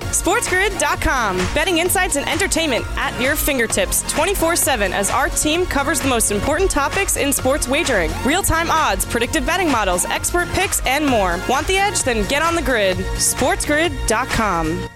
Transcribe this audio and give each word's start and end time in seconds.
SportsGrid.com. 0.00 1.36
Betting 1.54 1.78
insights 1.78 2.16
and 2.16 2.28
entertainment 2.28 2.84
at 2.96 3.18
your 3.20 3.36
fingertips 3.36 4.02
24 4.12 4.56
7 4.56 4.92
as 4.92 5.10
our 5.10 5.28
team 5.28 5.64
covers 5.66 6.00
the 6.00 6.08
most 6.08 6.30
important 6.30 6.70
topics 6.70 7.16
in 7.16 7.32
sports 7.32 7.68
wagering 7.68 8.10
real 8.24 8.42
time 8.42 8.70
odds, 8.70 9.04
predictive 9.04 9.46
betting 9.46 9.70
models, 9.70 10.04
expert 10.06 10.48
picks, 10.48 10.84
and 10.86 11.06
more. 11.06 11.38
Want 11.48 11.66
the 11.66 11.76
edge? 11.76 12.02
Then 12.02 12.26
get 12.28 12.42
on 12.42 12.54
the 12.54 12.62
grid. 12.62 12.96
SportsGrid.com. 12.96 14.88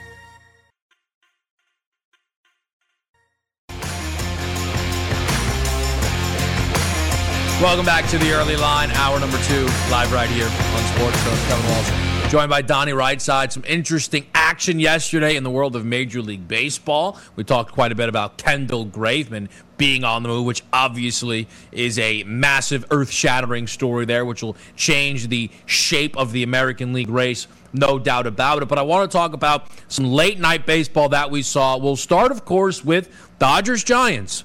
Welcome 7.60 7.84
back 7.84 8.08
to 8.10 8.18
the 8.18 8.32
early 8.32 8.54
line, 8.54 8.92
hour 8.92 9.18
number 9.18 9.36
two, 9.42 9.64
live 9.90 10.12
right 10.12 10.30
here 10.30 10.46
on 10.46 10.94
Sports 10.94 11.20
Coach 11.24 11.48
Kevin 11.48 11.70
Walsh. 11.70 12.07
Joined 12.28 12.50
by 12.50 12.60
Donnie 12.60 12.92
Rightside. 12.92 13.52
Some 13.52 13.64
interesting 13.66 14.26
action 14.34 14.78
yesterday 14.78 15.36
in 15.36 15.44
the 15.44 15.50
world 15.50 15.74
of 15.74 15.86
Major 15.86 16.20
League 16.20 16.46
Baseball. 16.46 17.18
We 17.36 17.44
talked 17.44 17.72
quite 17.72 17.90
a 17.90 17.94
bit 17.94 18.10
about 18.10 18.36
Kendall 18.36 18.84
Graveman 18.84 19.48
being 19.78 20.04
on 20.04 20.22
the 20.22 20.28
move, 20.28 20.44
which 20.44 20.62
obviously 20.70 21.48
is 21.72 21.98
a 21.98 22.24
massive, 22.24 22.84
earth 22.90 23.10
shattering 23.10 23.66
story 23.66 24.04
there, 24.04 24.26
which 24.26 24.42
will 24.42 24.58
change 24.76 25.28
the 25.28 25.48
shape 25.64 26.18
of 26.18 26.32
the 26.32 26.42
American 26.42 26.92
League 26.92 27.08
race, 27.08 27.46
no 27.72 27.98
doubt 27.98 28.26
about 28.26 28.62
it. 28.62 28.68
But 28.68 28.78
I 28.78 28.82
want 28.82 29.10
to 29.10 29.16
talk 29.16 29.32
about 29.32 29.68
some 29.88 30.04
late 30.04 30.38
night 30.38 30.66
baseball 30.66 31.08
that 31.08 31.30
we 31.30 31.40
saw. 31.40 31.78
We'll 31.78 31.96
start, 31.96 32.30
of 32.30 32.44
course, 32.44 32.84
with 32.84 33.08
Dodgers 33.38 33.82
Giants. 33.82 34.44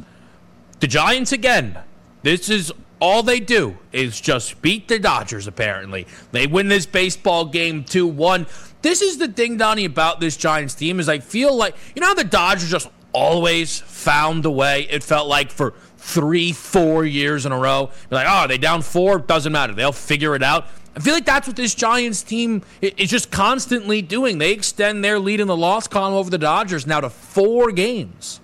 The 0.79 0.87
Giants 0.87 1.33
again. 1.33 1.77
This 2.21 2.49
is 2.49 2.71
all 3.03 3.21
they 3.21 3.41
do 3.41 3.77
is 3.91 4.21
just 4.21 4.61
beat 4.61 4.87
the 4.87 4.97
Dodgers, 4.97 5.45
apparently. 5.45 6.07
They 6.31 6.47
win 6.47 6.69
this 6.69 6.85
baseball 6.85 7.43
game 7.43 7.83
2 7.83 8.07
1. 8.07 8.47
This 8.81 9.01
is 9.01 9.17
the 9.17 9.27
thing, 9.27 9.57
Donnie, 9.57 9.83
about 9.83 10.21
this 10.21 10.37
Giants 10.37 10.73
team 10.73 11.01
is 11.01 11.09
I 11.09 11.19
feel 11.19 11.53
like, 11.53 11.75
you 11.93 11.99
know 11.99 12.07
how 12.07 12.13
the 12.13 12.23
Dodgers 12.23 12.71
just 12.71 12.89
always 13.11 13.81
found 13.81 14.45
a 14.45 14.49
way? 14.49 14.87
It 14.89 15.03
felt 15.03 15.27
like 15.27 15.51
for 15.51 15.73
three, 15.97 16.53
four 16.53 17.03
years 17.03 17.45
in 17.45 17.51
a 17.51 17.59
row. 17.59 17.91
You're 18.09 18.23
like, 18.23 18.27
oh, 18.29 18.47
they 18.47 18.57
down 18.57 18.81
four? 18.81 19.19
Doesn't 19.19 19.51
matter. 19.51 19.73
They'll 19.73 19.91
figure 19.91 20.33
it 20.33 20.41
out. 20.41 20.67
I 20.95 21.01
feel 21.01 21.13
like 21.13 21.25
that's 21.25 21.45
what 21.45 21.57
this 21.57 21.75
Giants 21.75 22.23
team 22.23 22.61
is 22.79 23.09
just 23.09 23.31
constantly 23.31 24.01
doing. 24.01 24.37
They 24.37 24.53
extend 24.53 25.03
their 25.03 25.19
lead 25.19 25.41
in 25.41 25.47
the 25.47 25.57
loss 25.57 25.89
column 25.89 26.13
over 26.13 26.29
the 26.29 26.37
Dodgers 26.37 26.87
now 26.87 27.01
to 27.01 27.09
four 27.09 27.73
games. 27.73 28.39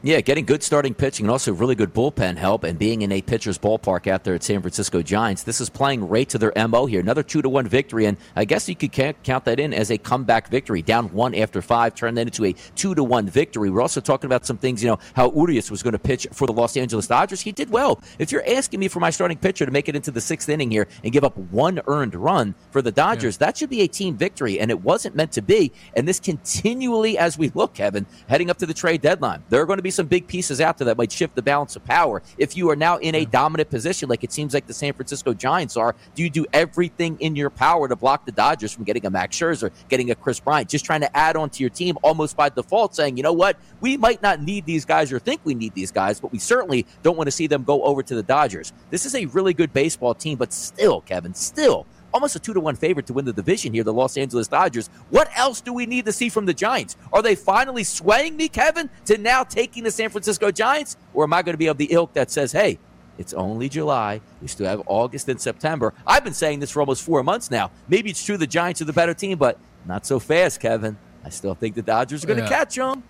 Yeah, 0.00 0.20
getting 0.20 0.44
good 0.44 0.62
starting 0.62 0.94
pitching 0.94 1.26
and 1.26 1.30
also 1.32 1.52
really 1.52 1.74
good 1.74 1.92
bullpen 1.92 2.36
help 2.36 2.62
and 2.62 2.78
being 2.78 3.02
in 3.02 3.10
a 3.10 3.20
pitcher's 3.20 3.58
ballpark 3.58 4.06
out 4.06 4.22
there 4.22 4.36
at 4.36 4.44
San 4.44 4.60
Francisco 4.60 5.02
Giants. 5.02 5.42
This 5.42 5.60
is 5.60 5.68
playing 5.68 6.08
right 6.08 6.28
to 6.28 6.38
their 6.38 6.52
MO 6.68 6.86
here. 6.86 7.00
Another 7.00 7.24
2 7.24 7.42
to 7.42 7.48
1 7.48 7.66
victory, 7.66 8.06
and 8.06 8.16
I 8.36 8.44
guess 8.44 8.68
you 8.68 8.76
could 8.76 8.92
count 8.92 9.44
that 9.46 9.58
in 9.58 9.74
as 9.74 9.90
a 9.90 9.98
comeback 9.98 10.50
victory. 10.50 10.82
Down 10.82 11.06
one 11.12 11.34
after 11.34 11.60
five, 11.60 11.96
turned 11.96 12.16
that 12.16 12.28
into 12.28 12.44
a 12.44 12.52
2 12.76 12.94
to 12.94 13.02
1 13.02 13.28
victory. 13.28 13.70
We're 13.70 13.82
also 13.82 14.00
talking 14.00 14.26
about 14.28 14.46
some 14.46 14.56
things, 14.56 14.84
you 14.84 14.88
know, 14.88 15.00
how 15.14 15.32
Urias 15.32 15.68
was 15.68 15.82
going 15.82 15.94
to 15.94 15.98
pitch 15.98 16.28
for 16.32 16.46
the 16.46 16.52
Los 16.52 16.76
Angeles 16.76 17.08
Dodgers. 17.08 17.40
He 17.40 17.50
did 17.50 17.68
well. 17.68 18.00
If 18.20 18.30
you're 18.30 18.46
asking 18.46 18.78
me 18.78 18.86
for 18.86 19.00
my 19.00 19.10
starting 19.10 19.38
pitcher 19.38 19.66
to 19.66 19.72
make 19.72 19.88
it 19.88 19.96
into 19.96 20.12
the 20.12 20.20
sixth 20.20 20.48
inning 20.48 20.70
here 20.70 20.86
and 21.02 21.12
give 21.12 21.24
up 21.24 21.36
one 21.36 21.80
earned 21.88 22.14
run 22.14 22.54
for 22.70 22.82
the 22.82 22.92
Dodgers, 22.92 23.34
yeah. 23.34 23.46
that 23.46 23.56
should 23.56 23.70
be 23.70 23.80
a 23.80 23.88
team 23.88 24.16
victory, 24.16 24.60
and 24.60 24.70
it 24.70 24.80
wasn't 24.80 25.16
meant 25.16 25.32
to 25.32 25.42
be. 25.42 25.72
And 25.96 26.06
this 26.06 26.20
continually, 26.20 27.18
as 27.18 27.36
we 27.36 27.48
look, 27.48 27.74
Kevin, 27.74 28.06
heading 28.28 28.48
up 28.48 28.58
to 28.58 28.66
the 28.66 28.74
trade 28.74 29.00
deadline, 29.00 29.42
there 29.48 29.60
are 29.60 29.66
going 29.66 29.78
to 29.78 29.82
be 29.82 29.87
some 29.90 30.06
big 30.06 30.26
pieces 30.26 30.60
out 30.60 30.78
there 30.78 30.86
that 30.86 30.98
might 30.98 31.12
shift 31.12 31.34
the 31.34 31.42
balance 31.42 31.76
of 31.76 31.84
power. 31.84 32.22
If 32.36 32.56
you 32.56 32.70
are 32.70 32.76
now 32.76 32.98
in 32.98 33.14
a 33.14 33.24
dominant 33.24 33.70
position, 33.70 34.08
like 34.08 34.24
it 34.24 34.32
seems 34.32 34.54
like 34.54 34.66
the 34.66 34.74
San 34.74 34.92
Francisco 34.92 35.34
Giants 35.34 35.76
are, 35.76 35.94
do 36.14 36.22
you 36.22 36.30
do 36.30 36.46
everything 36.52 37.16
in 37.20 37.36
your 37.36 37.50
power 37.50 37.88
to 37.88 37.96
block 37.96 38.24
the 38.26 38.32
Dodgers 38.32 38.72
from 38.72 38.84
getting 38.84 39.06
a 39.06 39.10
Max 39.10 39.36
Scherzer, 39.36 39.70
getting 39.88 40.10
a 40.10 40.14
Kris 40.14 40.40
Bryant, 40.40 40.68
just 40.68 40.84
trying 40.84 41.00
to 41.00 41.16
add 41.16 41.36
on 41.36 41.50
to 41.50 41.62
your 41.62 41.70
team 41.70 41.96
almost 42.02 42.36
by 42.36 42.48
default, 42.48 42.94
saying, 42.94 43.16
you 43.16 43.22
know 43.22 43.32
what, 43.32 43.56
we 43.80 43.96
might 43.96 44.22
not 44.22 44.42
need 44.42 44.64
these 44.66 44.84
guys 44.84 45.12
or 45.12 45.18
think 45.18 45.40
we 45.44 45.54
need 45.54 45.74
these 45.74 45.90
guys, 45.90 46.20
but 46.20 46.32
we 46.32 46.38
certainly 46.38 46.86
don't 47.02 47.16
want 47.16 47.26
to 47.26 47.32
see 47.32 47.46
them 47.46 47.64
go 47.64 47.82
over 47.82 48.02
to 48.02 48.14
the 48.14 48.22
Dodgers. 48.22 48.72
This 48.90 49.06
is 49.06 49.14
a 49.14 49.26
really 49.26 49.54
good 49.54 49.72
baseball 49.72 50.14
team, 50.14 50.38
but 50.38 50.52
still, 50.52 51.00
Kevin, 51.02 51.34
still 51.34 51.86
almost 52.12 52.36
a 52.36 52.38
two 52.38 52.54
to 52.54 52.60
one 52.60 52.76
favorite 52.76 53.06
to 53.06 53.12
win 53.12 53.24
the 53.24 53.32
division 53.32 53.72
here, 53.72 53.84
the 53.84 53.92
Los 53.92 54.16
Angeles 54.16 54.48
Dodgers. 54.48 54.88
What 55.10 55.28
else 55.36 55.60
do 55.60 55.72
we 55.72 55.86
need 55.86 56.04
to 56.06 56.12
see 56.12 56.28
from 56.28 56.46
the 56.46 56.54
Giants? 56.54 56.96
Are 57.12 57.22
they 57.22 57.34
finally 57.34 57.84
swaying 57.84 58.36
me, 58.36 58.48
Kevin, 58.48 58.90
to 59.06 59.18
now 59.18 59.44
taking 59.44 59.84
the 59.84 59.90
San 59.90 60.10
Francisco 60.10 60.50
Giants? 60.50 60.96
Or 61.14 61.24
am 61.24 61.32
I 61.32 61.42
going 61.42 61.54
to 61.54 61.58
be 61.58 61.66
of 61.66 61.78
the 61.78 61.88
ilk 61.90 62.12
that 62.14 62.30
says, 62.30 62.52
hey, 62.52 62.78
it's 63.18 63.34
only 63.34 63.68
July. 63.68 64.20
We 64.40 64.46
still 64.48 64.66
have 64.66 64.82
August 64.86 65.28
and 65.28 65.40
September. 65.40 65.92
I've 66.06 66.22
been 66.22 66.34
saying 66.34 66.60
this 66.60 66.70
for 66.70 66.80
almost 66.80 67.02
four 67.02 67.22
months 67.22 67.50
now. 67.50 67.72
Maybe 67.88 68.10
it's 68.10 68.24
true 68.24 68.36
the 68.36 68.46
Giants 68.46 68.80
are 68.80 68.84
the 68.84 68.92
better 68.92 69.14
team, 69.14 69.38
but 69.38 69.58
not 69.86 70.06
so 70.06 70.18
fast, 70.20 70.60
Kevin. 70.60 70.96
I 71.24 71.30
still 71.30 71.54
think 71.54 71.74
the 71.74 71.82
Dodgers 71.82 72.22
are 72.22 72.28
going 72.28 72.38
to 72.38 72.44
yeah. 72.44 72.48
catch 72.48 72.76
them. 72.76 73.02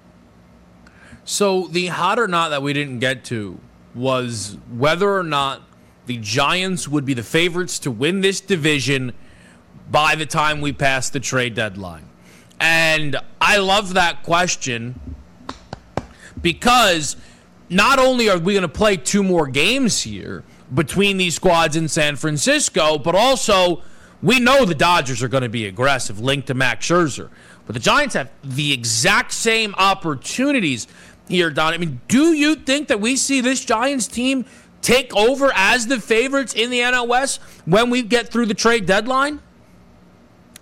So 1.24 1.66
the 1.66 1.88
hot 1.88 2.18
or 2.18 2.26
not 2.26 2.48
that 2.48 2.62
we 2.62 2.72
didn't 2.72 3.00
get 3.00 3.22
to 3.26 3.60
was 3.94 4.56
whether 4.72 5.14
or 5.14 5.22
not 5.22 5.62
the 6.08 6.16
Giants 6.16 6.88
would 6.88 7.04
be 7.04 7.12
the 7.12 7.22
favorites 7.22 7.78
to 7.80 7.90
win 7.90 8.22
this 8.22 8.40
division 8.40 9.12
by 9.90 10.14
the 10.14 10.24
time 10.24 10.62
we 10.62 10.72
pass 10.72 11.10
the 11.10 11.20
trade 11.20 11.54
deadline. 11.54 12.08
And 12.58 13.16
I 13.40 13.58
love 13.58 13.94
that 13.94 14.22
question 14.22 14.98
because 16.40 17.16
not 17.68 17.98
only 17.98 18.30
are 18.30 18.38
we 18.38 18.54
going 18.54 18.62
to 18.62 18.68
play 18.68 18.96
two 18.96 19.22
more 19.22 19.46
games 19.46 20.02
here 20.02 20.44
between 20.74 21.18
these 21.18 21.34
squads 21.34 21.76
in 21.76 21.88
San 21.88 22.16
Francisco, 22.16 22.98
but 22.98 23.14
also 23.14 23.82
we 24.22 24.40
know 24.40 24.64
the 24.64 24.74
Dodgers 24.74 25.22
are 25.22 25.28
going 25.28 25.42
to 25.42 25.48
be 25.50 25.66
aggressive, 25.66 26.18
linked 26.20 26.46
to 26.46 26.54
Max 26.54 26.86
Scherzer. 26.86 27.28
But 27.66 27.74
the 27.74 27.80
Giants 27.80 28.14
have 28.14 28.30
the 28.42 28.72
exact 28.72 29.32
same 29.32 29.74
opportunities 29.76 30.86
here, 31.28 31.50
Don. 31.50 31.74
I 31.74 31.76
mean, 31.76 32.00
do 32.08 32.32
you 32.32 32.54
think 32.54 32.88
that 32.88 32.98
we 32.98 33.14
see 33.14 33.42
this 33.42 33.62
Giants 33.62 34.06
team 34.06 34.46
take 34.82 35.14
over 35.14 35.50
as 35.54 35.86
the 35.86 36.00
favorites 36.00 36.54
in 36.54 36.70
the 36.70 36.80
NL 36.80 37.08
West 37.08 37.40
when 37.64 37.90
we 37.90 38.02
get 38.02 38.28
through 38.28 38.46
the 38.46 38.54
trade 38.54 38.86
deadline? 38.86 39.40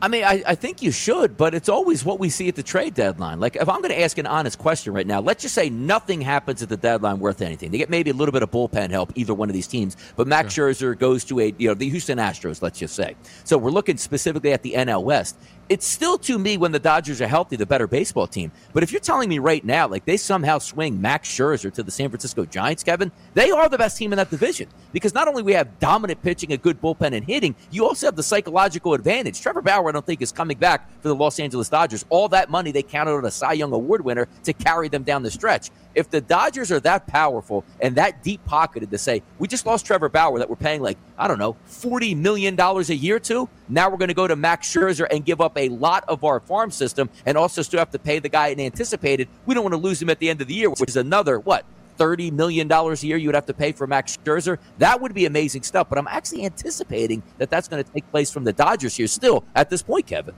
I 0.00 0.08
mean, 0.08 0.24
I, 0.24 0.42
I, 0.46 0.54
think 0.54 0.82
you 0.82 0.92
should, 0.92 1.38
but 1.38 1.54
it's 1.54 1.70
always 1.70 2.04
what 2.04 2.20
we 2.20 2.28
see 2.28 2.48
at 2.48 2.54
the 2.54 2.62
trade 2.62 2.92
deadline. 2.92 3.40
Like, 3.40 3.56
if 3.56 3.66
I'm 3.66 3.80
going 3.80 3.92
to 3.94 4.00
ask 4.00 4.18
an 4.18 4.26
honest 4.26 4.58
question 4.58 4.92
right 4.92 5.06
now, 5.06 5.20
let's 5.20 5.40
just 5.40 5.54
say 5.54 5.70
nothing 5.70 6.20
happens 6.20 6.62
at 6.62 6.68
the 6.68 6.76
deadline 6.76 7.18
worth 7.18 7.40
anything. 7.40 7.70
They 7.70 7.78
get 7.78 7.88
maybe 7.88 8.10
a 8.10 8.14
little 8.14 8.32
bit 8.32 8.42
of 8.42 8.50
bullpen 8.50 8.90
help, 8.90 9.12
either 9.14 9.32
one 9.32 9.48
of 9.48 9.54
these 9.54 9.66
teams, 9.66 9.96
but 10.14 10.26
Max 10.26 10.52
sure. 10.52 10.70
Scherzer 10.70 10.98
goes 10.98 11.24
to 11.24 11.40
a, 11.40 11.54
you 11.56 11.68
know, 11.68 11.74
the 11.74 11.88
Houston 11.88 12.18
Astros, 12.18 12.60
let's 12.60 12.78
just 12.78 12.94
say. 12.94 13.16
So 13.44 13.56
we're 13.56 13.70
looking 13.70 13.96
specifically 13.96 14.52
at 14.52 14.62
the 14.62 14.74
NL 14.74 15.02
West 15.02 15.38
it's 15.68 15.86
still 15.86 16.16
to 16.18 16.38
me 16.38 16.56
when 16.56 16.72
the 16.72 16.78
Dodgers 16.78 17.20
are 17.20 17.26
healthy, 17.26 17.56
the 17.56 17.66
better 17.66 17.86
baseball 17.86 18.26
team. 18.26 18.52
But 18.72 18.82
if 18.82 18.92
you're 18.92 19.00
telling 19.00 19.28
me 19.28 19.38
right 19.38 19.64
now, 19.64 19.88
like 19.88 20.04
they 20.04 20.16
somehow 20.16 20.58
swing 20.58 21.00
Max 21.00 21.28
Scherzer 21.28 21.72
to 21.72 21.82
the 21.82 21.90
San 21.90 22.08
Francisco 22.08 22.44
Giants, 22.44 22.82
Kevin, 22.82 23.10
they 23.34 23.50
are 23.50 23.68
the 23.68 23.78
best 23.78 23.96
team 23.96 24.12
in 24.12 24.16
that 24.18 24.30
division 24.30 24.68
because 24.92 25.14
not 25.14 25.28
only 25.28 25.42
we 25.42 25.52
have 25.52 25.78
dominant 25.80 26.22
pitching, 26.22 26.52
a 26.52 26.56
good 26.56 26.80
bullpen, 26.80 27.14
and 27.14 27.24
hitting, 27.24 27.54
you 27.70 27.84
also 27.84 28.06
have 28.06 28.16
the 28.16 28.22
psychological 28.22 28.94
advantage. 28.94 29.40
Trevor 29.40 29.62
Bauer, 29.62 29.88
I 29.88 29.92
don't 29.92 30.06
think, 30.06 30.22
is 30.22 30.32
coming 30.32 30.58
back 30.58 30.88
for 31.00 31.08
the 31.08 31.14
Los 31.14 31.40
Angeles 31.40 31.68
Dodgers. 31.68 32.04
All 32.10 32.28
that 32.28 32.50
money 32.50 32.70
they 32.70 32.82
counted 32.82 33.12
on 33.12 33.24
a 33.24 33.30
Cy 33.30 33.54
Young 33.54 33.72
Award 33.72 34.02
winner 34.02 34.28
to 34.44 34.52
carry 34.52 34.88
them 34.88 35.02
down 35.02 35.22
the 35.22 35.30
stretch. 35.30 35.70
If 35.96 36.10
the 36.10 36.20
Dodgers 36.20 36.70
are 36.70 36.78
that 36.80 37.06
powerful 37.06 37.64
and 37.80 37.96
that 37.96 38.22
deep 38.22 38.44
pocketed 38.44 38.90
to 38.90 38.98
say, 38.98 39.22
we 39.38 39.48
just 39.48 39.64
lost 39.64 39.86
Trevor 39.86 40.10
Bauer 40.10 40.38
that 40.38 40.50
we're 40.50 40.56
paying 40.56 40.82
like, 40.82 40.98
I 41.18 41.26
don't 41.26 41.38
know, 41.38 41.56
$40 41.68 42.14
million 42.14 42.60
a 42.60 42.80
year 42.92 43.18
to, 43.18 43.48
now 43.70 43.88
we're 43.88 43.96
going 43.96 44.08
to 44.08 44.14
go 44.14 44.28
to 44.28 44.36
Max 44.36 44.72
Scherzer 44.72 45.06
and 45.10 45.24
give 45.24 45.40
up 45.40 45.56
a 45.56 45.70
lot 45.70 46.04
of 46.06 46.22
our 46.22 46.38
farm 46.38 46.70
system 46.70 47.08
and 47.24 47.38
also 47.38 47.62
still 47.62 47.78
have 47.78 47.90
to 47.92 47.98
pay 47.98 48.18
the 48.18 48.28
guy 48.28 48.48
in 48.48 48.60
anticipated. 48.60 49.26
We 49.46 49.54
don't 49.54 49.64
want 49.64 49.72
to 49.72 49.80
lose 49.80 50.00
him 50.00 50.10
at 50.10 50.18
the 50.18 50.28
end 50.28 50.42
of 50.42 50.48
the 50.48 50.54
year, 50.54 50.68
which 50.68 50.82
is 50.86 50.96
another, 50.96 51.40
what, 51.40 51.64
$30 51.98 52.30
million 52.30 52.70
a 52.70 52.94
year 52.96 53.16
you 53.16 53.28
would 53.28 53.34
have 53.34 53.46
to 53.46 53.54
pay 53.54 53.72
for 53.72 53.86
Max 53.86 54.18
Scherzer. 54.18 54.58
That 54.76 55.00
would 55.00 55.14
be 55.14 55.24
amazing 55.24 55.62
stuff. 55.62 55.88
But 55.88 55.96
I'm 55.98 56.08
actually 56.08 56.44
anticipating 56.44 57.22
that 57.38 57.48
that's 57.48 57.68
going 57.68 57.82
to 57.82 57.90
take 57.90 58.08
place 58.10 58.30
from 58.30 58.44
the 58.44 58.52
Dodgers 58.52 58.96
here 58.96 59.06
still 59.06 59.44
at 59.54 59.70
this 59.70 59.82
point, 59.82 60.06
Kevin. 60.06 60.34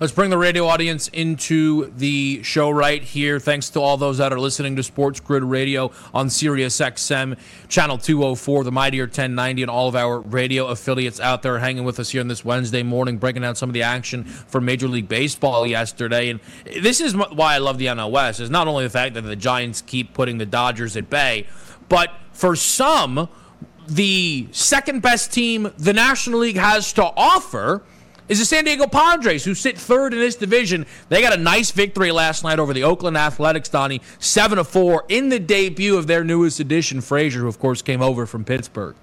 Let's 0.00 0.12
bring 0.12 0.30
the 0.30 0.36
radio 0.36 0.66
audience 0.66 1.06
into 1.06 1.92
the 1.96 2.42
show 2.42 2.68
right 2.68 3.00
here. 3.00 3.38
Thanks 3.38 3.70
to 3.70 3.80
all 3.80 3.96
those 3.96 4.18
that 4.18 4.32
are 4.32 4.40
listening 4.40 4.74
to 4.74 4.82
Sports 4.82 5.20
Grid 5.20 5.44
Radio 5.44 5.92
on 6.12 6.30
Sirius 6.30 6.80
XM, 6.80 7.38
channel 7.68 7.96
204, 7.96 8.64
the 8.64 8.72
Mightier 8.72 9.04
1090, 9.04 9.62
and 9.62 9.70
all 9.70 9.86
of 9.86 9.94
our 9.94 10.18
radio 10.18 10.66
affiliates 10.66 11.20
out 11.20 11.42
there 11.42 11.60
hanging 11.60 11.84
with 11.84 12.00
us 12.00 12.10
here 12.10 12.20
on 12.20 12.26
this 12.26 12.44
Wednesday 12.44 12.82
morning, 12.82 13.18
breaking 13.18 13.42
down 13.42 13.54
some 13.54 13.70
of 13.70 13.72
the 13.72 13.84
action 13.84 14.24
for 14.24 14.60
Major 14.60 14.88
League 14.88 15.08
Baseball 15.08 15.64
yesterday. 15.64 16.28
And 16.28 16.40
this 16.64 17.00
is 17.00 17.14
why 17.14 17.54
I 17.54 17.58
love 17.58 17.78
the 17.78 18.08
West, 18.08 18.40
is 18.40 18.50
not 18.50 18.66
only 18.66 18.82
the 18.82 18.90
fact 18.90 19.14
that 19.14 19.20
the 19.20 19.36
Giants 19.36 19.80
keep 19.80 20.12
putting 20.12 20.38
the 20.38 20.46
Dodgers 20.46 20.96
at 20.96 21.08
bay, 21.08 21.46
but 21.88 22.10
for 22.32 22.56
some, 22.56 23.28
the 23.86 24.48
second 24.50 25.02
best 25.02 25.32
team 25.32 25.70
the 25.78 25.92
National 25.92 26.40
League 26.40 26.56
has 26.56 26.92
to 26.94 27.04
offer– 27.04 27.84
is 28.28 28.38
the 28.38 28.44
San 28.44 28.64
Diego 28.64 28.86
Padres, 28.86 29.44
who 29.44 29.54
sit 29.54 29.78
third 29.78 30.14
in 30.14 30.20
this 30.20 30.36
division. 30.36 30.86
They 31.08 31.20
got 31.20 31.32
a 31.32 31.40
nice 31.40 31.70
victory 31.70 32.10
last 32.10 32.44
night 32.44 32.58
over 32.58 32.72
the 32.72 32.84
Oakland 32.84 33.16
Athletics, 33.16 33.68
Donnie, 33.68 34.00
7 34.18 34.58
to 34.58 34.64
4 34.64 35.04
in 35.08 35.28
the 35.28 35.38
debut 35.38 35.96
of 35.96 36.06
their 36.06 36.24
newest 36.24 36.60
addition, 36.60 37.00
Frazier, 37.00 37.40
who, 37.40 37.48
of 37.48 37.58
course, 37.58 37.82
came 37.82 38.02
over 38.02 38.26
from 38.26 38.44
Pittsburgh. 38.44 38.96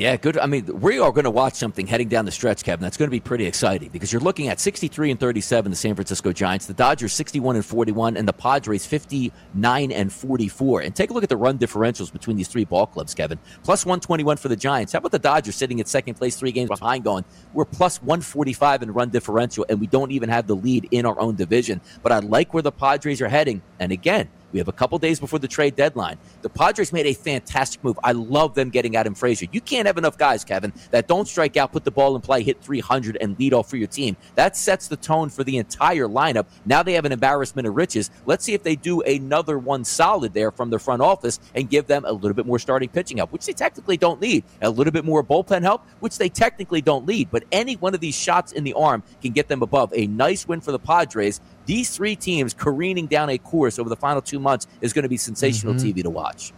Yeah, 0.00 0.16
good. 0.16 0.38
I 0.38 0.46
mean, 0.46 0.80
we 0.80 0.98
are 0.98 1.12
going 1.12 1.24
to 1.24 1.30
watch 1.30 1.56
something 1.56 1.86
heading 1.86 2.08
down 2.08 2.24
the 2.24 2.30
stretch, 2.30 2.64
Kevin. 2.64 2.82
That's 2.82 2.96
going 2.96 3.08
to 3.08 3.10
be 3.10 3.20
pretty 3.20 3.44
exciting 3.44 3.90
because 3.90 4.10
you're 4.10 4.22
looking 4.22 4.48
at 4.48 4.58
63 4.58 5.10
and 5.10 5.20
37, 5.20 5.70
the 5.70 5.76
San 5.76 5.94
Francisco 5.94 6.32
Giants, 6.32 6.64
the 6.64 6.72
Dodgers 6.72 7.12
61 7.12 7.56
and 7.56 7.66
41, 7.66 8.16
and 8.16 8.26
the 8.26 8.32
Padres 8.32 8.86
59 8.86 9.92
and 9.92 10.10
44. 10.10 10.80
And 10.80 10.96
take 10.96 11.10
a 11.10 11.12
look 11.12 11.22
at 11.22 11.28
the 11.28 11.36
run 11.36 11.58
differentials 11.58 12.10
between 12.10 12.38
these 12.38 12.48
three 12.48 12.64
ball 12.64 12.86
clubs, 12.86 13.14
Kevin. 13.14 13.38
Plus 13.62 13.84
121 13.84 14.38
for 14.38 14.48
the 14.48 14.56
Giants. 14.56 14.94
How 14.94 15.00
about 15.00 15.12
the 15.12 15.18
Dodgers 15.18 15.56
sitting 15.56 15.80
at 15.80 15.86
second 15.86 16.14
place, 16.14 16.34
three 16.34 16.52
games 16.52 16.70
behind, 16.70 17.04
going, 17.04 17.26
we're 17.52 17.66
plus 17.66 18.00
145 18.00 18.84
in 18.84 18.92
run 18.94 19.10
differential, 19.10 19.66
and 19.68 19.78
we 19.78 19.86
don't 19.86 20.12
even 20.12 20.30
have 20.30 20.46
the 20.46 20.56
lead 20.56 20.88
in 20.92 21.04
our 21.04 21.20
own 21.20 21.34
division. 21.34 21.78
But 22.02 22.12
I 22.12 22.20
like 22.20 22.54
where 22.54 22.62
the 22.62 22.72
Padres 22.72 23.20
are 23.20 23.28
heading. 23.28 23.60
And 23.78 23.92
again, 23.92 24.30
we 24.52 24.58
have 24.58 24.68
a 24.68 24.72
couple 24.72 24.98
days 24.98 25.20
before 25.20 25.38
the 25.38 25.48
trade 25.48 25.76
deadline. 25.76 26.18
The 26.42 26.48
Padres 26.48 26.92
made 26.92 27.06
a 27.06 27.14
fantastic 27.14 27.82
move. 27.84 27.98
I 28.02 28.12
love 28.12 28.54
them 28.54 28.70
getting 28.70 28.96
Adam 28.96 29.14
Frazier. 29.14 29.46
You 29.52 29.60
can't 29.60 29.86
have 29.86 29.98
enough 29.98 30.18
guys, 30.18 30.44
Kevin, 30.44 30.72
that 30.90 31.08
don't 31.08 31.26
strike 31.26 31.56
out, 31.56 31.72
put 31.72 31.84
the 31.84 31.90
ball 31.90 32.16
in 32.16 32.22
play, 32.22 32.42
hit 32.42 32.62
300, 32.62 33.16
and 33.20 33.38
lead 33.38 33.54
off 33.54 33.68
for 33.70 33.76
your 33.76 33.86
team. 33.88 34.16
That 34.34 34.56
sets 34.56 34.88
the 34.88 34.96
tone 34.96 35.28
for 35.28 35.44
the 35.44 35.58
entire 35.58 36.06
lineup. 36.06 36.46
Now 36.64 36.82
they 36.82 36.94
have 36.94 37.04
an 37.04 37.12
embarrassment 37.12 37.66
of 37.66 37.74
riches. 37.76 38.10
Let's 38.26 38.44
see 38.44 38.54
if 38.54 38.62
they 38.62 38.76
do 38.76 39.00
another 39.02 39.58
one 39.58 39.84
solid 39.84 40.34
there 40.34 40.50
from 40.50 40.70
the 40.70 40.78
front 40.78 41.02
office 41.02 41.40
and 41.54 41.68
give 41.68 41.86
them 41.86 42.04
a 42.04 42.12
little 42.12 42.34
bit 42.34 42.46
more 42.46 42.58
starting 42.58 42.88
pitching 42.88 43.18
help, 43.18 43.32
which 43.32 43.46
they 43.46 43.52
technically 43.52 43.96
don't 43.96 44.20
need. 44.20 44.44
A 44.62 44.70
little 44.70 44.92
bit 44.92 45.04
more 45.04 45.22
bullpen 45.22 45.62
help, 45.62 45.86
which 46.00 46.18
they 46.18 46.28
technically 46.28 46.80
don't 46.80 47.06
need. 47.06 47.30
But 47.30 47.44
any 47.52 47.74
one 47.76 47.94
of 47.94 48.00
these 48.00 48.14
shots 48.14 48.52
in 48.52 48.64
the 48.64 48.74
arm 48.74 49.02
can 49.22 49.32
get 49.32 49.48
them 49.48 49.62
above. 49.62 49.92
A 49.94 50.06
nice 50.06 50.46
win 50.46 50.60
for 50.60 50.72
the 50.72 50.78
Padres 50.78 51.40
these 51.70 51.88
three 51.90 52.16
teams 52.16 52.52
careening 52.52 53.06
down 53.06 53.30
a 53.30 53.38
course 53.38 53.78
over 53.78 53.88
the 53.88 53.94
final 53.94 54.20
two 54.20 54.40
months 54.40 54.66
is 54.80 54.92
going 54.92 55.04
to 55.04 55.08
be 55.08 55.16
sensational 55.16 55.72
mm-hmm. 55.72 55.86
TV 55.86 56.02
to 56.02 56.10
watch. 56.10 56.52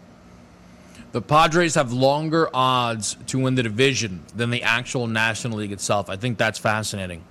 The 1.12 1.20
Padres 1.20 1.74
have 1.74 1.92
longer 1.92 2.48
odds 2.54 3.18
to 3.26 3.38
win 3.38 3.54
the 3.54 3.62
division 3.62 4.24
than 4.34 4.48
the 4.48 4.62
actual 4.62 5.06
National 5.06 5.58
League 5.58 5.70
itself. 5.70 6.08
I 6.08 6.16
think 6.16 6.38
that's 6.38 6.58
fascinating. 6.58 7.22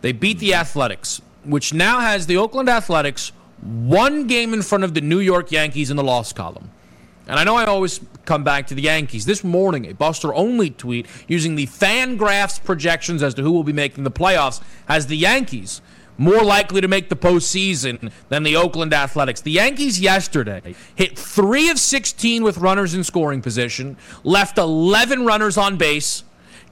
They 0.00 0.12
beat 0.12 0.38
the 0.38 0.54
Athletics, 0.54 1.20
which 1.44 1.74
now 1.74 2.00
has 2.00 2.26
the 2.26 2.38
Oakland 2.38 2.70
Athletics 2.70 3.32
one 3.60 4.26
game 4.26 4.54
in 4.54 4.62
front 4.62 4.84
of 4.84 4.94
the 4.94 5.02
New 5.02 5.20
York 5.20 5.52
Yankees 5.52 5.90
in 5.90 5.98
the 5.98 6.04
loss 6.04 6.32
column. 6.32 6.70
And 7.26 7.38
I 7.38 7.44
know 7.44 7.56
I 7.56 7.66
always 7.66 8.00
come 8.24 8.44
back 8.44 8.68
to 8.68 8.74
the 8.74 8.82
Yankees. 8.82 9.26
This 9.26 9.44
morning, 9.44 9.84
a 9.86 9.92
Buster 9.92 10.32
Olney 10.32 10.70
tweet 10.70 11.06
using 11.28 11.54
the 11.54 11.66
Fangraphs 11.66 12.64
projections 12.64 13.22
as 13.22 13.34
to 13.34 13.42
who 13.42 13.52
will 13.52 13.64
be 13.64 13.74
making 13.74 14.04
the 14.04 14.10
playoffs 14.10 14.62
has 14.88 15.06
the 15.06 15.18
Yankees 15.18 15.82
more 16.18 16.42
likely 16.42 16.80
to 16.80 16.88
make 16.88 17.08
the 17.08 17.16
postseason 17.16 18.10
than 18.28 18.42
the 18.42 18.56
Oakland 18.56 18.94
Athletics. 18.94 19.40
The 19.40 19.52
Yankees 19.52 20.00
yesterday 20.00 20.74
hit 20.94 21.18
three 21.18 21.68
of 21.70 21.78
16 21.78 22.42
with 22.42 22.58
runners 22.58 22.94
in 22.94 23.04
scoring 23.04 23.42
position, 23.42 23.96
left 24.24 24.58
11 24.58 25.26
runners 25.26 25.56
on 25.56 25.76
base, 25.76 26.24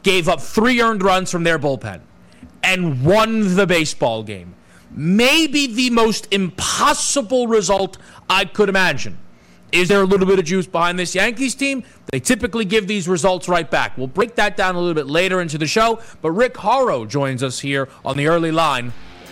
gave 0.03 0.29
up 0.29 0.41
three 0.41 0.81
earned 0.81 1.03
runs 1.03 1.31
from 1.31 1.45
their 1.45 1.59
bullpen, 1.59 2.01
and 2.63 3.05
won 3.05 3.57
the 3.57 3.67
baseball 3.67 4.23
game. 4.23 4.55
Maybe 4.91 5.67
the 5.67 5.91
most 5.91 6.29
impossible 6.33 7.49
result 7.49 7.99
I 8.31 8.45
could 8.45 8.69
imagine. 8.69 9.19
Is 9.73 9.89
there 9.89 10.01
a 10.01 10.05
little 10.05 10.27
bit 10.27 10.39
of 10.39 10.45
juice 10.45 10.69
behind 10.69 11.01
this 11.01 11.17
Yankees 11.17 11.57
team? 11.57 11.83
They 12.13 12.21
typically 12.21 12.65
give 12.65 12.87
these 12.87 13.09
results 13.09 13.49
right 13.49 13.69
back. 13.69 13.99
We'll 13.99 14.07
break 14.07 14.37
that 14.37 14.57
down 14.57 14.77
a 14.77 14.79
little 14.79 14.95
bit 14.95 15.09
later 15.09 15.41
into 15.41 15.59
the 15.59 15.67
show, 15.67 16.01
but 16.23 16.31
Rick 16.31 16.55
Horrow 16.55 17.09
joins 17.09 17.43
us 17.43 17.59
here 17.59 17.89
on 18.05 18.17
the 18.17 18.29
early 18.29 18.53
line 18.53 18.93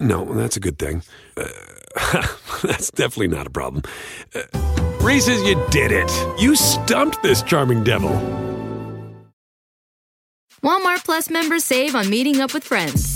no, 0.00 0.24
that's 0.34 0.56
a 0.56 0.60
good 0.60 0.78
thing. 0.78 1.02
Uh, 1.36 1.44
that's 2.62 2.90
definitely 2.90 3.28
not 3.28 3.46
a 3.46 3.50
problem. 3.50 3.82
Uh, 4.34 4.42
Reese's, 5.00 5.42
you 5.44 5.62
did 5.70 5.92
it. 5.92 6.10
You 6.40 6.56
stumped 6.56 7.22
this 7.22 7.42
charming 7.42 7.84
devil. 7.84 8.10
Walmart 10.62 11.04
Plus 11.04 11.30
members 11.30 11.64
save 11.64 11.94
on 11.94 12.10
meeting 12.10 12.40
up 12.40 12.52
with 12.52 12.64
friends. 12.64 13.15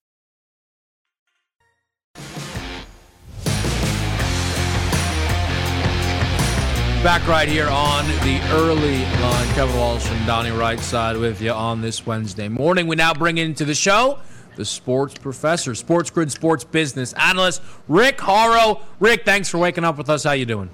Back 7.03 7.27
right 7.27 7.47
here 7.47 7.67
on 7.67 8.05
the 8.23 8.39
early 8.51 8.99
line. 9.21 9.47
Kevin 9.55 9.75
Walsh 9.75 10.07
and 10.07 10.27
Donnie 10.27 10.51
Rightside 10.51 11.19
with 11.19 11.41
you 11.41 11.51
on 11.51 11.81
this 11.81 12.05
Wednesday 12.05 12.47
morning. 12.47 12.85
We 12.85 12.95
now 12.95 13.13
bring 13.13 13.39
into 13.39 13.65
the 13.65 13.73
show 13.73 14.19
the 14.55 14.65
sports 14.65 15.15
professor, 15.15 15.73
Sports 15.75 16.09
Grid 16.09 16.31
sports 16.31 16.63
business 16.63 17.13
analyst, 17.13 17.61
Rick 17.87 18.19
Horrow. 18.19 18.81
Rick, 18.99 19.25
thanks 19.25 19.49
for 19.49 19.57
waking 19.57 19.83
up 19.83 19.97
with 19.97 20.09
us. 20.09 20.23
How 20.23 20.33
you 20.33 20.45
doing? 20.45 20.69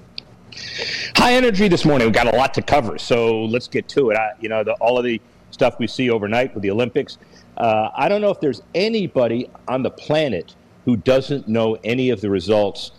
High 1.16 1.34
energy 1.34 1.68
this 1.68 1.86
morning. 1.86 2.08
We've 2.08 2.14
got 2.14 2.34
a 2.34 2.36
lot 2.36 2.54
to 2.56 2.62
cover, 2.62 2.98
so 2.98 3.46
let's 3.46 3.68
get 3.68 3.88
to 3.90 4.10
it. 4.10 4.18
I, 4.18 4.32
you 4.40 4.50
know, 4.50 4.64
the, 4.64 4.74
all 4.74 4.98
of 4.98 5.06
the 5.06 5.22
stuff 5.52 5.80
we 5.80 5.88
see 5.88 6.10
overnight 6.10 6.54
with 6.54 6.64
the 6.64 6.72
Olympics. 6.72 7.18
Uh, 7.56 7.90
I 7.96 8.10
don't 8.10 8.22
know 8.22 8.30
if 8.30 8.40
there's 8.40 8.62
anybody 8.76 9.50
on 9.68 9.84
the 9.84 9.92
planet 9.92 10.56
who 10.88 10.96
doesn't 10.96 11.50
know 11.50 11.78
any 11.84 12.12
of 12.12 12.22
the 12.22 12.30
results 12.30 12.92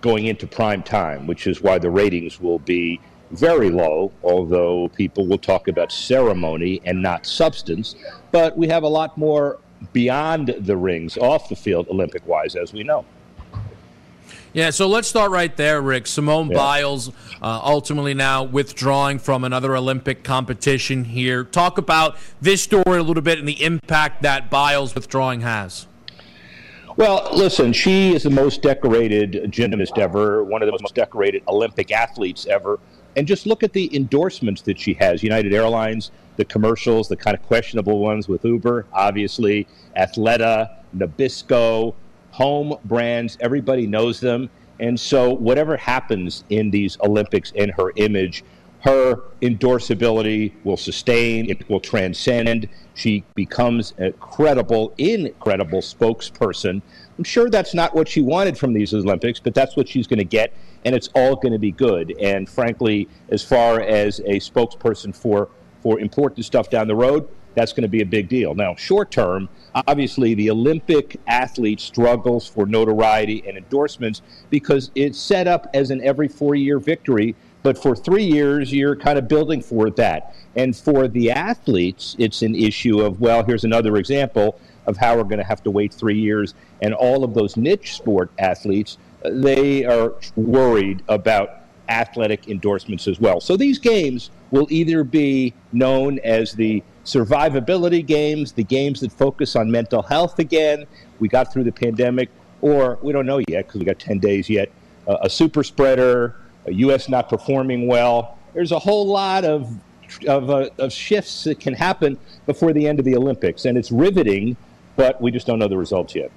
going 0.00 0.28
into 0.28 0.46
prime 0.46 0.82
time, 0.82 1.26
which 1.26 1.46
is 1.46 1.60
why 1.60 1.78
the 1.78 1.90
ratings 1.90 2.40
will 2.40 2.58
be 2.60 2.98
very 3.32 3.68
low, 3.68 4.10
although 4.22 4.88
people 4.96 5.26
will 5.26 5.36
talk 5.36 5.68
about 5.68 5.92
ceremony 5.92 6.80
and 6.86 7.02
not 7.02 7.26
substance. 7.26 7.96
But 8.32 8.56
we 8.56 8.66
have 8.68 8.82
a 8.82 8.88
lot 8.88 9.18
more 9.18 9.58
beyond 9.92 10.54
the 10.60 10.74
rings, 10.74 11.18
off 11.18 11.50
the 11.50 11.54
field, 11.54 11.86
Olympic 11.90 12.26
wise, 12.26 12.56
as 12.56 12.72
we 12.72 12.82
know. 12.82 13.04
Yeah, 14.54 14.70
so 14.70 14.88
let's 14.88 15.06
start 15.06 15.30
right 15.30 15.54
there, 15.54 15.82
Rick. 15.82 16.06
Simone 16.06 16.48
Yeah. 16.48 16.56
Biles 16.56 17.10
uh, 17.42 17.60
ultimately 17.62 18.14
now 18.14 18.42
withdrawing 18.42 19.18
from 19.18 19.44
another 19.44 19.76
Olympic 19.76 20.24
competition 20.24 21.04
here. 21.04 21.44
Talk 21.44 21.76
about 21.76 22.16
this 22.40 22.62
story 22.62 22.98
a 22.98 23.02
little 23.02 23.22
bit 23.22 23.38
and 23.38 23.46
the 23.46 23.62
impact 23.62 24.22
that 24.22 24.48
Biles 24.48 24.94
withdrawing 24.94 25.42
has. 25.42 25.86
Well, 26.96 27.28
listen, 27.32 27.72
she 27.72 28.14
is 28.14 28.22
the 28.22 28.30
most 28.30 28.62
decorated 28.62 29.50
gymnast 29.50 29.98
ever, 29.98 30.44
one 30.44 30.62
of 30.62 30.66
the 30.66 30.78
most 30.80 30.94
decorated 30.94 31.42
Olympic 31.48 31.90
athletes 31.90 32.46
ever. 32.46 32.78
And 33.16 33.26
just 33.26 33.46
look 33.46 33.64
at 33.64 33.72
the 33.72 33.94
endorsements 33.96 34.62
that 34.62 34.78
she 34.78 34.94
has 34.94 35.20
United 35.20 35.52
Airlines, 35.52 36.12
the 36.36 36.44
commercials, 36.44 37.08
the 37.08 37.16
kind 37.16 37.36
of 37.36 37.42
questionable 37.42 37.98
ones 37.98 38.28
with 38.28 38.44
Uber, 38.44 38.86
obviously, 38.92 39.66
Athleta, 39.96 40.70
Nabisco, 40.96 41.94
home 42.30 42.76
brands. 42.84 43.38
Everybody 43.40 43.88
knows 43.88 44.20
them. 44.20 44.48
And 44.78 44.98
so, 44.98 45.32
whatever 45.32 45.76
happens 45.76 46.44
in 46.50 46.70
these 46.70 46.96
Olympics 47.00 47.50
in 47.52 47.70
her 47.70 47.92
image, 47.96 48.44
her 48.84 49.16
endorsability 49.40 50.52
will 50.62 50.76
sustain, 50.76 51.48
it 51.48 51.68
will 51.70 51.80
transcend. 51.80 52.68
She 52.92 53.24
becomes 53.34 53.94
a 53.98 54.12
credible, 54.12 54.92
incredible 54.98 55.80
spokesperson. 55.80 56.82
I'm 57.16 57.24
sure 57.24 57.48
that's 57.48 57.72
not 57.72 57.94
what 57.94 58.08
she 58.08 58.20
wanted 58.20 58.58
from 58.58 58.74
these 58.74 58.92
Olympics, 58.92 59.40
but 59.40 59.54
that's 59.54 59.74
what 59.74 59.88
she's 59.88 60.06
going 60.06 60.18
to 60.18 60.24
get, 60.24 60.52
and 60.84 60.94
it's 60.94 61.08
all 61.14 61.34
going 61.34 61.52
to 61.52 61.58
be 61.58 61.72
good. 61.72 62.14
And 62.20 62.46
frankly, 62.46 63.08
as 63.30 63.42
far 63.42 63.80
as 63.80 64.20
a 64.20 64.38
spokesperson 64.38 65.16
for, 65.16 65.48
for 65.82 65.98
important 65.98 66.44
stuff 66.44 66.68
down 66.68 66.86
the 66.86 66.94
road, 66.94 67.26
that's 67.54 67.72
going 67.72 67.82
to 67.82 67.88
be 67.88 68.02
a 68.02 68.06
big 68.06 68.28
deal. 68.28 68.54
Now, 68.54 68.74
short 68.74 69.10
term, 69.10 69.48
obviously, 69.86 70.34
the 70.34 70.50
Olympic 70.50 71.20
athlete 71.26 71.80
struggles 71.80 72.46
for 72.46 72.66
notoriety 72.66 73.44
and 73.46 73.56
endorsements 73.56 74.22
because 74.50 74.90
it's 74.94 75.18
set 75.18 75.46
up 75.46 75.68
as 75.72 75.90
an 75.90 76.02
every 76.02 76.28
four 76.28 76.54
year 76.54 76.78
victory. 76.78 77.34
But 77.64 77.78
for 77.78 77.96
three 77.96 78.24
years, 78.24 78.70
you're 78.70 78.94
kind 78.94 79.18
of 79.18 79.26
building 79.26 79.62
for 79.62 79.88
that. 79.92 80.36
And 80.54 80.76
for 80.76 81.08
the 81.08 81.30
athletes, 81.30 82.14
it's 82.18 82.42
an 82.42 82.54
issue 82.54 83.00
of, 83.00 83.22
well, 83.22 83.42
here's 83.42 83.64
another 83.64 83.96
example 83.96 84.60
of 84.86 84.98
how 84.98 85.16
we're 85.16 85.24
going 85.24 85.38
to 85.38 85.44
have 85.44 85.62
to 85.62 85.70
wait 85.70 85.92
three 85.92 86.20
years. 86.20 86.52
And 86.82 86.92
all 86.92 87.24
of 87.24 87.32
those 87.32 87.56
niche 87.56 87.96
sport 87.96 88.30
athletes, 88.38 88.98
they 89.24 89.86
are 89.86 90.12
worried 90.36 91.02
about 91.08 91.62
athletic 91.88 92.48
endorsements 92.48 93.08
as 93.08 93.18
well. 93.18 93.40
So 93.40 93.56
these 93.56 93.78
games 93.78 94.30
will 94.50 94.66
either 94.68 95.02
be 95.02 95.54
known 95.72 96.18
as 96.18 96.52
the 96.52 96.82
survivability 97.06 98.04
games, 98.04 98.52
the 98.52 98.64
games 98.64 99.00
that 99.00 99.10
focus 99.10 99.56
on 99.56 99.70
mental 99.70 100.02
health 100.02 100.38
again. 100.38 100.84
We 101.18 101.28
got 101.28 101.50
through 101.50 101.64
the 101.64 101.72
pandemic, 101.72 102.28
or 102.60 102.98
we 103.00 103.14
don't 103.14 103.24
know 103.24 103.38
yet 103.48 103.66
because 103.66 103.78
we 103.78 103.86
got 103.86 103.98
10 103.98 104.18
days 104.18 104.50
yet. 104.50 104.70
Uh, 105.08 105.16
a 105.22 105.30
super 105.30 105.62
spreader, 105.62 106.36
U.S. 106.66 107.08
not 107.08 107.28
performing 107.28 107.86
well. 107.86 108.38
There's 108.54 108.72
a 108.72 108.78
whole 108.78 109.06
lot 109.06 109.44
of 109.44 109.68
of, 110.26 110.50
uh, 110.50 110.68
of 110.78 110.92
shifts 110.92 111.44
that 111.44 111.58
can 111.60 111.74
happen 111.74 112.18
before 112.46 112.72
the 112.72 112.86
end 112.86 112.98
of 112.98 113.04
the 113.04 113.16
Olympics, 113.16 113.64
and 113.64 113.76
it's 113.76 113.90
riveting, 113.90 114.56
but 114.96 115.20
we 115.20 115.30
just 115.30 115.46
don't 115.46 115.58
know 115.58 115.68
the 115.68 115.76
results 115.76 116.14
yet. 116.14 116.30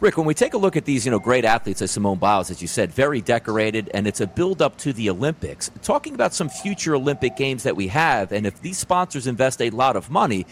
Rick, 0.00 0.16
when 0.16 0.26
we 0.26 0.32
take 0.32 0.54
a 0.54 0.58
look 0.58 0.76
at 0.76 0.86
these, 0.86 1.04
you 1.04 1.10
know, 1.10 1.18
great 1.18 1.44
athletes 1.44 1.82
as 1.82 1.90
Simone 1.90 2.18
Biles, 2.18 2.50
as 2.50 2.62
you 2.62 2.68
said, 2.68 2.90
very 2.90 3.20
decorated, 3.20 3.90
and 3.92 4.06
it's 4.06 4.22
a 4.22 4.26
build 4.26 4.62
up 4.62 4.78
to 4.78 4.94
the 4.94 5.10
Olympics. 5.10 5.70
Talking 5.82 6.14
about 6.14 6.32
some 6.32 6.48
future 6.48 6.94
Olympic 6.94 7.36
games 7.36 7.64
that 7.64 7.76
we 7.76 7.88
have, 7.88 8.32
and 8.32 8.46
if 8.46 8.62
these 8.62 8.78
sponsors 8.78 9.26
invest 9.26 9.60
a 9.60 9.68
lot 9.68 9.96
of 9.96 10.08
money, 10.08 10.46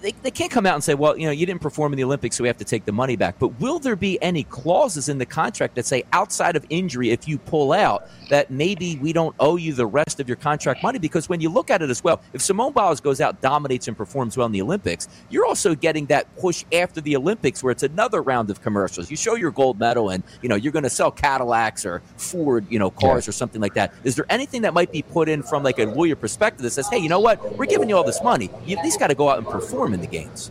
they, 0.00 0.12
they 0.22 0.30
can't 0.30 0.50
come 0.50 0.66
out 0.66 0.74
and 0.74 0.84
say, 0.84 0.94
well, 0.94 1.16
you 1.16 1.26
know, 1.26 1.32
you 1.32 1.46
didn't 1.46 1.60
perform 1.60 1.92
in 1.92 1.96
the 1.96 2.04
Olympics, 2.04 2.36
so 2.36 2.42
we 2.42 2.48
have 2.48 2.56
to 2.58 2.64
take 2.64 2.84
the 2.84 2.92
money 2.92 3.16
back. 3.16 3.38
But 3.38 3.60
will 3.60 3.78
there 3.78 3.96
be 3.96 4.20
any 4.22 4.44
clauses 4.44 5.08
in 5.08 5.18
the 5.18 5.26
contract 5.26 5.74
that 5.74 5.86
say 5.86 6.04
outside 6.12 6.56
of 6.56 6.64
injury, 6.70 7.10
if 7.10 7.28
you 7.28 7.38
pull 7.38 7.72
out, 7.72 8.08
that 8.28 8.50
maybe 8.50 8.96
we 8.96 9.12
don't 9.12 9.34
owe 9.40 9.56
you 9.56 9.72
the 9.72 9.86
rest 9.86 10.20
of 10.20 10.28
your 10.28 10.36
contract 10.36 10.82
money? 10.82 10.98
Because 10.98 11.28
when 11.28 11.40
you 11.40 11.48
look 11.48 11.70
at 11.70 11.82
it 11.82 11.90
as 11.90 12.02
well, 12.02 12.20
if 12.32 12.40
Simone 12.40 12.72
Biles 12.72 13.00
goes 13.00 13.20
out, 13.20 13.40
dominates, 13.40 13.88
and 13.88 13.96
performs 13.96 14.36
well 14.36 14.46
in 14.46 14.52
the 14.52 14.62
Olympics, 14.62 15.08
you're 15.28 15.46
also 15.46 15.74
getting 15.74 16.06
that 16.06 16.34
push 16.36 16.64
after 16.72 17.00
the 17.00 17.16
Olympics 17.16 17.62
where 17.62 17.70
it's 17.70 17.82
another 17.82 18.22
round 18.22 18.50
of 18.50 18.62
commercials. 18.62 19.10
You 19.10 19.16
show 19.16 19.34
your 19.34 19.50
gold 19.50 19.78
medal, 19.78 20.10
and 20.10 20.22
you 20.42 20.48
know 20.48 20.56
you're 20.56 20.72
going 20.72 20.84
to 20.84 20.90
sell 20.90 21.10
Cadillacs 21.10 21.84
or 21.84 22.02
Ford, 22.16 22.66
you 22.70 22.78
know, 22.78 22.90
cars 22.90 23.28
or 23.28 23.32
something 23.32 23.60
like 23.60 23.74
that. 23.74 23.94
Is 24.04 24.16
there 24.16 24.26
anything 24.30 24.62
that 24.62 24.74
might 24.74 24.92
be 24.92 25.02
put 25.02 25.28
in 25.28 25.42
from 25.42 25.62
like 25.62 25.78
a 25.78 25.84
lawyer 25.84 26.16
perspective 26.16 26.62
that 26.62 26.70
says, 26.70 26.88
hey, 26.88 26.98
you 26.98 27.08
know 27.08 27.20
what, 27.20 27.56
we're 27.56 27.66
giving 27.66 27.88
you 27.88 27.96
all 27.96 28.04
this 28.04 28.22
money, 28.22 28.50
you 28.64 28.76
at 28.76 28.84
least 28.84 28.98
got 28.98 29.08
to 29.08 29.14
go 29.14 29.28
out 29.28 29.38
and 29.38 29.46
perform 29.46 29.89
in 29.94 30.00
the 30.00 30.06
games? 30.06 30.50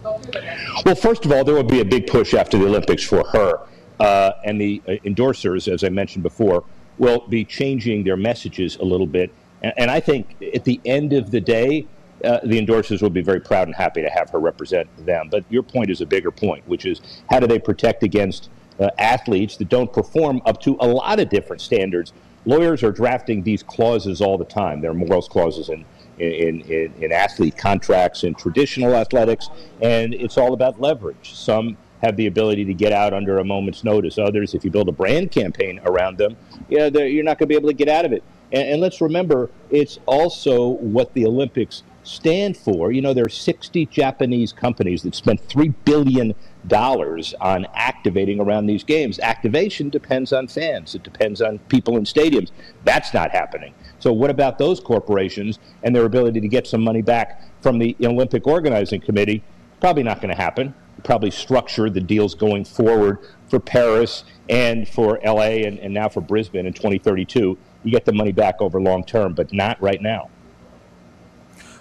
Well, 0.86 0.96
first 0.96 1.26
of 1.26 1.32
all, 1.32 1.44
there 1.44 1.56
will 1.56 1.64
be 1.64 1.82
a 1.82 1.86
big 1.86 2.08
push 2.08 2.34
after 2.34 2.58
the 2.58 2.66
Olympics 2.66 3.04
for 3.04 3.24
her. 3.30 3.60
Uh, 4.00 4.32
and 4.46 4.60
the 4.60 4.82
uh, 4.88 4.92
endorsers, 5.04 5.72
as 5.72 5.84
I 5.84 5.90
mentioned 5.90 6.24
before, 6.24 6.64
will 6.98 7.28
be 7.28 7.44
changing 7.44 8.04
their 8.04 8.18
messages 8.18 8.78
a 8.78 8.84
little 8.84 9.08
bit. 9.08 9.32
And, 9.62 9.74
and 9.78 9.92
I 9.92 10.00
think 10.00 10.36
at 10.54 10.64
the 10.64 10.80
end 10.86 11.14
of 11.14 11.32
the 11.32 11.42
day, 11.42 11.86
uh, 12.24 12.40
the 12.44 12.60
endorsers 12.60 13.02
will 13.02 13.10
be 13.10 13.22
very 13.22 13.40
proud 13.40 13.68
and 13.68 13.76
happy 13.76 14.02
to 14.02 14.10
have 14.10 14.30
her 14.30 14.40
represent 14.40 14.88
them. 15.06 15.30
But 15.30 15.44
your 15.50 15.64
point 15.64 15.90
is 15.90 16.02
a 16.02 16.06
bigger 16.06 16.32
point, 16.32 16.68
which 16.68 16.86
is 16.86 17.02
how 17.30 17.40
do 17.40 17.48
they 17.48 17.60
protect 17.60 18.04
against 18.04 18.50
uh, 18.80 18.90
athletes 18.98 19.58
that 19.58 19.70
don't 19.70 19.92
perform 19.92 20.42
up 20.46 20.62
to 20.62 20.78
a 20.80 20.88
lot 20.88 21.20
of 21.20 21.30
different 21.30 21.62
standards? 21.62 22.14
Lawyers 22.46 22.84
are 22.84 22.92
drafting 22.92 23.44
these 23.44 23.64
clauses 23.64 24.22
all 24.22 24.38
the 24.38 24.46
time. 24.46 24.82
There 24.82 24.92
are 24.92 24.96
morals 24.96 25.28
clauses 25.28 25.70
in 25.70 25.86
in, 26.20 26.62
in, 26.62 26.94
in 27.02 27.12
athlete 27.12 27.58
contracts 27.58 28.24
in 28.24 28.36
traditional 28.36 28.96
athletics, 28.96 29.50
and 29.82 30.14
it's 30.14 30.38
all 30.38 30.54
about 30.54 30.80
leverage. 30.80 31.34
Some 31.34 31.78
have 32.02 32.16
the 32.16 32.28
ability 32.28 32.66
to 32.66 32.74
get 32.74 32.92
out 32.94 33.14
under 33.14 33.40
a 33.40 33.44
moment's 33.44 33.84
notice. 33.84 34.18
Others, 34.18 34.54
if 34.54 34.64
you 34.64 34.72
build 34.72 34.88
a 34.88 34.92
brand 34.94 35.32
campaign 35.32 35.80
around 35.86 36.18
them, 36.18 36.36
yeah, 36.70 36.90
they're- 36.90 37.08
you're 37.08 37.24
not 37.24 37.38
going 37.38 37.48
to 37.48 37.54
be 37.54 37.56
able 37.56 37.70
to 37.70 37.74
get 37.76 37.90
out 37.90 38.06
of 38.06 38.14
it. 38.14 38.24
And, 38.54 38.68
and 38.70 38.82
let's 38.82 39.02
remember, 39.02 39.50
it's 39.70 40.00
also 40.06 40.68
what 40.70 41.14
the 41.14 41.26
Olympics 41.26 41.84
stand 42.10 42.58
for. 42.58 42.92
You 42.92 43.02
know, 43.02 43.14
there 43.14 43.26
are 43.26 43.30
60 43.30 43.86
Japanese 43.88 44.52
companies 44.52 45.04
that 45.04 45.14
spent 45.14 45.48
$3 45.48 45.74
billion 45.86 46.34
on 46.72 47.68
activating 47.76 48.40
around 48.40 48.66
these 48.66 48.84
games. 48.84 49.20
Activation 49.20 49.90
depends 49.90 50.34
on 50.34 50.48
fans, 50.48 50.96
it 50.96 51.04
depends 51.04 51.42
on 51.42 51.60
people 51.70 51.98
in 51.98 52.04
stadiums. 52.04 52.52
That's 52.84 53.14
not 53.14 53.32
happening. 53.32 53.74
So, 54.00 54.12
what 54.12 54.30
about 54.30 54.58
those 54.58 54.80
corporations 54.80 55.60
and 55.84 55.96
their 55.96 56.06
ability 56.06 56.42
to 56.42 56.48
get 56.48 56.68
some 56.68 56.82
money 56.82 57.02
back 57.02 57.44
from 57.62 57.78
the 57.78 57.96
Olympic 58.04 58.48
Organizing 58.48 59.02
Committee? 59.02 59.44
Probably 59.80 60.04
not 60.04 60.22
going 60.22 60.34
to 60.34 60.42
happen. 60.42 60.74
Probably 61.04 61.32
structure 61.32 61.90
the 61.90 62.02
deals 62.02 62.36
going 62.36 62.66
forward 62.66 63.20
for 63.48 63.60
Paris 63.60 64.26
and 64.50 64.88
for 64.88 65.20
LA 65.24 65.64
and, 65.66 65.80
and 65.80 65.94
now 65.94 66.10
for 66.10 66.22
Brisbane 66.22 66.66
in 66.66 66.74
2032. 66.74 67.58
You 67.84 67.92
get 67.92 68.04
the 68.04 68.12
money 68.12 68.34
back 68.34 68.62
over 68.62 68.82
long 68.82 69.06
term, 69.06 69.34
but 69.34 69.54
not 69.54 69.82
right 69.82 70.02
now. 70.02 70.30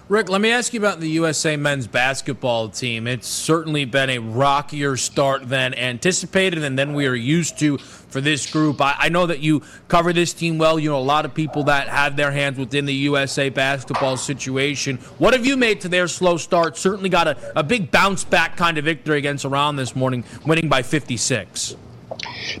Rick, 0.09 0.27
let 0.27 0.41
me 0.41 0.49
ask 0.49 0.73
you 0.73 0.79
about 0.79 0.99
the 0.99 1.07
USA 1.09 1.55
men's 1.55 1.85
basketball 1.85 2.69
team. 2.69 3.05
It's 3.05 3.27
certainly 3.27 3.85
been 3.85 4.09
a 4.09 4.17
rockier 4.17 4.97
start 4.97 5.47
than 5.47 5.75
anticipated 5.75 6.63
and 6.63 6.79
than 6.79 6.95
we 6.95 7.05
are 7.05 7.13
used 7.13 7.59
to 7.59 7.77
for 7.77 8.19
this 8.19 8.51
group. 8.51 8.81
I, 8.81 8.95
I 8.97 9.09
know 9.09 9.27
that 9.27 9.37
you 9.37 9.61
cover 9.87 10.11
this 10.11 10.33
team 10.33 10.57
well. 10.57 10.79
You 10.79 10.89
know 10.89 10.97
a 10.97 10.99
lot 10.99 11.25
of 11.25 11.35
people 11.35 11.65
that 11.65 11.89
have 11.89 12.15
their 12.15 12.31
hands 12.31 12.57
within 12.57 12.87
the 12.87 12.93
USA 12.95 13.49
basketball 13.49 14.17
situation. 14.17 14.97
What 15.19 15.35
have 15.35 15.45
you 15.45 15.55
made 15.55 15.81
to 15.81 15.89
their 15.89 16.07
slow 16.07 16.37
start? 16.37 16.75
Certainly 16.75 17.09
got 17.09 17.27
a, 17.27 17.59
a 17.59 17.61
big 17.61 17.91
bounce 17.91 18.23
back 18.23 18.57
kind 18.57 18.79
of 18.79 18.85
victory 18.85 19.19
against 19.19 19.45
Iran 19.45 19.75
this 19.75 19.95
morning, 19.95 20.23
winning 20.43 20.69
by 20.69 20.81
56. 20.81 21.75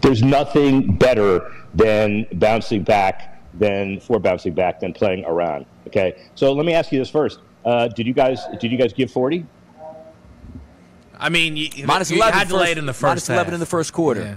There's 0.03 0.21
nothing 0.21 0.97
better 0.97 1.51
than 1.73 2.27
bouncing 2.31 2.83
back 2.83 3.38
than 3.59 3.99
for 3.99 4.19
bouncing 4.19 4.53
back 4.53 4.79
than 4.79 4.93
playing 4.93 5.25
Iran. 5.25 5.65
Okay, 5.87 6.15
so 6.35 6.51
let 6.53 6.65
me 6.65 6.73
ask 6.73 6.91
you 6.91 6.97
this 6.99 7.09
first: 7.09 7.39
uh, 7.65 7.87
Did 7.89 8.07
you 8.07 8.13
guys 8.13 8.39
did 8.59 8.71
you 8.71 8.77
guys 8.77 8.91
give 8.93 9.11
forty? 9.11 9.45
I 11.21 11.27
mean, 11.29 11.57
you, 11.57 11.85
Minus 11.85 12.09
you 12.11 12.17
11 12.17 12.33
had 12.33 12.47
to 12.47 12.53
first- 12.53 12.63
lay 12.63 12.71
it 12.71 12.77
in 12.77 12.85
the 12.85 12.93
first 12.93 13.03
minus 13.03 13.29
11 13.29 13.45
half. 13.47 13.53
in 13.55 13.59
the 13.59 13.65
first 13.65 13.91
quarter. 13.91 14.21
Yeah. 14.21 14.35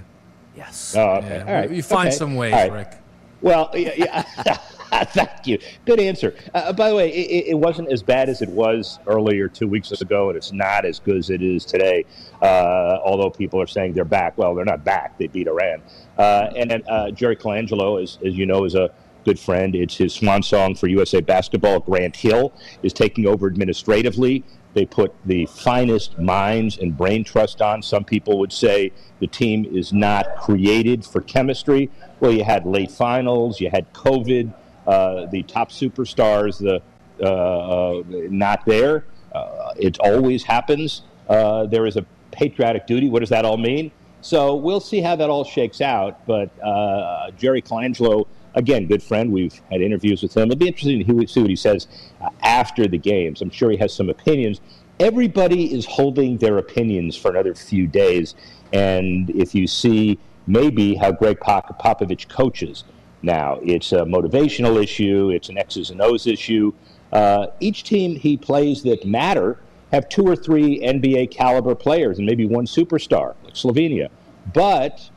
Yes. 0.56 0.94
Oh, 0.96 1.00
okay. 1.18 1.28
Yeah, 1.38 1.44
All 1.46 1.54
right. 1.54 1.70
you 1.70 1.82
find 1.82 2.08
Okay. 2.08 2.16
some 2.16 2.34
ways, 2.34 2.52
All 2.52 2.58
right. 2.58 2.72
Rick. 2.72 2.98
Well, 3.40 3.70
yeah, 3.74 4.24
yeah. 4.44 5.04
thank 5.04 5.46
you. 5.46 5.58
Good 5.86 6.00
answer. 6.00 6.34
Uh, 6.52 6.72
by 6.72 6.88
the 6.90 6.94
way, 6.96 7.10
it, 7.12 7.46
it 7.50 7.54
wasn't 7.54 7.90
as 7.92 8.02
bad 8.02 8.28
as 8.28 8.42
it 8.42 8.48
was 8.48 8.98
earlier 9.06 9.46
two 9.48 9.66
weeks 9.68 9.92
ago, 9.92 10.28
and 10.28 10.36
it's 10.36 10.50
not 10.52 10.84
as 10.84 10.98
good 10.98 11.16
as 11.16 11.30
it 11.30 11.40
is 11.40 11.64
today. 11.64 12.04
Uh, 12.42 12.98
although 13.04 13.30
people 13.30 13.60
are 13.60 13.66
saying 13.66 13.92
they're 13.94 14.04
back. 14.04 14.36
Well, 14.36 14.54
they're 14.54 14.64
not 14.64 14.84
back. 14.84 15.16
They 15.18 15.28
beat 15.28 15.46
Iran. 15.46 15.82
Uh, 16.18 16.50
and 16.56 16.70
then 16.70 16.82
uh, 16.88 17.10
Jerry 17.12 17.36
Colangelo, 17.36 18.02
as, 18.02 18.18
as 18.26 18.36
you 18.36 18.44
know, 18.46 18.64
is 18.64 18.74
a 18.74 18.90
good 19.24 19.38
friend. 19.38 19.74
It's 19.74 19.96
his 19.96 20.14
swan 20.14 20.42
song 20.42 20.74
for 20.74 20.86
USA 20.86 21.20
basketball. 21.20 21.80
Grant 21.80 22.16
Hill 22.16 22.52
is 22.82 22.92
taking 22.92 23.26
over 23.26 23.46
administratively. 23.46 24.44
They 24.74 24.86
put 24.86 25.14
the 25.26 25.46
finest 25.46 26.18
minds 26.18 26.78
and 26.78 26.96
brain 26.96 27.24
trust 27.24 27.60
on. 27.60 27.82
Some 27.82 28.04
people 28.04 28.38
would 28.38 28.52
say 28.52 28.92
the 29.20 29.26
team 29.26 29.66
is 29.66 29.92
not 29.92 30.36
created 30.36 31.04
for 31.04 31.20
chemistry. 31.20 31.90
Well, 32.20 32.32
you 32.32 32.44
had 32.44 32.64
late 32.64 32.90
finals, 32.90 33.60
you 33.60 33.70
had 33.70 33.92
COVID, 33.92 34.54
uh, 34.86 35.26
the 35.26 35.42
top 35.42 35.70
superstars, 35.70 36.58
the 36.58 36.82
uh, 37.22 37.98
uh, 37.98 38.02
not 38.08 38.64
there. 38.66 39.04
Uh, 39.32 39.72
it 39.76 39.98
always 40.00 40.42
happens. 40.42 41.02
Uh, 41.28 41.66
there 41.66 41.86
is 41.86 41.96
a 41.96 42.04
patriotic 42.32 42.86
duty. 42.86 43.08
What 43.08 43.20
does 43.20 43.28
that 43.28 43.44
all 43.44 43.58
mean? 43.58 43.92
So 44.22 44.54
we'll 44.54 44.80
see 44.80 45.00
how 45.00 45.16
that 45.16 45.30
all 45.30 45.44
shakes 45.44 45.80
out. 45.80 46.26
But 46.26 46.50
uh, 46.60 47.30
Jerry 47.32 47.62
Colangelo, 47.62 48.26
again, 48.54 48.86
good 48.86 49.02
friend. 49.02 49.32
We've 49.32 49.60
had 49.70 49.80
interviews 49.80 50.22
with 50.22 50.36
him. 50.36 50.50
It'll 50.50 50.56
be 50.56 50.68
interesting 50.68 51.04
to 51.04 51.26
see 51.26 51.40
what 51.40 51.50
he 51.50 51.56
says 51.56 51.88
uh, 52.20 52.28
after 52.42 52.86
the 52.86 52.98
games. 52.98 53.42
I'm 53.42 53.50
sure 53.50 53.70
he 53.70 53.76
has 53.78 53.92
some 53.94 54.08
opinions. 54.08 54.60
Everybody 55.00 55.72
is 55.72 55.86
holding 55.86 56.38
their 56.38 56.58
opinions 56.58 57.16
for 57.16 57.30
another 57.30 57.54
few 57.54 57.86
days. 57.86 58.34
And 58.72 59.30
if 59.30 59.54
you 59.54 59.66
see 59.66 60.18
maybe 60.46 60.94
how 60.94 61.12
Gregg 61.12 61.40
Pop- 61.40 61.80
Popovich 61.82 62.28
coaches 62.28 62.84
now, 63.22 63.58
it's 63.62 63.92
a 63.92 64.00
motivational 64.00 64.82
issue, 64.82 65.30
it's 65.30 65.48
an 65.48 65.58
X's 65.58 65.90
and 65.90 66.00
O's 66.00 66.26
issue. 66.26 66.72
Uh, 67.12 67.48
each 67.60 67.84
team 67.84 68.16
he 68.16 68.36
plays 68.36 68.82
that 68.82 69.04
matter 69.04 69.58
have 69.92 70.08
two 70.08 70.26
or 70.26 70.34
three 70.34 70.80
NBA 70.80 71.30
caliber 71.30 71.74
players 71.74 72.18
and 72.18 72.26
maybe 72.26 72.46
one 72.46 72.66
superstar, 72.66 73.34
like 73.44 73.54
Slovenia. 73.54 74.08
But 74.54 75.10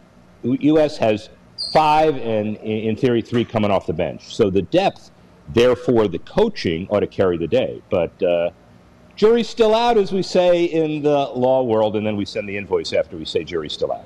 U.S. 0.44 0.98
has 0.98 1.30
five 1.76 2.16
and, 2.16 2.56
in 2.58 2.96
theory, 2.96 3.22
three 3.22 3.44
coming 3.44 3.70
off 3.70 3.86
the 3.86 3.92
bench. 3.92 4.34
So 4.34 4.50
the 4.50 4.62
depth, 4.62 5.12
therefore, 5.50 6.08
the 6.08 6.20
coaching 6.20 6.88
ought 6.90 7.02
to 7.02 7.08
carry 7.08 7.38
the 7.38 7.48
day. 7.48 7.82
But 7.90 8.24
uh, 8.24 8.52
jury's 9.18 9.50
still 9.50 9.76
out, 9.76 9.98
as 9.98 10.14
we 10.14 10.24
say 10.24 10.64
in 10.64 11.02
the 11.02 11.18
law 11.36 11.64
world, 11.64 11.98
and 11.98 12.08
then 12.08 12.16
we 12.16 12.24
send 12.24 12.48
the 12.48 12.56
invoice 12.56 12.94
after 12.94 13.18
we 13.18 13.26
say 13.26 13.44
jury's 13.44 13.74
still 13.74 13.92
out. 13.92 14.06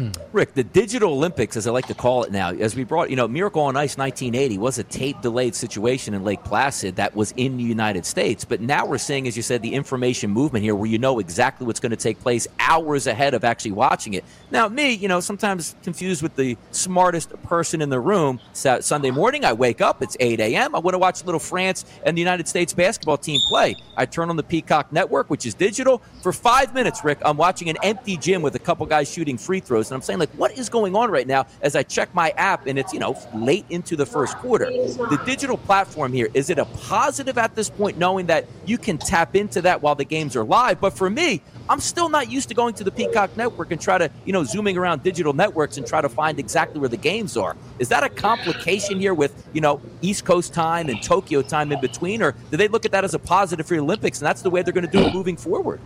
Hmm. 0.00 0.12
Rick, 0.32 0.54
the 0.54 0.64
Digital 0.64 1.12
Olympics, 1.12 1.58
as 1.58 1.66
I 1.66 1.72
like 1.72 1.86
to 1.88 1.94
call 1.94 2.22
it 2.22 2.32
now, 2.32 2.52
as 2.52 2.74
we 2.74 2.84
brought, 2.84 3.10
you 3.10 3.16
know, 3.16 3.28
Miracle 3.28 3.60
on 3.60 3.76
Ice 3.76 3.98
1980 3.98 4.56
was 4.56 4.78
a 4.78 4.84
tape 4.84 5.20
delayed 5.20 5.54
situation 5.54 6.14
in 6.14 6.24
Lake 6.24 6.42
Placid 6.42 6.96
that 6.96 7.14
was 7.14 7.34
in 7.36 7.58
the 7.58 7.62
United 7.62 8.06
States. 8.06 8.46
But 8.46 8.62
now 8.62 8.86
we're 8.86 8.96
seeing, 8.96 9.28
as 9.28 9.36
you 9.36 9.42
said, 9.42 9.60
the 9.60 9.74
information 9.74 10.30
movement 10.30 10.64
here 10.64 10.74
where 10.74 10.88
you 10.88 10.96
know 10.96 11.18
exactly 11.18 11.66
what's 11.66 11.80
going 11.80 11.90
to 11.90 11.98
take 11.98 12.18
place 12.18 12.48
hours 12.58 13.08
ahead 13.08 13.34
of 13.34 13.44
actually 13.44 13.72
watching 13.72 14.14
it. 14.14 14.24
Now, 14.50 14.68
me, 14.68 14.94
you 14.94 15.06
know, 15.06 15.20
sometimes 15.20 15.76
confused 15.82 16.22
with 16.22 16.34
the 16.34 16.56
smartest 16.70 17.30
person 17.42 17.82
in 17.82 17.90
the 17.90 18.00
room. 18.00 18.40
Sunday 18.54 19.10
morning, 19.10 19.44
I 19.44 19.52
wake 19.52 19.82
up, 19.82 20.02
it's 20.02 20.16
8 20.18 20.40
a.m. 20.40 20.74
I 20.74 20.78
want 20.78 20.94
to 20.94 20.98
watch 20.98 21.22
little 21.26 21.38
France 21.38 21.84
and 22.06 22.16
the 22.16 22.22
United 22.22 22.48
States 22.48 22.72
basketball 22.72 23.18
team 23.18 23.38
play. 23.50 23.76
I 23.98 24.06
turn 24.06 24.30
on 24.30 24.36
the 24.36 24.42
Peacock 24.42 24.94
Network, 24.94 25.28
which 25.28 25.44
is 25.44 25.52
digital. 25.52 26.00
For 26.22 26.32
five 26.32 26.72
minutes, 26.72 27.04
Rick, 27.04 27.18
I'm 27.22 27.36
watching 27.36 27.68
an 27.68 27.76
empty 27.82 28.16
gym 28.16 28.40
with 28.40 28.54
a 28.54 28.58
couple 28.58 28.86
guys 28.86 29.12
shooting 29.12 29.36
free 29.36 29.60
throws 29.60 29.89
and 29.90 29.96
I'm 29.96 30.02
saying, 30.02 30.18
like, 30.18 30.30
what 30.30 30.56
is 30.56 30.68
going 30.68 30.94
on 30.94 31.10
right 31.10 31.26
now 31.26 31.46
as 31.62 31.76
I 31.76 31.82
check 31.82 32.14
my 32.14 32.30
app 32.30 32.66
and 32.66 32.78
it's, 32.78 32.92
you 32.92 33.00
know, 33.00 33.16
late 33.34 33.66
into 33.70 33.96
the 33.96 34.06
first 34.06 34.36
quarter? 34.36 34.66
The 34.66 35.20
digital 35.26 35.56
platform 35.56 36.12
here, 36.12 36.28
is 36.34 36.50
it 36.50 36.58
a 36.58 36.64
positive 36.64 37.38
at 37.38 37.54
this 37.54 37.70
point, 37.70 37.98
knowing 37.98 38.26
that 38.26 38.46
you 38.66 38.78
can 38.78 38.98
tap 38.98 39.36
into 39.36 39.62
that 39.62 39.82
while 39.82 39.94
the 39.94 40.04
games 40.04 40.36
are 40.36 40.44
live? 40.44 40.80
But 40.80 40.94
for 40.94 41.10
me, 41.10 41.42
I'm 41.68 41.80
still 41.80 42.08
not 42.08 42.30
used 42.30 42.48
to 42.48 42.54
going 42.54 42.74
to 42.74 42.84
the 42.84 42.90
Peacock 42.90 43.36
Network 43.36 43.70
and 43.70 43.80
try 43.80 43.96
to, 43.98 44.10
you 44.24 44.32
know, 44.32 44.42
zooming 44.42 44.76
around 44.76 45.02
digital 45.02 45.32
networks 45.32 45.76
and 45.76 45.86
try 45.86 46.00
to 46.00 46.08
find 46.08 46.38
exactly 46.38 46.80
where 46.80 46.88
the 46.88 46.96
games 46.96 47.36
are. 47.36 47.56
Is 47.78 47.88
that 47.90 48.02
a 48.02 48.08
complication 48.08 48.98
here 48.98 49.14
with, 49.14 49.48
you 49.52 49.60
know, 49.60 49.80
East 50.02 50.24
Coast 50.24 50.52
time 50.52 50.88
and 50.88 51.00
Tokyo 51.00 51.42
time 51.42 51.70
in 51.70 51.80
between? 51.80 52.22
Or 52.22 52.32
do 52.50 52.56
they 52.56 52.66
look 52.66 52.84
at 52.84 52.92
that 52.92 53.04
as 53.04 53.14
a 53.14 53.18
positive 53.18 53.66
for 53.66 53.74
the 53.74 53.80
Olympics 53.80 54.18
and 54.18 54.26
that's 54.26 54.42
the 54.42 54.50
way 54.50 54.62
they're 54.62 54.72
going 54.72 54.86
to 54.86 54.90
do 54.90 55.06
it 55.06 55.14
moving 55.14 55.36
forward? 55.36 55.80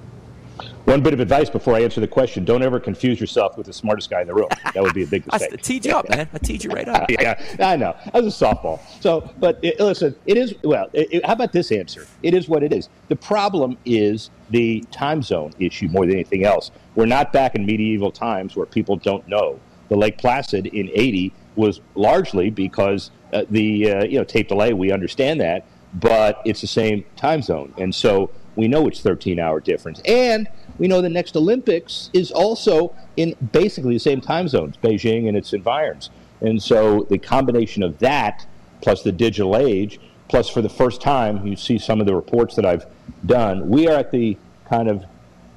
One 0.85 1.03
bit 1.03 1.15
of 1.15 1.21
advice 1.21 1.49
before 1.49 1.75
I 1.75 1.81
answer 1.81 2.01
the 2.01 2.09
question: 2.09 2.45
Don't 2.45 2.63
ever 2.63 2.79
confuse 2.79 3.21
yourself 3.21 3.57
with 3.57 3.67
the 3.67 3.73
smartest 3.73 4.11
guy 4.11 4.21
in 4.21 4.27
the 4.27 4.35
room. 4.35 4.49
That 4.75 4.83
would 4.83 4.95
be 4.95 5.03
a 5.03 5.07
big 5.07 5.27
mistake. 5.33 5.53
I 5.53 5.57
teed 5.57 5.87
you 5.87 5.97
up, 5.97 6.09
man. 6.09 6.29
I 6.33 6.39
teed 6.39 6.63
you 6.63 6.71
right 6.71 6.87
up. 6.87 7.11
yeah, 7.21 7.57
I 7.59 7.77
know. 7.77 7.97
I 8.13 8.21
was 8.21 8.41
a 8.41 8.45
softball. 8.45 8.81
So, 9.01 9.29
but 9.39 9.59
it, 9.63 9.81
listen, 9.81 10.15
it 10.27 10.37
is 10.37 10.55
well. 10.63 10.89
It, 10.93 11.25
how 11.25 11.33
about 11.33 11.53
this 11.53 11.73
answer? 11.73 12.07
It 12.23 12.35
is 12.35 12.49
what 12.49 12.63
it 12.63 12.73
is. 12.73 12.89
The 13.09 13.17
problem 13.17 13.79
is 13.85 14.31
the 14.51 14.85
time 14.91 15.23
zone 15.23 15.53
issue 15.59 15.89
more 15.89 16.07
than 16.07 16.17
anything 16.17 16.45
else. 16.45 16.71
We're 16.95 17.07
not 17.07 17.33
back 17.33 17.55
in 17.55 17.65
medieval 17.65 18.13
times 18.13 18.55
where 18.55 18.67
people 18.67 18.97
don't 18.97 19.27
know. 19.27 19.59
The 19.89 19.97
Lake 19.97 20.19
Placid 20.19 20.67
in 20.67 20.91
'80 20.93 21.33
was 21.57 21.81
largely 21.95 22.51
because 22.51 23.11
uh, 23.33 23.45
the 23.51 23.91
uh, 23.91 24.05
you 24.05 24.19
know 24.19 24.25
tape 24.25 24.49
delay. 24.49 24.75
We 24.75 24.93
understand 24.93 25.41
that, 25.41 25.67
but 25.95 26.43
it's 26.45 26.61
the 26.61 26.67
same 26.67 27.05
time 27.17 27.43
zone, 27.43 27.73
and 27.79 27.95
so 27.95 28.31
we 28.57 28.69
know 28.69 28.87
it's 28.87 29.01
13 29.01 29.39
hour 29.39 29.61
difference. 29.61 30.01
And 30.07 30.49
we 30.79 30.89
know 30.89 31.01
the 31.01 31.09
next 31.09 31.37
Olympics 31.37 32.11
is 32.13 32.31
also 32.31 32.95
in 33.17 33.35
basically 33.53 33.95
the 33.95 34.01
same 34.01 34.21
time 34.21 34.49
zones, 34.49 34.77
Beijing 34.77 35.29
and 35.29 35.37
its 35.37 35.53
environs. 35.53 36.11
And 36.41 36.63
so 36.63 37.07
the 37.11 37.19
combination 37.19 37.83
of 37.83 37.99
that 38.01 38.47
plus 38.83 39.03
the 39.03 39.13
digital 39.13 39.57
age, 39.57 39.99
plus 40.29 40.49
for 40.49 40.61
the 40.61 40.69
first 40.69 41.01
time, 41.01 41.47
you 41.47 41.57
see 41.57 41.79
some 41.79 42.01
of 42.01 42.07
the 42.07 42.15
reports 42.15 42.55
that 42.57 42.67
I've 42.67 42.87
done, 43.25 43.69
we 43.69 43.89
are 43.89 43.97
at 43.97 44.11
the 44.11 44.37
kind 44.69 44.89
of 44.89 45.05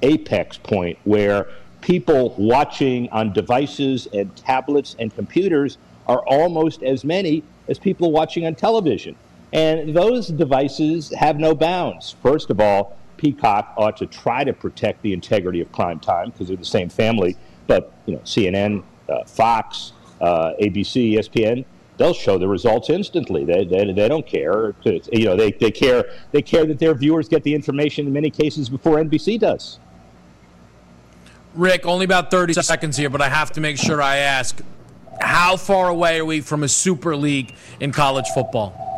apex 0.02 0.56
point 0.56 0.98
where 1.04 1.48
people 1.80 2.34
watching 2.38 3.08
on 3.10 3.32
devices 3.32 4.08
and 4.12 4.34
tablets 4.36 4.96
and 4.98 5.14
computers 5.14 5.78
are 6.06 6.20
almost 6.26 6.82
as 6.82 7.04
many 7.04 7.42
as 7.68 7.78
people 7.78 8.10
watching 8.10 8.46
on 8.46 8.54
television. 8.54 9.14
And 9.52 9.94
those 9.94 10.28
devices 10.28 11.12
have 11.14 11.38
no 11.38 11.54
bounds. 11.54 12.14
First 12.22 12.50
of 12.50 12.60
all, 12.60 12.98
Peacock 13.16 13.72
ought 13.76 13.96
to 13.96 14.06
try 14.06 14.44
to 14.44 14.52
protect 14.52 15.02
the 15.02 15.12
integrity 15.12 15.60
of 15.60 15.70
prime 15.72 16.00
time 16.00 16.30
because 16.30 16.48
they're 16.48 16.56
the 16.56 16.64
same 16.64 16.88
family. 16.88 17.36
But 17.66 17.92
you 18.06 18.14
know, 18.14 18.20
CNN, 18.20 18.82
uh, 19.08 19.24
Fox, 19.24 19.92
uh, 20.20 20.52
ABC, 20.60 21.14
ESPN, 21.14 21.64
they'll 21.96 22.14
show 22.14 22.38
the 22.38 22.48
results 22.48 22.90
instantly. 22.90 23.44
They, 23.44 23.64
they, 23.64 23.92
they 23.92 24.08
don't 24.08 24.26
care. 24.26 24.74
You 24.84 25.26
know, 25.26 25.36
they, 25.36 25.52
they 25.52 25.70
care 25.70 26.04
they 26.32 26.42
care 26.42 26.64
that 26.64 26.78
their 26.78 26.94
viewers 26.94 27.28
get 27.28 27.42
the 27.42 27.54
information 27.54 28.06
in 28.06 28.12
many 28.12 28.30
cases 28.30 28.68
before 28.68 28.96
NBC 28.96 29.38
does. 29.38 29.78
Rick, 31.54 31.86
only 31.86 32.04
about 32.04 32.30
30 32.30 32.54
seconds 32.54 32.96
here, 32.96 33.10
but 33.10 33.20
I 33.20 33.28
have 33.28 33.50
to 33.52 33.60
make 33.60 33.78
sure 33.78 34.00
I 34.00 34.18
ask 34.18 34.60
how 35.20 35.56
far 35.56 35.88
away 35.88 36.20
are 36.20 36.24
we 36.24 36.40
from 36.40 36.62
a 36.62 36.68
super 36.68 37.16
league 37.16 37.54
in 37.80 37.90
college 37.90 38.26
football? 38.28 38.88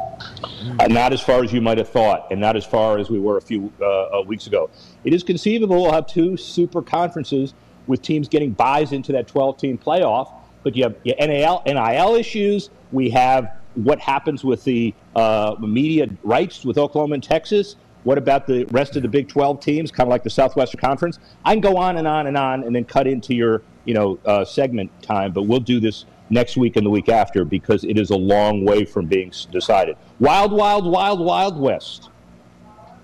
Uh, 0.78 0.87
not 0.88 1.12
as 1.12 1.20
far 1.20 1.42
as 1.42 1.52
you 1.52 1.61
might 1.61 1.78
have 1.78 1.88
thought, 1.88 2.26
and 2.30 2.40
not 2.40 2.56
as 2.56 2.64
far 2.64 2.98
as 2.98 3.11
we 3.11 3.18
were 3.18 3.37
a 3.37 3.40
few 3.40 3.72
uh, 3.80 3.85
uh 3.85 4.22
weeks 4.22 4.46
ago. 4.46 4.70
It 5.04 5.14
is 5.14 5.22
conceivable 5.22 5.83
we'll 5.83 5.92
have 5.92 6.06
two 6.06 6.37
super 6.37 6.83
conferences 6.83 7.54
with 7.87 8.02
teams 8.02 8.28
getting 8.28 8.52
buys 8.52 8.92
into 8.92 9.12
that 9.12 9.26
12 9.26 9.59
team 9.59 9.78
playoff, 9.78 10.33
but 10.62 10.76
you 10.76 10.85
have 10.85 10.96
your 11.04 11.16
NIL, 11.16 11.62
NIL 11.66 12.14
issues. 12.14 12.70
We 12.92 13.11
have 13.11 13.56
what 13.74 13.98
happens 13.98 14.44
with 14.44 14.64
the 14.64 14.94
uh, 15.14 15.56
media 15.61 16.09
rights 16.22 16.64
with 16.64 16.78
Oklahoma 16.78 17.14
and 17.14 17.22
Texas. 17.22 17.76
What 18.04 18.16
about 18.16 18.46
the 18.46 18.64
rest 18.66 18.96
of 18.96 19.02
the 19.02 19.09
Big 19.09 19.28
12 19.28 19.61
teams, 19.61 19.90
kind 19.90 20.06
of 20.06 20.11
like 20.11 20.22
the 20.22 20.30
Southwestern 20.30 20.80
Conference? 20.80 21.18
I 21.44 21.52
can 21.52 21.61
go 21.61 21.76
on 21.76 21.98
and 21.98 22.09
on 22.09 22.26
and 22.26 22.37
on, 22.37 22.64
and 22.64 22.74
then 22.74 22.85
cut 22.85 23.06
into 23.06 23.35
your 23.35 23.62
you 23.85 23.94
know 23.94 24.18
uh, 24.24 24.44
segment 24.44 24.90
time, 25.02 25.33
but 25.33 25.42
we'll 25.42 25.61
do 25.61 25.80
this 25.80 26.06
next 26.31 26.57
week 26.57 26.77
and 26.77 26.87
the 26.87 26.90
week 26.90 27.09
after 27.09 27.45
because 27.45 27.85
it 27.85 27.99
is 27.99 28.11
a 28.11 28.16
long 28.16 28.64
way 28.64 28.85
from 28.85 29.07
being 29.07 29.33
decided. 29.51 29.97
Wild, 30.19 30.53
wild, 30.53 30.90
wild, 30.90 31.21
wild 31.21 31.59
west. 31.59 32.09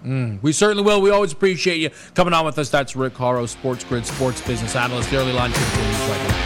Mm, 0.05 0.41
we 0.41 0.53
certainly 0.53 0.85
will. 0.85 1.01
We 1.01 1.11
always 1.11 1.33
appreciate 1.33 1.79
you 1.79 1.91
coming 2.15 2.33
on 2.33 2.47
with 2.47 2.59
us. 2.59 2.71
That's 2.71 2.95
Rick 2.95 3.15
Horrow, 3.15 3.47
Sports 3.47 3.85
Grid 3.85 4.07
sports 4.07 4.41
business 4.41 4.77
analyst. 4.77 5.11
The 5.11 5.17
early 5.17 5.33
line 5.33 5.53
continues 5.53 6.01
right 6.09 6.29
now. 6.29 6.46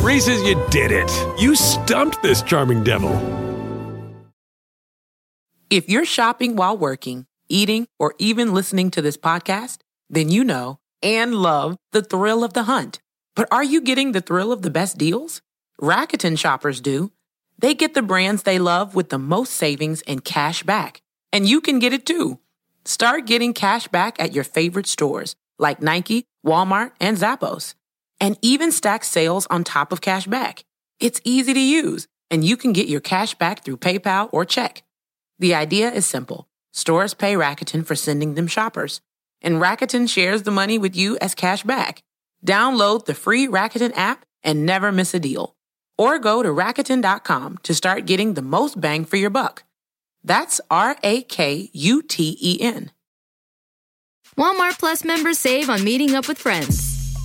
Reese's, 0.00 0.42
you 0.42 0.62
did 0.70 0.90
it. 0.92 1.10
You 1.38 1.54
stumped 1.54 2.22
this 2.22 2.42
charming 2.42 2.84
devil. 2.84 3.12
If 5.70 5.88
you're 5.88 6.06
shopping 6.06 6.56
while 6.56 6.78
working, 6.78 7.26
eating, 7.48 7.88
or 7.98 8.14
even 8.18 8.54
listening 8.54 8.90
to 8.92 9.02
this 9.02 9.16
podcast, 9.16 9.78
then 10.08 10.30
you 10.30 10.44
know 10.44 10.78
and 11.02 11.34
love 11.34 11.76
the 11.92 12.02
thrill 12.02 12.42
of 12.42 12.54
the 12.54 12.64
hunt. 12.64 13.00
But 13.36 13.48
are 13.50 13.62
you 13.62 13.80
getting 13.80 14.12
the 14.12 14.20
thrill 14.20 14.50
of 14.50 14.62
the 14.62 14.70
best 14.70 14.98
deals? 14.98 15.42
Rakuten 15.80 16.38
shoppers 16.38 16.80
do. 16.80 17.12
They 17.58 17.74
get 17.74 17.94
the 17.94 18.02
brands 18.02 18.42
they 18.42 18.58
love 18.58 18.94
with 18.94 19.10
the 19.10 19.18
most 19.18 19.52
savings 19.52 20.02
and 20.02 20.24
cash 20.24 20.62
back. 20.62 21.02
And 21.32 21.48
you 21.48 21.60
can 21.60 21.78
get 21.78 21.92
it 21.92 22.06
too. 22.06 22.38
Start 22.84 23.26
getting 23.26 23.52
cash 23.52 23.88
back 23.88 24.20
at 24.20 24.32
your 24.32 24.44
favorite 24.44 24.86
stores 24.86 25.36
like 25.58 25.82
Nike, 25.82 26.24
Walmart, 26.46 26.92
and 27.00 27.16
Zappos. 27.16 27.74
And 28.20 28.36
even 28.42 28.72
stack 28.72 29.04
sales 29.04 29.46
on 29.48 29.64
top 29.64 29.92
of 29.92 30.00
cash 30.00 30.26
back. 30.26 30.64
It's 31.00 31.20
easy 31.24 31.54
to 31.54 31.60
use, 31.60 32.08
and 32.30 32.44
you 32.44 32.56
can 32.56 32.72
get 32.72 32.88
your 32.88 33.00
cash 33.00 33.34
back 33.34 33.64
through 33.64 33.76
PayPal 33.78 34.28
or 34.32 34.44
check. 34.44 34.82
The 35.38 35.54
idea 35.54 35.90
is 35.90 36.06
simple. 36.06 36.48
Stores 36.72 37.14
pay 37.14 37.34
Rakuten 37.34 37.86
for 37.86 37.94
sending 37.94 38.34
them 38.34 38.46
shoppers, 38.46 39.00
and 39.40 39.60
Rakuten 39.62 40.08
shares 40.08 40.42
the 40.42 40.50
money 40.50 40.78
with 40.78 40.96
you 40.96 41.16
as 41.20 41.34
cash 41.34 41.62
back. 41.62 42.02
Download 42.44 43.04
the 43.04 43.14
free 43.14 43.46
Rakuten 43.46 43.96
app 43.96 44.24
and 44.42 44.66
never 44.66 44.92
miss 44.92 45.14
a 45.14 45.20
deal. 45.20 45.54
Or 45.96 46.18
go 46.18 46.42
to 46.42 46.48
Rakuten.com 46.48 47.58
to 47.64 47.74
start 47.74 48.06
getting 48.06 48.34
the 48.34 48.42
most 48.42 48.80
bang 48.80 49.04
for 49.04 49.16
your 49.16 49.30
buck. 49.30 49.64
That's 50.22 50.60
R 50.70 50.96
A 51.02 51.22
K 51.22 51.70
U 51.72 52.02
T 52.02 52.36
E 52.40 52.58
N. 52.60 52.90
Walmart 54.36 54.78
Plus 54.78 55.04
members 55.04 55.38
save 55.38 55.68
on 55.68 55.82
meeting 55.82 56.14
up 56.14 56.28
with 56.28 56.38
friends. 56.38 56.87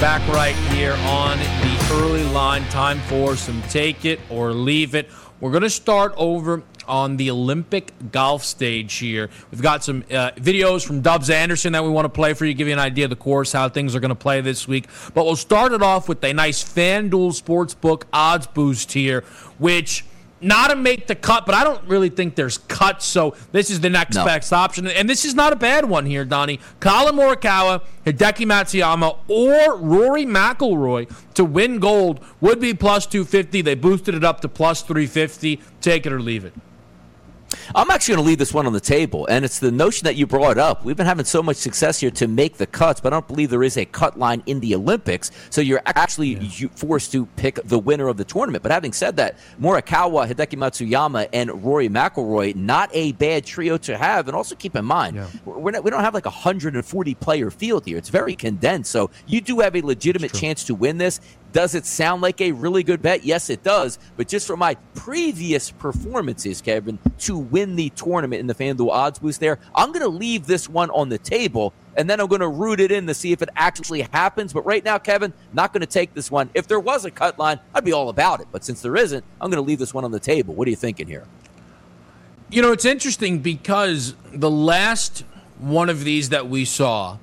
Back 0.00 0.28
right 0.28 0.54
here 0.74 0.92
on 1.06 1.38
the 1.38 1.88
early 1.92 2.22
line. 2.24 2.64
Time 2.68 3.00
for 3.00 3.34
some 3.34 3.62
take 3.62 4.04
it 4.04 4.20
or 4.28 4.52
leave 4.52 4.94
it. 4.94 5.08
We're 5.40 5.50
going 5.50 5.62
to 5.62 5.70
start 5.70 6.12
over 6.18 6.62
on 6.86 7.16
the 7.16 7.30
Olympic 7.30 7.92
golf 8.12 8.44
stage 8.44 8.94
here. 8.94 9.30
We've 9.50 9.62
got 9.62 9.82
some 9.82 10.04
uh, 10.10 10.32
videos 10.32 10.86
from 10.86 11.00
Dubs 11.00 11.30
Anderson 11.30 11.72
that 11.72 11.82
we 11.82 11.88
want 11.88 12.04
to 12.04 12.10
play 12.10 12.34
for 12.34 12.44
you, 12.44 12.52
give 12.52 12.66
you 12.66 12.74
an 12.74 12.78
idea 12.78 13.04
of 13.04 13.10
the 13.10 13.16
course, 13.16 13.52
how 13.52 13.70
things 13.70 13.96
are 13.96 14.00
going 14.00 14.10
to 14.10 14.14
play 14.14 14.42
this 14.42 14.68
week. 14.68 14.86
But 15.14 15.24
we'll 15.24 15.34
start 15.34 15.72
it 15.72 15.82
off 15.82 16.10
with 16.10 16.22
a 16.22 16.32
nice 16.34 16.62
FanDuel 16.62 17.42
Sportsbook 17.42 18.02
odds 18.12 18.46
boost 18.46 18.92
here, 18.92 19.22
which– 19.58 20.04
not 20.40 20.68
to 20.68 20.76
make 20.76 21.06
the 21.06 21.14
cut, 21.14 21.46
but 21.46 21.54
I 21.54 21.64
don't 21.64 21.86
really 21.88 22.08
think 22.08 22.34
there's 22.34 22.58
cuts. 22.58 23.04
So 23.06 23.34
this 23.52 23.70
is 23.70 23.80
the 23.80 23.90
next 23.90 24.16
no. 24.16 24.24
best 24.24 24.52
option, 24.52 24.86
and 24.86 25.08
this 25.08 25.24
is 25.24 25.34
not 25.34 25.52
a 25.52 25.56
bad 25.56 25.86
one 25.86 26.06
here, 26.06 26.24
Donnie. 26.24 26.60
Collin 26.80 27.14
Morikawa, 27.14 27.82
Hideki 28.04 28.46
Matsuyama, 28.46 29.18
or 29.28 29.76
Rory 29.76 30.26
McIlroy 30.26 31.12
to 31.34 31.44
win 31.44 31.78
gold 31.78 32.20
would 32.40 32.60
be 32.60 32.74
plus 32.74 33.06
two 33.06 33.24
fifty. 33.24 33.62
They 33.62 33.74
boosted 33.74 34.14
it 34.14 34.24
up 34.24 34.40
to 34.40 34.48
plus 34.48 34.82
three 34.82 35.06
fifty. 35.06 35.60
Take 35.80 36.06
it 36.06 36.12
or 36.12 36.20
leave 36.20 36.44
it. 36.44 36.52
I'm 37.74 37.90
actually 37.90 38.14
going 38.14 38.24
to 38.24 38.28
leave 38.28 38.38
this 38.38 38.54
one 38.54 38.66
on 38.66 38.72
the 38.72 38.80
table, 38.80 39.26
and 39.26 39.44
it's 39.44 39.58
the 39.58 39.70
notion 39.70 40.04
that 40.04 40.16
you 40.16 40.26
brought 40.26 40.58
up. 40.58 40.84
We've 40.84 40.96
been 40.96 41.06
having 41.06 41.24
so 41.24 41.42
much 41.42 41.56
success 41.56 42.00
here 42.00 42.10
to 42.12 42.26
make 42.26 42.56
the 42.56 42.66
cuts, 42.66 43.00
but 43.00 43.12
I 43.12 43.16
don't 43.16 43.26
believe 43.26 43.50
there 43.50 43.62
is 43.62 43.76
a 43.76 43.84
cut 43.84 44.18
line 44.18 44.42
in 44.46 44.60
the 44.60 44.74
Olympics, 44.74 45.30
so 45.50 45.60
you're 45.60 45.82
actually 45.86 46.34
yeah. 46.34 46.68
forced 46.74 47.12
to 47.12 47.26
pick 47.36 47.56
the 47.64 47.78
winner 47.78 48.08
of 48.08 48.16
the 48.16 48.24
tournament. 48.24 48.62
But 48.62 48.72
having 48.72 48.92
said 48.92 49.16
that, 49.16 49.38
Morikawa, 49.60 50.28
Hideki 50.28 50.56
Matsuyama, 50.56 51.28
and 51.32 51.64
Rory 51.64 51.88
McIlroy, 51.88 52.54
not 52.54 52.90
a 52.92 53.12
bad 53.12 53.44
trio 53.44 53.76
to 53.78 53.96
have. 53.96 54.28
And 54.28 54.36
also 54.36 54.54
keep 54.54 54.76
in 54.76 54.84
mind, 54.84 55.16
yeah. 55.16 55.28
we're 55.44 55.70
not, 55.70 55.84
we 55.84 55.90
don't 55.90 56.02
have 56.02 56.14
like 56.14 56.26
a 56.26 56.30
140 56.30 57.14
player 57.14 57.50
field 57.50 57.84
here. 57.84 57.98
It's 57.98 58.08
very 58.08 58.34
condensed, 58.34 58.90
so 58.90 59.10
you 59.26 59.40
do 59.40 59.60
have 59.60 59.76
a 59.76 59.82
legitimate 59.82 60.32
chance 60.32 60.64
to 60.64 60.74
win 60.74 60.98
this. 60.98 61.20
Does 61.52 61.74
it 61.74 61.86
sound 61.86 62.22
like 62.22 62.40
a 62.40 62.52
really 62.52 62.82
good 62.82 63.00
bet? 63.00 63.24
Yes, 63.24 63.48
it 63.50 63.62
does. 63.62 63.98
But 64.16 64.28
just 64.28 64.46
from 64.46 64.58
my 64.58 64.74
previous 64.94 65.70
performances, 65.70 66.60
Kevin, 66.60 66.98
to 67.20 67.38
win 67.38 67.76
the 67.76 67.90
tournament 67.90 68.40
in 68.40 68.46
the 68.46 68.54
FanDuel 68.54 68.90
odds 68.90 69.18
boost 69.18 69.40
there, 69.40 69.58
I'm 69.74 69.92
going 69.92 70.02
to 70.02 70.08
leave 70.08 70.46
this 70.46 70.68
one 70.68 70.90
on 70.90 71.08
the 71.08 71.18
table 71.18 71.72
and 71.96 72.10
then 72.10 72.20
I'm 72.20 72.26
going 72.26 72.40
to 72.42 72.48
root 72.48 72.78
it 72.78 72.92
in 72.92 73.06
to 73.06 73.14
see 73.14 73.32
if 73.32 73.42
it 73.42 73.48
actually 73.56 74.02
happens. 74.02 74.52
But 74.52 74.66
right 74.66 74.84
now, 74.84 74.98
Kevin, 74.98 75.32
not 75.52 75.72
going 75.72 75.80
to 75.80 75.86
take 75.86 76.12
this 76.14 76.30
one. 76.30 76.50
If 76.54 76.68
there 76.68 76.80
was 76.80 77.04
a 77.04 77.10
cut 77.10 77.38
line, 77.38 77.58
I'd 77.74 77.84
be 77.84 77.92
all 77.92 78.10
about 78.10 78.40
it. 78.40 78.48
But 78.52 78.64
since 78.64 78.82
there 78.82 78.96
isn't, 78.96 79.24
I'm 79.40 79.50
going 79.50 79.62
to 79.62 79.66
leave 79.66 79.78
this 79.78 79.94
one 79.94 80.04
on 80.04 80.12
the 80.12 80.20
table. 80.20 80.54
What 80.54 80.68
are 80.68 80.70
you 80.70 80.76
thinking 80.76 81.06
here? 81.06 81.24
You 82.50 82.62
know, 82.62 82.72
it's 82.72 82.84
interesting 82.84 83.40
because 83.40 84.14
the 84.32 84.50
last 84.50 85.24
one 85.58 85.88
of 85.88 86.04
these 86.04 86.28
that 86.28 86.48
we 86.48 86.64
saw 86.64 87.18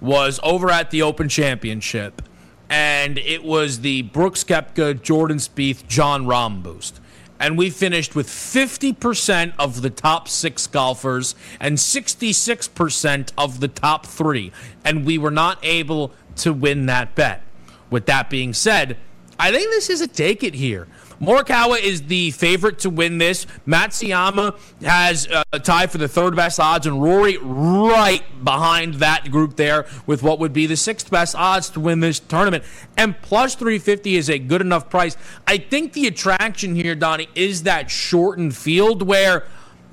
was 0.00 0.38
over 0.42 0.70
at 0.70 0.90
the 0.90 1.02
Open 1.02 1.28
Championship 1.28 2.22
and 2.70 3.18
it 3.18 3.42
was 3.42 3.80
the 3.80 4.02
Brooks 4.02 4.44
Koepka, 4.44 5.00
Jordan 5.02 5.38
Spieth, 5.38 5.86
Jon 5.86 6.26
Rahm 6.26 6.62
boost. 6.62 7.00
And 7.40 7.56
we 7.56 7.70
finished 7.70 8.16
with 8.16 8.26
50% 8.26 9.52
of 9.58 9.80
the 9.80 9.90
top 9.90 10.28
six 10.28 10.66
golfers 10.66 11.34
and 11.60 11.78
66% 11.78 13.32
of 13.38 13.60
the 13.60 13.68
top 13.68 14.06
three. 14.06 14.50
And 14.84 15.06
we 15.06 15.18
were 15.18 15.30
not 15.30 15.58
able 15.62 16.12
to 16.36 16.52
win 16.52 16.86
that 16.86 17.14
bet. 17.14 17.42
With 17.90 18.06
that 18.06 18.28
being 18.28 18.52
said, 18.52 18.96
I 19.38 19.52
think 19.52 19.70
this 19.70 19.88
is 19.88 20.00
a 20.00 20.08
take 20.08 20.42
it 20.42 20.54
here. 20.54 20.88
Morikawa 21.20 21.80
is 21.80 22.02
the 22.02 22.30
favorite 22.30 22.78
to 22.80 22.90
win 22.90 23.18
this. 23.18 23.46
Matsuyama 23.66 24.58
has 24.82 25.26
uh, 25.26 25.42
a 25.52 25.58
tie 25.58 25.88
for 25.88 25.98
the 25.98 26.08
third 26.08 26.36
best 26.36 26.60
odds, 26.60 26.86
and 26.86 27.02
Rory 27.02 27.38
right 27.38 28.22
behind 28.44 28.94
that 28.94 29.30
group 29.30 29.56
there 29.56 29.86
with 30.06 30.22
what 30.22 30.38
would 30.38 30.52
be 30.52 30.66
the 30.66 30.76
sixth 30.76 31.10
best 31.10 31.34
odds 31.34 31.70
to 31.70 31.80
win 31.80 32.00
this 32.00 32.20
tournament. 32.20 32.62
And 32.96 33.20
plus 33.20 33.56
350 33.56 34.16
is 34.16 34.30
a 34.30 34.38
good 34.38 34.60
enough 34.60 34.88
price. 34.90 35.16
I 35.46 35.58
think 35.58 35.92
the 35.92 36.06
attraction 36.06 36.74
here, 36.74 36.94
Donnie, 36.94 37.28
is 37.34 37.64
that 37.64 37.90
shortened 37.90 38.56
field 38.56 39.02
where 39.02 39.44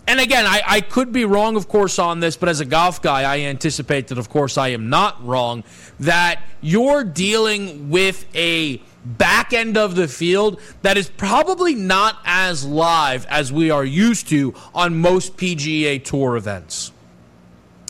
and 0.08 0.20
again, 0.20 0.46
I, 0.46 0.62
I 0.66 0.82
could 0.82 1.12
be 1.12 1.26
wrong, 1.26 1.56
of 1.56 1.68
course, 1.68 1.98
on 1.98 2.20
this, 2.20 2.38
but 2.38 2.48
as 2.48 2.60
a 2.60 2.66
golf 2.66 3.02
guy, 3.02 3.24
I 3.24 3.40
anticipate 3.40 4.10
that, 4.10 4.20
of 4.20 4.30
course, 4.30 4.56
I 4.56 4.68
am 4.68 4.88
not 4.88 5.26
wrong, 5.26 5.64
that 6.00 6.44
you're 6.62 7.04
dealing 7.04 7.90
with 7.90 8.28
a 8.36 8.84
back 9.06 9.54
end 9.54 9.78
of 9.78 9.96
the 9.96 10.08
field 10.08 10.60
that 10.82 10.98
is 10.98 11.10
probably 11.10 11.76
not 11.76 12.20
as 12.26 12.66
live 12.66 13.26
as 13.28 13.54
we 13.54 13.72
are 13.72 13.86
used 13.86 14.28
to 14.30 14.54
on 14.74 14.98
most 14.98 15.38
PGA 15.38 16.04
Tour 16.04 16.36
events. 16.36 16.92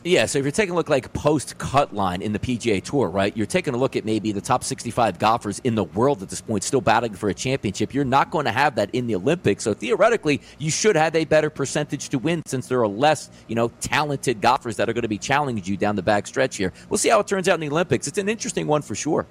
Yeah, 0.08 0.28
so 0.28 0.38
if 0.38 0.46
you're 0.46 0.52
taking 0.52 0.74
a 0.74 0.76
look 0.76 0.88
like 0.88 1.12
post 1.14 1.58
cut 1.58 1.96
line 1.96 2.22
in 2.22 2.32
the 2.32 2.38
PGA 2.38 2.84
Tour, 2.84 3.10
right? 3.10 3.36
You're 3.36 3.48
taking 3.48 3.74
a 3.74 3.78
look 3.78 3.96
at 3.96 4.06
maybe 4.06 4.32
the 4.32 4.40
top 4.40 4.64
65 4.64 5.18
golfers 5.18 5.58
in 5.64 5.74
the 5.74 5.84
world 5.84 6.22
at 6.22 6.30
this 6.30 6.42
point, 6.42 6.64
still 6.64 6.80
battling 6.80 7.16
for 7.16 7.30
a 7.30 7.34
championship. 7.34 7.92
You're 7.92 8.06
not 8.06 8.30
going 8.30 8.46
to 8.46 8.52
have 8.52 8.76
that 8.76 8.92
in 8.94 9.08
the 9.08 9.16
Olympics. 9.16 9.64
So 9.64 9.74
theoretically, 9.74 10.42
you 10.60 10.70
should 10.70 10.96
have 10.96 11.16
a 11.16 11.26
better 11.26 11.50
percentage 11.50 12.10
to 12.10 12.20
win 12.20 12.44
since 12.46 12.68
there 12.68 12.82
are 12.82 12.88
less, 12.88 13.32
you 13.48 13.56
know, 13.56 13.70
talented 13.80 14.42
golfers 14.42 14.76
that 14.76 14.88
are 14.88 14.94
going 14.94 15.02
to 15.02 15.08
be 15.08 15.18
challenging 15.18 15.66
you 15.66 15.76
down 15.76 15.96
the 15.96 16.04
back 16.04 16.28
stretch 16.28 16.58
here. 16.58 16.72
We'll 16.88 17.00
see 17.00 17.10
how 17.10 17.20
it 17.22 17.28
turns 17.28 17.50
out 17.50 17.56
in 17.56 17.62
the 17.62 17.70
Olympics. 17.70 18.08
It's 18.08 18.20
an 18.20 18.30
interesting 18.30 18.68
one 18.68 18.84
for 18.84 18.94
sure. 18.94 19.26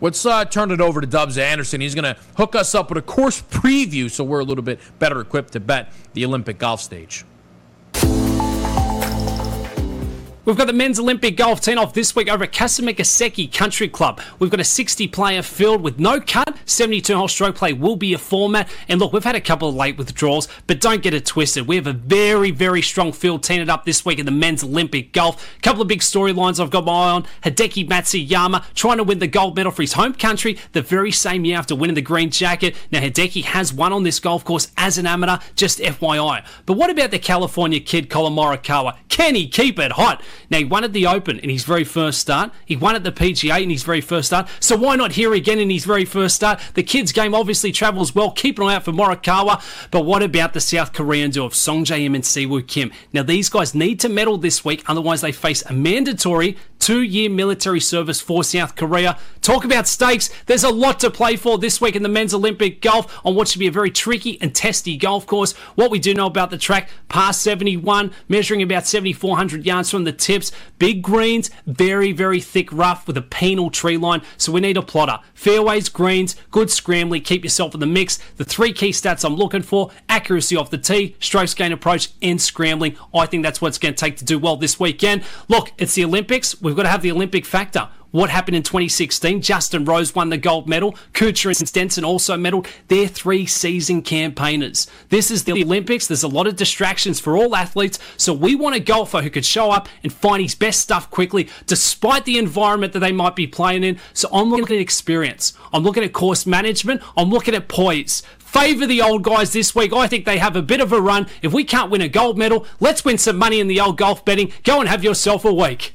Let's 0.00 0.24
uh, 0.24 0.44
turn 0.44 0.70
it 0.70 0.80
over 0.80 1.00
to 1.00 1.06
Dubs 1.06 1.38
Anderson. 1.38 1.80
He's 1.80 1.94
going 1.94 2.14
to 2.14 2.20
hook 2.36 2.54
us 2.54 2.74
up 2.74 2.90
with 2.90 2.98
a 2.98 3.02
course 3.02 3.42
preview 3.42 4.10
so 4.10 4.24
we're 4.24 4.40
a 4.40 4.44
little 4.44 4.64
bit 4.64 4.80
better 4.98 5.20
equipped 5.20 5.52
to 5.52 5.60
bet 5.60 5.92
the 6.14 6.24
Olympic 6.24 6.58
golf 6.58 6.80
stage. 6.80 7.24
We've 10.44 10.56
got 10.56 10.66
the 10.66 10.72
men's 10.72 10.98
Olympic 10.98 11.36
golf 11.36 11.60
team 11.60 11.78
off 11.78 11.94
this 11.94 12.16
week 12.16 12.28
over 12.28 12.42
at 12.42 12.50
Kasumigaseki 12.50 13.52
Country 13.52 13.86
Club. 13.86 14.20
We've 14.40 14.50
got 14.50 14.58
a 14.58 14.64
60 14.64 15.06
player 15.06 15.40
field 15.40 15.82
with 15.82 16.00
no 16.00 16.20
cut. 16.20 16.56
72 16.64 17.16
hole 17.16 17.28
stroke 17.28 17.54
play 17.54 17.72
will 17.72 17.94
be 17.94 18.12
a 18.12 18.18
format. 18.18 18.68
And 18.88 18.98
look, 18.98 19.12
we've 19.12 19.22
had 19.22 19.36
a 19.36 19.40
couple 19.40 19.68
of 19.68 19.76
late 19.76 19.96
withdrawals, 19.96 20.48
but 20.66 20.80
don't 20.80 21.00
get 21.00 21.14
it 21.14 21.26
twisted. 21.26 21.68
We 21.68 21.76
have 21.76 21.86
a 21.86 21.92
very, 21.92 22.50
very 22.50 22.82
strong 22.82 23.12
field 23.12 23.44
teamed 23.44 23.70
up 23.70 23.84
this 23.84 24.04
week 24.04 24.18
in 24.18 24.26
the 24.26 24.32
men's 24.32 24.64
Olympic 24.64 25.12
golf. 25.12 25.48
A 25.58 25.60
couple 25.60 25.80
of 25.80 25.86
big 25.86 26.00
storylines 26.00 26.58
I've 26.58 26.70
got 26.70 26.86
my 26.86 26.92
eye 26.92 27.10
on. 27.10 27.22
Hideki 27.44 27.88
Matsuyama 27.88 28.64
trying 28.74 28.96
to 28.96 29.04
win 29.04 29.20
the 29.20 29.28
gold 29.28 29.54
medal 29.54 29.70
for 29.70 29.82
his 29.82 29.92
home 29.92 30.12
country 30.12 30.58
the 30.72 30.82
very 30.82 31.12
same 31.12 31.44
year 31.44 31.56
after 31.56 31.76
winning 31.76 31.94
the 31.94 32.02
green 32.02 32.30
jacket. 32.32 32.74
Now, 32.90 32.98
Hideki 32.98 33.44
has 33.44 33.72
won 33.72 33.92
on 33.92 34.02
this 34.02 34.18
golf 34.18 34.44
course 34.44 34.72
as 34.76 34.98
an 34.98 35.06
amateur, 35.06 35.38
just 35.54 35.78
FYI. 35.78 36.44
But 36.66 36.72
what 36.72 36.90
about 36.90 37.12
the 37.12 37.20
California 37.20 37.78
kid, 37.78 38.10
Collin 38.10 38.32
Morikawa? 38.32 38.96
Can 39.08 39.36
he 39.36 39.46
keep 39.46 39.78
it 39.78 39.92
hot? 39.92 40.20
Now, 40.50 40.58
he 40.58 40.64
won 40.64 40.84
at 40.84 40.92
the 40.92 41.06
Open 41.06 41.38
in 41.38 41.50
his 41.50 41.64
very 41.64 41.84
first 41.84 42.20
start. 42.20 42.52
He 42.64 42.76
won 42.76 42.94
at 42.94 43.04
the 43.04 43.12
PGA 43.12 43.62
in 43.62 43.70
his 43.70 43.82
very 43.82 44.00
first 44.00 44.28
start. 44.28 44.48
So 44.60 44.76
why 44.76 44.96
not 44.96 45.12
here 45.12 45.32
again 45.34 45.58
in 45.58 45.70
his 45.70 45.84
very 45.84 46.04
first 46.04 46.34
start? 46.34 46.60
The 46.74 46.82
kids' 46.82 47.12
game 47.12 47.34
obviously 47.34 47.72
travels 47.72 48.14
well. 48.14 48.30
Keep 48.30 48.58
an 48.58 48.66
eye 48.66 48.76
out 48.76 48.84
for 48.84 48.92
Morikawa. 48.92 49.62
But 49.90 50.04
what 50.04 50.22
about 50.22 50.52
the 50.52 50.60
South 50.60 50.92
Korean 50.92 51.30
duo 51.30 51.46
of 51.46 51.52
Sungjae 51.52 52.00
Im 52.00 52.14
and 52.14 52.24
Siwoo 52.24 52.66
Kim? 52.66 52.92
Now, 53.12 53.22
these 53.22 53.48
guys 53.48 53.74
need 53.74 54.00
to 54.00 54.08
medal 54.08 54.38
this 54.38 54.64
week, 54.64 54.82
otherwise, 54.86 55.20
they 55.20 55.32
face 55.32 55.62
a 55.66 55.72
mandatory 55.72 56.56
two 56.82 57.00
year 57.00 57.30
military 57.30 57.78
service 57.78 58.20
for 58.20 58.42
South 58.42 58.74
Korea. 58.74 59.16
Talk 59.40 59.64
about 59.64 59.86
stakes. 59.86 60.30
There's 60.46 60.64
a 60.64 60.70
lot 60.70 61.00
to 61.00 61.10
play 61.10 61.36
for 61.36 61.56
this 61.58 61.80
week 61.80 61.96
in 61.96 62.02
the 62.02 62.08
men's 62.08 62.34
Olympic 62.34 62.80
golf 62.80 63.20
on 63.24 63.34
what 63.34 63.48
should 63.48 63.58
be 63.60 63.66
a 63.68 63.72
very 63.72 63.90
tricky 63.90 64.40
and 64.40 64.54
testy 64.54 64.96
golf 64.96 65.26
course. 65.26 65.52
What 65.74 65.90
we 65.90 65.98
do 65.98 66.12
know 66.12 66.26
about 66.26 66.50
the 66.50 66.58
track, 66.58 66.90
par 67.08 67.32
71, 67.32 68.12
measuring 68.28 68.62
about 68.62 68.86
7,400 68.86 69.64
yards 69.64 69.90
from 69.90 70.04
the 70.04 70.12
tips. 70.12 70.52
Big 70.78 71.02
greens, 71.02 71.50
very, 71.66 72.12
very 72.12 72.40
thick 72.40 72.72
rough 72.72 73.06
with 73.06 73.16
a 73.16 73.22
penal 73.22 73.70
tree 73.70 73.96
line. 73.96 74.22
So 74.36 74.52
we 74.52 74.60
need 74.60 74.76
a 74.76 74.82
plotter. 74.82 75.20
Fairways, 75.34 75.88
greens, 75.88 76.36
good 76.50 76.70
scrambling, 76.70 77.22
keep 77.22 77.44
yourself 77.44 77.74
in 77.74 77.80
the 77.80 77.86
mix. 77.86 78.18
The 78.36 78.44
three 78.44 78.72
key 78.72 78.90
stats 78.90 79.24
I'm 79.24 79.36
looking 79.36 79.62
for 79.62 79.90
accuracy 80.08 80.56
off 80.56 80.70
the 80.70 80.78
tee, 80.78 81.16
strokes 81.20 81.54
gain 81.54 81.72
approach, 81.72 82.10
and 82.22 82.40
scrambling. 82.40 82.96
I 83.14 83.26
think 83.26 83.44
that's 83.44 83.60
what 83.60 83.68
it's 83.68 83.78
going 83.78 83.94
to 83.94 84.00
take 84.00 84.16
to 84.18 84.24
do 84.24 84.38
well 84.38 84.56
this 84.56 84.78
weekend. 84.80 85.22
Look, 85.48 85.72
it's 85.78 85.94
the 85.94 86.04
Olympics. 86.04 86.60
We've 86.62 86.71
got 86.76 86.84
to 86.84 86.88
have 86.88 87.02
the 87.02 87.12
Olympic 87.12 87.44
factor. 87.44 87.88
What 88.12 88.28
happened 88.28 88.56
in 88.58 88.62
2016? 88.62 89.40
Justin 89.40 89.86
Rose 89.86 90.14
won 90.14 90.28
the 90.28 90.36
gold 90.36 90.68
medal. 90.68 90.92
Kuchar 91.14 91.58
and 91.58 91.66
Stenson 91.66 92.04
also 92.04 92.36
medaled. 92.36 92.66
They're 92.88 93.08
three 93.08 93.46
season 93.46 94.02
campaigners. 94.02 94.86
This 95.08 95.30
is 95.30 95.44
the 95.44 95.52
Olympics. 95.52 96.08
There's 96.08 96.22
a 96.22 96.28
lot 96.28 96.46
of 96.46 96.56
distractions 96.56 97.20
for 97.20 97.38
all 97.38 97.56
athletes. 97.56 97.98
So 98.18 98.34
we 98.34 98.54
want 98.54 98.76
a 98.76 98.80
golfer 98.80 99.22
who 99.22 99.30
could 99.30 99.46
show 99.46 99.70
up 99.70 99.88
and 100.02 100.12
find 100.12 100.42
his 100.42 100.54
best 100.54 100.82
stuff 100.82 101.10
quickly, 101.10 101.48
despite 101.66 102.26
the 102.26 102.36
environment 102.36 102.92
that 102.92 102.98
they 102.98 103.12
might 103.12 103.34
be 103.34 103.46
playing 103.46 103.82
in. 103.82 103.98
So 104.12 104.28
I'm 104.30 104.50
looking 104.50 104.76
at 104.76 104.82
experience. 104.82 105.54
I'm 105.72 105.82
looking 105.82 106.04
at 106.04 106.12
course 106.12 106.44
management. 106.44 107.00
I'm 107.16 107.30
looking 107.30 107.54
at 107.54 107.66
poise. 107.66 108.22
Favour 108.38 108.86
the 108.86 109.00
old 109.00 109.22
guys 109.22 109.54
this 109.54 109.74
week. 109.74 109.94
I 109.94 110.06
think 110.06 110.26
they 110.26 110.36
have 110.36 110.54
a 110.54 110.60
bit 110.60 110.82
of 110.82 110.92
a 110.92 111.00
run. 111.00 111.28
If 111.40 111.54
we 111.54 111.64
can't 111.64 111.90
win 111.90 112.02
a 112.02 112.08
gold 112.08 112.36
medal, 112.36 112.66
let's 112.78 113.06
win 113.06 113.16
some 113.16 113.38
money 113.38 113.58
in 113.58 113.68
the 113.68 113.80
old 113.80 113.96
golf 113.96 114.22
betting. 114.26 114.52
Go 114.64 114.80
and 114.80 114.88
have 114.90 115.02
yourself 115.02 115.46
a 115.46 115.54
week. 115.54 115.94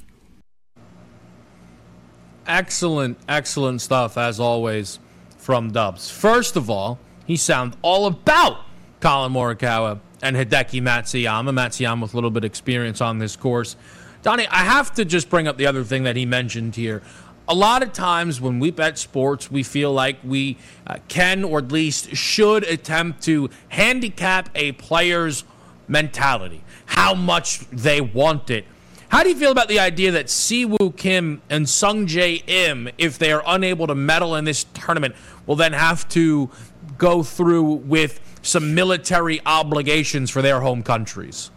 Excellent, 2.47 3.17
excellent 3.27 3.81
stuff 3.81 4.17
as 4.17 4.39
always 4.39 4.99
from 5.37 5.71
Dubs. 5.71 6.09
First 6.09 6.55
of 6.55 6.69
all, 6.69 6.97
he 7.25 7.35
sounded 7.35 7.77
all 7.81 8.05
about 8.05 8.61
Collin 9.01 9.33
Morikawa 9.33 9.99
and 10.21 10.35
Hideki 10.35 10.81
Matsuyama. 10.81 11.49
Matsuyama 11.49 12.03
with 12.03 12.13
a 12.13 12.17
little 12.17 12.31
bit 12.31 12.45
of 12.45 12.49
experience 12.49 13.01
on 13.01 13.19
this 13.19 13.35
course. 13.35 13.75
Donnie, 14.23 14.47
I 14.47 14.63
have 14.63 14.93
to 14.95 15.03
just 15.03 15.29
bring 15.29 15.47
up 15.47 15.57
the 15.57 15.67
other 15.67 15.83
thing 15.83 16.03
that 16.03 16.15
he 16.15 16.25
mentioned 16.25 16.75
here. 16.75 17.01
A 17.49 17.55
lot 17.55 17.83
of 17.83 17.91
times 17.91 18.39
when 18.39 18.59
we 18.59 18.71
bet 18.71 18.97
sports, 18.97 19.51
we 19.51 19.63
feel 19.63 19.91
like 19.91 20.17
we 20.23 20.57
uh, 20.85 20.97
can 21.07 21.43
or 21.43 21.59
at 21.59 21.71
least 21.71 22.15
should 22.15 22.63
attempt 22.63 23.23
to 23.23 23.49
handicap 23.69 24.49
a 24.55 24.71
player's 24.73 25.43
mentality, 25.87 26.63
how 26.85 27.13
much 27.13 27.69
they 27.71 28.01
want 28.01 28.49
it 28.49 28.65
how 29.09 29.23
do 29.23 29.29
you 29.29 29.35
feel 29.35 29.51
about 29.51 29.69
the 29.69 29.79
idea 29.79 30.11
that 30.11 30.25
Siwoo 30.27 30.95
Kim 30.95 31.41
and 31.49 31.67
Sung 31.67 32.07
Jae 32.07 32.43
Im, 32.47 32.89
if 32.97 33.17
they 33.17 33.31
are 33.31 33.43
unable 33.45 33.87
to 33.87 33.95
medal 33.95 34.35
in 34.35 34.45
this 34.45 34.65
tournament, 34.73 35.15
will 35.45 35.55
then 35.55 35.73
have 35.73 36.07
to 36.09 36.49
go 36.97 37.23
through 37.23 37.63
with 37.63 38.19
some 38.41 38.75
military 38.75 39.39
obligations 39.45 40.29
for 40.29 40.41
their 40.41 40.59
home 40.59 40.83
countries? 40.83 41.51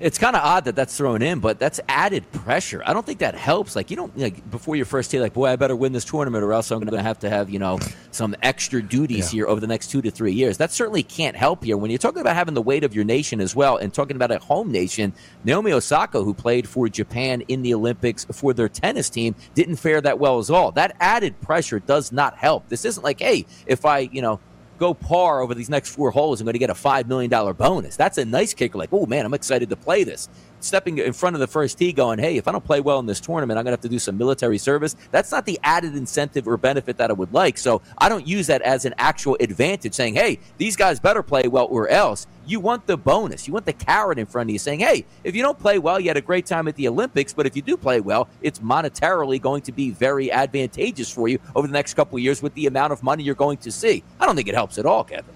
It's 0.00 0.16
kind 0.16 0.34
of 0.34 0.42
odd 0.42 0.64
that 0.64 0.74
that's 0.74 0.96
thrown 0.96 1.20
in, 1.20 1.40
but 1.40 1.58
that's 1.58 1.78
added 1.88 2.30
pressure. 2.32 2.82
I 2.86 2.94
don't 2.94 3.04
think 3.04 3.18
that 3.18 3.34
helps. 3.34 3.76
Like 3.76 3.90
you 3.90 3.96
don't 3.96 4.16
like 4.16 4.50
before 4.50 4.74
your 4.74 4.86
first 4.86 5.10
day, 5.10 5.20
like 5.20 5.34
boy, 5.34 5.46
I 5.46 5.56
better 5.56 5.76
win 5.76 5.92
this 5.92 6.06
tournament, 6.06 6.42
or 6.42 6.52
else 6.54 6.70
I'm 6.70 6.80
going 6.80 6.96
to 6.96 7.02
have 7.02 7.18
to 7.20 7.28
have 7.28 7.50
you 7.50 7.58
know 7.58 7.78
some 8.10 8.34
extra 8.42 8.82
duties 8.82 9.32
yeah. 9.32 9.38
here 9.38 9.46
over 9.46 9.60
the 9.60 9.66
next 9.66 9.90
two 9.90 10.00
to 10.02 10.10
three 10.10 10.32
years. 10.32 10.56
That 10.56 10.72
certainly 10.72 11.02
can't 11.02 11.36
help 11.36 11.64
here. 11.64 11.76
When 11.76 11.90
you're 11.90 11.98
talking 11.98 12.22
about 12.22 12.34
having 12.34 12.54
the 12.54 12.62
weight 12.62 12.82
of 12.82 12.94
your 12.94 13.04
nation 13.04 13.40
as 13.40 13.54
well, 13.54 13.76
and 13.76 13.92
talking 13.92 14.16
about 14.16 14.30
a 14.30 14.38
home 14.38 14.72
nation, 14.72 15.12
Naomi 15.44 15.72
Osaka, 15.72 16.22
who 16.22 16.32
played 16.32 16.66
for 16.66 16.88
Japan 16.88 17.42
in 17.48 17.60
the 17.62 17.74
Olympics 17.74 18.24
for 18.32 18.54
their 18.54 18.68
tennis 18.68 19.10
team, 19.10 19.34
didn't 19.54 19.76
fare 19.76 20.00
that 20.00 20.18
well 20.18 20.38
as 20.38 20.50
all. 20.50 20.72
That 20.72 20.96
added 20.98 21.38
pressure 21.42 21.78
does 21.78 22.10
not 22.10 22.36
help. 22.38 22.68
This 22.68 22.86
isn't 22.86 23.02
like, 23.02 23.20
hey, 23.20 23.44
if 23.66 23.84
I 23.84 23.98
you 23.98 24.22
know 24.22 24.40
go 24.80 24.94
par 24.94 25.40
over 25.40 25.54
these 25.54 25.68
next 25.68 25.94
four 25.94 26.10
holes, 26.10 26.40
I'm 26.40 26.46
going 26.46 26.54
to 26.54 26.58
get 26.58 26.70
a 26.70 26.74
$5 26.74 27.06
million 27.06 27.30
bonus. 27.54 27.96
That's 27.96 28.18
a 28.18 28.24
nice 28.24 28.54
kicker. 28.54 28.78
Like, 28.78 28.88
oh, 28.92 29.06
man, 29.06 29.24
I'm 29.24 29.34
excited 29.34 29.68
to 29.68 29.76
play 29.76 30.02
this. 30.02 30.28
Stepping 30.60 30.98
in 30.98 31.12
front 31.12 31.36
of 31.36 31.40
the 31.40 31.46
first 31.46 31.78
tee 31.78 31.92
going, 31.92 32.18
hey, 32.18 32.36
if 32.36 32.48
I 32.48 32.52
don't 32.52 32.64
play 32.64 32.80
well 32.80 32.98
in 32.98 33.06
this 33.06 33.20
tournament, 33.20 33.58
I'm 33.58 33.64
going 33.64 33.72
to 33.72 33.76
have 33.76 33.82
to 33.82 33.88
do 33.88 33.98
some 33.98 34.18
military 34.18 34.58
service. 34.58 34.96
That's 35.10 35.30
not 35.30 35.46
the 35.46 35.60
added 35.62 35.94
incentive 35.94 36.48
or 36.48 36.56
benefit 36.56 36.96
that 36.96 37.10
I 37.10 37.12
would 37.12 37.32
like. 37.32 37.58
So 37.58 37.82
I 37.98 38.08
don't 38.08 38.26
use 38.26 38.46
that 38.48 38.62
as 38.62 38.84
an 38.84 38.94
actual 38.98 39.36
advantage 39.38 39.94
saying, 39.94 40.14
hey, 40.14 40.40
these 40.58 40.76
guys 40.76 40.98
better 40.98 41.22
play 41.22 41.46
well 41.46 41.66
or 41.66 41.88
else. 41.88 42.26
You 42.50 42.58
want 42.58 42.84
the 42.88 42.96
bonus. 42.96 43.46
You 43.46 43.52
want 43.52 43.64
the 43.64 43.72
carrot 43.72 44.18
in 44.18 44.26
front 44.26 44.50
of 44.50 44.52
you 44.52 44.58
saying, 44.58 44.80
hey, 44.80 45.04
if 45.22 45.36
you 45.36 45.42
don't 45.42 45.56
play 45.56 45.78
well, 45.78 46.00
you 46.00 46.08
had 46.08 46.16
a 46.16 46.20
great 46.20 46.46
time 46.46 46.66
at 46.66 46.74
the 46.74 46.88
Olympics, 46.88 47.32
but 47.32 47.46
if 47.46 47.54
you 47.54 47.62
do 47.62 47.76
play 47.76 48.00
well, 48.00 48.28
it's 48.42 48.58
monetarily 48.58 49.40
going 49.40 49.62
to 49.62 49.72
be 49.72 49.90
very 49.90 50.32
advantageous 50.32 51.08
for 51.08 51.28
you 51.28 51.38
over 51.54 51.68
the 51.68 51.72
next 51.72 51.94
couple 51.94 52.18
years 52.18 52.42
with 52.42 52.52
the 52.54 52.66
amount 52.66 52.92
of 52.92 53.04
money 53.04 53.22
you're 53.22 53.36
going 53.36 53.58
to 53.58 53.70
see. 53.70 54.02
I 54.18 54.26
don't 54.26 54.34
think 54.34 54.48
it 54.48 54.56
helps 54.56 54.78
at 54.78 54.84
all, 54.84 55.04
Kevin. 55.04 55.32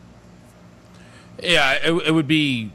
Yeah, 1.40 1.74
it, 1.85 1.92
it 2.09 2.11
would 2.11 2.27
be 2.27 2.72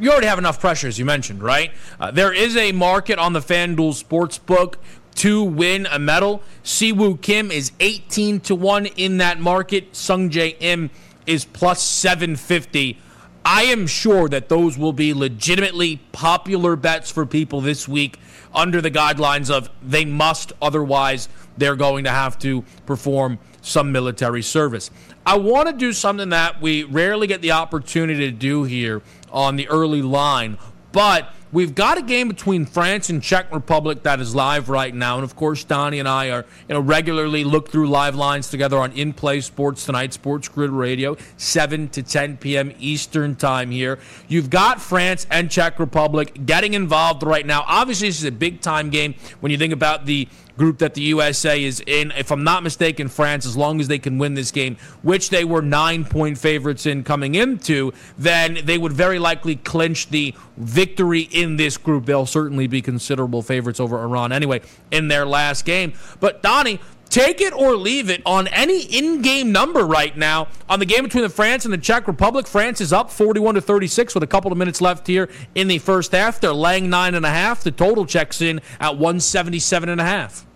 you 0.00 0.10
already 0.10 0.26
have 0.26 0.38
enough 0.38 0.60
pressure, 0.60 0.88
as 0.88 0.98
you 0.98 1.04
mentioned, 1.04 1.44
right? 1.44 1.70
Uh, 2.00 2.10
there 2.10 2.32
is 2.32 2.56
a 2.56 2.72
market 2.72 3.20
on 3.20 3.34
the 3.34 3.40
FanDuel 3.40 4.02
Sportsbook 4.02 4.74
to 5.14 5.44
win 5.44 5.86
a 5.86 5.98
medal. 6.00 6.42
Siwoo 6.64 7.20
Kim 7.20 7.52
is 7.52 7.70
18 7.78 8.40
to 8.40 8.56
1 8.56 8.86
in 8.86 9.18
that 9.18 9.38
market. 9.38 9.94
Sung 9.94 10.28
Jae 10.28 10.56
Im 10.58 10.90
is 11.24 11.44
plus 11.44 11.82
750. 11.82 12.98
I 13.44 13.64
am 13.64 13.86
sure 13.86 14.28
that 14.28 14.48
those 14.48 14.78
will 14.78 14.92
be 14.92 15.14
legitimately 15.14 15.96
popular 16.12 16.76
bets 16.76 17.10
for 17.10 17.26
people 17.26 17.60
this 17.60 17.88
week 17.88 18.18
under 18.54 18.80
the 18.80 18.90
guidelines 18.90 19.50
of 19.50 19.70
they 19.82 20.04
must, 20.04 20.52
otherwise, 20.62 21.28
they're 21.56 21.76
going 21.76 22.04
to 22.04 22.10
have 22.10 22.38
to 22.40 22.62
perform 22.86 23.38
some 23.60 23.92
military 23.92 24.42
service. 24.42 24.90
I 25.24 25.38
want 25.38 25.68
to 25.68 25.72
do 25.72 25.92
something 25.92 26.30
that 26.30 26.60
we 26.60 26.84
rarely 26.84 27.26
get 27.26 27.42
the 27.42 27.52
opportunity 27.52 28.30
to 28.30 28.36
do 28.36 28.64
here 28.64 29.02
on 29.30 29.56
the 29.56 29.68
early 29.68 30.02
line, 30.02 30.58
but 30.92 31.32
We've 31.52 31.74
got 31.74 31.98
a 31.98 32.02
game 32.02 32.28
between 32.28 32.64
France 32.64 33.10
and 33.10 33.22
Czech 33.22 33.52
Republic 33.52 34.04
that 34.04 34.20
is 34.20 34.34
live 34.34 34.70
right 34.70 34.94
now, 34.94 35.16
and 35.16 35.24
of 35.24 35.36
course, 35.36 35.64
Donnie 35.64 35.98
and 35.98 36.08
I 36.08 36.30
are 36.30 36.46
you 36.66 36.74
know 36.74 36.80
regularly 36.80 37.44
look 37.44 37.70
through 37.70 37.90
live 37.90 38.14
lines 38.14 38.48
together 38.48 38.78
on 38.78 38.90
In 38.92 39.12
Play 39.12 39.42
Sports 39.42 39.84
Tonight, 39.84 40.14
Sports 40.14 40.48
Grid 40.48 40.70
Radio, 40.70 41.14
7 41.36 41.90
to 41.90 42.02
10 42.02 42.38
p.m. 42.38 42.72
Eastern 42.78 43.36
Time 43.36 43.70
here. 43.70 43.98
You've 44.28 44.48
got 44.48 44.80
France 44.80 45.26
and 45.30 45.50
Czech 45.50 45.78
Republic 45.78 46.46
getting 46.46 46.72
involved 46.72 47.22
right 47.22 47.44
now. 47.44 47.66
Obviously, 47.66 48.08
this 48.08 48.20
is 48.20 48.24
a 48.24 48.32
big 48.32 48.62
time 48.62 48.88
game 48.88 49.14
when 49.40 49.52
you 49.52 49.58
think 49.58 49.74
about 49.74 50.06
the 50.06 50.28
group 50.56 50.78
that 50.78 50.94
the 50.94 51.02
USA 51.02 51.62
is 51.62 51.82
in. 51.86 52.10
If 52.12 52.30
I'm 52.30 52.44
not 52.44 52.62
mistaken, 52.62 53.08
France, 53.08 53.46
as 53.46 53.56
long 53.56 53.80
as 53.80 53.88
they 53.88 53.98
can 53.98 54.18
win 54.18 54.34
this 54.34 54.50
game, 54.50 54.76
which 55.02 55.30
they 55.30 55.44
were 55.44 55.62
nine 55.62 56.04
point 56.04 56.38
favorites 56.38 56.86
in 56.86 57.04
coming 57.04 57.34
into, 57.34 57.92
then 58.18 58.58
they 58.64 58.78
would 58.78 58.92
very 58.92 59.18
likely 59.18 59.56
clinch 59.56 60.08
the 60.10 60.34
victory 60.56 61.22
in 61.30 61.56
this 61.56 61.76
group. 61.76 62.06
They'll 62.06 62.26
certainly 62.26 62.66
be 62.66 62.82
considerable 62.82 63.42
favorites 63.42 63.80
over 63.80 63.98
Iran 63.98 64.32
anyway 64.32 64.60
in 64.90 65.08
their 65.08 65.26
last 65.26 65.64
game. 65.64 65.94
But 66.20 66.42
Donnie, 66.42 66.80
take 67.12 67.42
it 67.42 67.52
or 67.52 67.76
leave 67.76 68.08
it 68.08 68.22
on 68.24 68.48
any 68.48 68.82
in-game 68.84 69.52
number 69.52 69.86
right 69.86 70.16
now 70.16 70.48
on 70.68 70.78
the 70.78 70.86
game 70.86 71.04
between 71.04 71.22
the 71.22 71.28
France 71.28 71.64
and 71.64 71.72
the 71.72 71.78
Czech 71.78 72.08
Republic. 72.08 72.46
France 72.46 72.80
is 72.80 72.92
up 72.92 73.10
41 73.10 73.56
to 73.56 73.60
36 73.60 74.14
with 74.14 74.22
a 74.22 74.26
couple 74.26 74.50
of 74.50 74.56
minutes 74.56 74.80
left 74.80 75.06
here 75.06 75.28
in 75.54 75.68
the 75.68 75.78
first 75.78 76.12
half. 76.12 76.40
They're 76.40 76.54
laying 76.54 76.88
nine 76.88 77.14
and 77.14 77.26
a 77.26 77.30
half. 77.30 77.62
The 77.62 77.70
total 77.70 78.06
checks 78.06 78.40
in 78.40 78.60
at 78.80 78.96
177 78.96 79.90
and 79.90 80.00
a 80.00 80.04
half. 80.04 80.46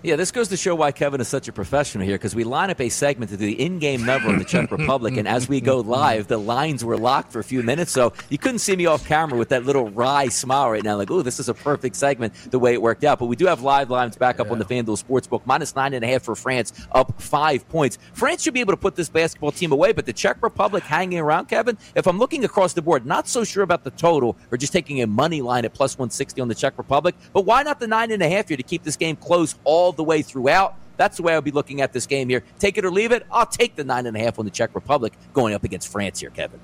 Yeah, 0.00 0.14
this 0.14 0.30
goes 0.30 0.46
to 0.48 0.56
show 0.56 0.76
why 0.76 0.92
Kevin 0.92 1.20
is 1.20 1.26
such 1.26 1.48
a 1.48 1.52
professional 1.52 2.04
here 2.06 2.14
because 2.14 2.32
we 2.32 2.44
line 2.44 2.70
up 2.70 2.80
a 2.80 2.88
segment 2.88 3.32
to 3.32 3.36
do 3.36 3.44
the 3.44 3.60
in-game 3.60 4.06
number 4.06 4.32
of 4.32 4.38
the 4.38 4.44
Czech 4.44 4.70
Republic, 4.70 5.16
and 5.16 5.26
as 5.26 5.48
we 5.48 5.60
go 5.60 5.80
live, 5.80 6.28
the 6.28 6.38
lines 6.38 6.84
were 6.84 6.96
locked 6.96 7.32
for 7.32 7.40
a 7.40 7.44
few 7.44 7.64
minutes, 7.64 7.90
so 7.90 8.12
you 8.28 8.38
couldn't 8.38 8.60
see 8.60 8.76
me 8.76 8.86
off 8.86 9.04
camera 9.08 9.36
with 9.36 9.48
that 9.48 9.64
little 9.64 9.90
wry 9.90 10.28
smile 10.28 10.70
right 10.70 10.84
now, 10.84 10.96
like, 10.96 11.10
"Oh, 11.10 11.22
this 11.22 11.40
is 11.40 11.48
a 11.48 11.54
perfect 11.54 11.96
segment." 11.96 12.32
The 12.52 12.60
way 12.60 12.74
it 12.74 12.80
worked 12.80 13.02
out, 13.02 13.18
but 13.18 13.26
we 13.26 13.34
do 13.34 13.46
have 13.46 13.62
live 13.62 13.90
lines 13.90 14.16
back 14.16 14.38
up 14.38 14.46
yeah. 14.46 14.52
on 14.52 14.60
the 14.60 14.64
FanDuel 14.64 15.02
Sportsbook, 15.02 15.42
minus 15.46 15.74
nine 15.74 15.92
and 15.92 16.04
a 16.04 16.06
half 16.06 16.22
for 16.22 16.36
France, 16.36 16.72
up 16.92 17.20
five 17.20 17.68
points. 17.68 17.98
France 18.12 18.44
should 18.44 18.54
be 18.54 18.60
able 18.60 18.74
to 18.74 18.76
put 18.76 18.94
this 18.94 19.08
basketball 19.08 19.50
team 19.50 19.72
away, 19.72 19.92
but 19.92 20.06
the 20.06 20.12
Czech 20.12 20.36
Republic 20.42 20.84
hanging 20.84 21.18
around, 21.18 21.46
Kevin. 21.46 21.76
If 21.96 22.06
I'm 22.06 22.18
looking 22.18 22.44
across 22.44 22.72
the 22.72 22.82
board, 22.82 23.04
not 23.04 23.26
so 23.26 23.42
sure 23.42 23.64
about 23.64 23.82
the 23.82 23.90
total, 23.90 24.36
or 24.52 24.58
just 24.58 24.72
taking 24.72 25.02
a 25.02 25.08
money 25.08 25.42
line 25.42 25.64
at 25.64 25.74
plus 25.74 25.98
160 25.98 26.40
on 26.40 26.46
the 26.46 26.54
Czech 26.54 26.78
Republic, 26.78 27.16
but 27.32 27.44
why 27.44 27.64
not 27.64 27.80
the 27.80 27.88
nine 27.88 28.12
and 28.12 28.22
a 28.22 28.28
half 28.28 28.46
here 28.46 28.56
to 28.56 28.62
keep 28.62 28.84
this 28.84 28.94
game 28.94 29.16
close 29.16 29.56
all 29.64 29.87
the 29.96 30.04
way 30.04 30.22
throughout. 30.22 30.74
That's 30.96 31.16
the 31.16 31.22
way 31.22 31.34
I'll 31.34 31.40
be 31.40 31.52
looking 31.52 31.80
at 31.80 31.92
this 31.92 32.06
game 32.06 32.28
here. 32.28 32.42
Take 32.58 32.76
it 32.76 32.84
or 32.84 32.90
leave 32.90 33.12
it. 33.12 33.24
I'll 33.30 33.46
take 33.46 33.76
the 33.76 33.84
nine 33.84 34.06
and 34.06 34.16
a 34.16 34.20
half 34.20 34.38
on 34.38 34.44
the 34.44 34.50
Czech 34.50 34.74
Republic 34.74 35.12
going 35.32 35.54
up 35.54 35.64
against 35.64 35.88
France 35.90 36.20
here, 36.20 36.30
Kevin. 36.30 36.60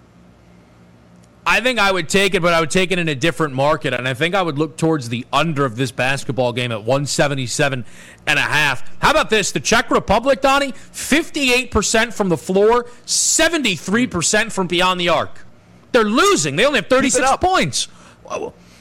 I 1.46 1.60
think 1.60 1.78
I 1.78 1.92
would 1.92 2.08
take 2.08 2.34
it, 2.34 2.40
but 2.40 2.54
I 2.54 2.60
would 2.60 2.70
take 2.70 2.90
it 2.90 2.98
in 2.98 3.08
a 3.08 3.14
different 3.14 3.54
market. 3.54 3.92
And 3.92 4.08
I 4.08 4.14
think 4.14 4.34
I 4.34 4.40
would 4.40 4.58
look 4.58 4.76
towards 4.76 5.10
the 5.10 5.26
under 5.32 5.64
of 5.64 5.76
this 5.76 5.92
basketball 5.92 6.52
game 6.52 6.72
at 6.72 6.78
177 6.78 7.84
and 8.26 8.38
a 8.38 8.42
half. 8.42 8.82
How 9.00 9.10
about 9.10 9.28
this? 9.28 9.52
The 9.52 9.60
Czech 9.60 9.90
Republic, 9.90 10.40
Donnie, 10.40 10.72
58% 10.72 12.14
from 12.14 12.30
the 12.30 12.38
floor, 12.38 12.84
73% 13.06 14.52
from 14.52 14.66
beyond 14.66 15.00
the 15.00 15.10
arc. 15.10 15.44
They're 15.92 16.02
losing. 16.02 16.56
They 16.56 16.64
only 16.64 16.80
have 16.80 16.88
36 16.88 17.36
points. 17.36 17.88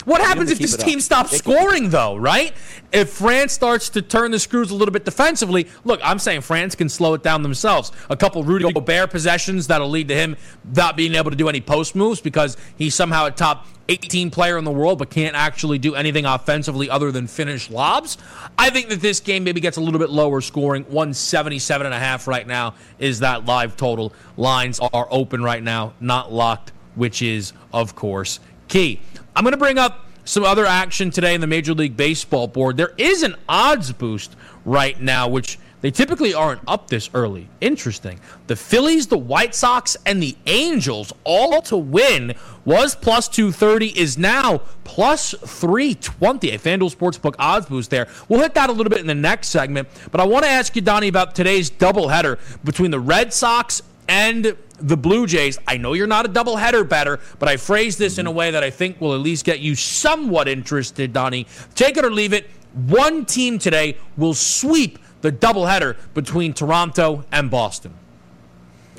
What 0.06 0.22
happens 0.22 0.52
if 0.52 0.60
this 0.60 0.76
team 0.76 1.00
stops 1.00 1.38
scoring, 1.38 1.90
though, 1.90 2.16
right? 2.16 2.54
If 2.92 3.10
France 3.10 3.54
starts 3.54 3.90
to 3.90 4.02
turn 4.02 4.32
the 4.32 4.40
screws 4.40 4.72
a 4.72 4.76
little 4.76 4.92
bit 4.92 5.06
defensively, 5.06 5.68
look, 5.84 6.00
I'm 6.04 6.20
saying 6.20 6.42
France 6.42 6.76
can 6.76 6.90
slow 6.90 7.14
it 7.14 7.24
down 7.24 7.44
themselves. 7.44 7.92
A 8.10 8.18
couple 8.18 8.44
Rudy 8.44 8.72
Gobert 8.72 9.10
possessions 9.10 9.68
that'll 9.68 9.90
lead 9.90 10.08
to 10.10 10.16
him 10.16 10.36
not 10.76 10.98
being 10.98 11.16
able 11.16 11.32
to 11.32 11.38
do 11.38 11.50
any 11.50 11.62
post 11.62 11.96
moves 11.96 12.22
because 12.22 12.58
he's 12.78 12.96
somehow 12.96 13.26
a 13.26 13.32
top 13.32 13.68
18 13.90 14.32
player 14.32 14.58
in 14.58 14.64
the 14.64 14.72
world 14.72 14.98
but 15.00 15.10
can't 15.10 15.36
actually 15.36 15.78
do 15.78 15.96
anything 15.96 16.26
offensively 16.26 16.90
other 16.90 17.12
than 17.12 17.28
finish 17.28 17.70
lobs. 17.70 18.18
I 18.58 18.70
think 18.70 18.90
that 18.90 19.02
this 19.02 19.20
game 19.20 19.44
maybe 19.44 19.60
gets 19.60 19.78
a 19.78 19.82
little 19.82 20.00
bit 20.00 20.10
lower 20.10 20.42
scoring. 20.42 20.84
177 20.84 21.86
and 21.86 21.94
a 21.94 22.00
half 22.00 22.28
right 22.28 22.48
now 22.48 22.76
is 23.00 23.20
that 23.20 23.46
live 23.46 23.76
total. 23.76 24.14
Lines 24.38 24.80
are 24.80 25.08
open 25.12 25.44
right 25.44 25.62
now, 25.62 25.94
not 26.00 26.32
locked, 26.32 26.72
which 26.96 27.22
is 27.22 27.54
of 27.74 27.96
course 27.96 28.40
key. 28.74 29.00
I'm 29.36 29.44
going 29.44 29.52
to 29.52 29.58
bring 29.58 29.78
up 29.78 30.08
some 30.26 30.44
other 30.44 30.66
action 30.66 31.12
today 31.12 31.36
in 31.36 31.42
the 31.42 31.48
Major 31.48 31.76
League 31.76 31.96
Baseball 31.96 32.48
board. 32.48 32.76
There 32.76 32.94
is 32.98 33.22
an 33.22 33.36
odds 33.48 33.92
boost 33.92 34.36
right 34.66 35.00
now 35.00 35.28
which 35.28 35.60
they 35.82 35.92
typically 35.92 36.34
aren't 36.34 36.62
up 36.68 36.90
this 36.90 37.08
early. 37.14 37.50
Interesting. 37.62 38.20
The 38.48 38.56
Phillies, 38.56 39.06
the 39.06 39.18
White 39.18 39.54
Sox, 39.54 39.96
and 40.08 40.24
the 40.24 40.36
Angels 40.48 41.14
all 41.24 41.62
to 41.64 41.78
win 41.78 42.34
was 42.66 42.96
plus 42.96 43.28
230, 43.28 44.00
is 44.00 44.18
now 44.18 44.62
plus 44.86 45.36
320. 45.46 46.50
A 46.50 46.58
FanDuel 46.58 46.96
Sportsbook 46.96 47.36
odds 47.38 47.68
boost 47.68 47.92
there. 47.92 48.08
We'll 48.28 48.40
hit 48.42 48.56
that 48.56 48.72
a 48.72 48.74
little 48.74 48.90
bit 48.90 49.02
in 49.02 49.08
the 49.08 49.14
next 49.14 49.50
segment. 49.50 49.88
But 50.10 50.20
I 50.20 50.26
want 50.26 50.46
to 50.46 50.50
ask 50.50 50.76
you, 50.76 50.82
Donnie, 50.82 51.10
about 51.10 51.36
today's 51.36 51.70
doubleheader 51.70 52.40
between 52.64 52.90
the 52.90 53.00
Red 53.00 53.34
Sox 53.34 53.84
and 54.08 54.56
the 54.80 54.98
Blue 54.98 55.26
Jays. 55.26 55.58
I 55.68 55.78
know 55.78 55.94
you're 55.94 56.08
not 56.08 56.26
a 56.26 56.30
doubleheader 56.30 56.88
better, 56.88 57.20
but 57.40 57.50
I 57.50 57.58
phrase 57.58 57.98
this 57.98 58.18
in 58.18 58.28
a 58.28 58.32
way 58.32 58.52
that 58.52 58.64
I 58.64 58.70
think 58.70 59.00
will 59.00 59.14
at 59.14 59.22
least 59.22 59.46
get 59.46 59.60
you 59.60 59.76
somewhat 59.76 60.48
interested, 60.48 61.14
Donnie. 61.14 61.48
Take 61.76 61.98
it 61.98 62.06
or 62.06 62.12
leave 62.12 62.34
it. 62.34 62.50
One 62.74 63.26
team 63.26 63.60
today 63.60 63.98
will 64.18 64.34
sweep 64.34 65.00
the 65.22 65.32
doubleheader 65.32 65.96
between 66.14 66.54
Toronto 66.54 67.24
and 67.32 67.50
Boston. 67.50 67.94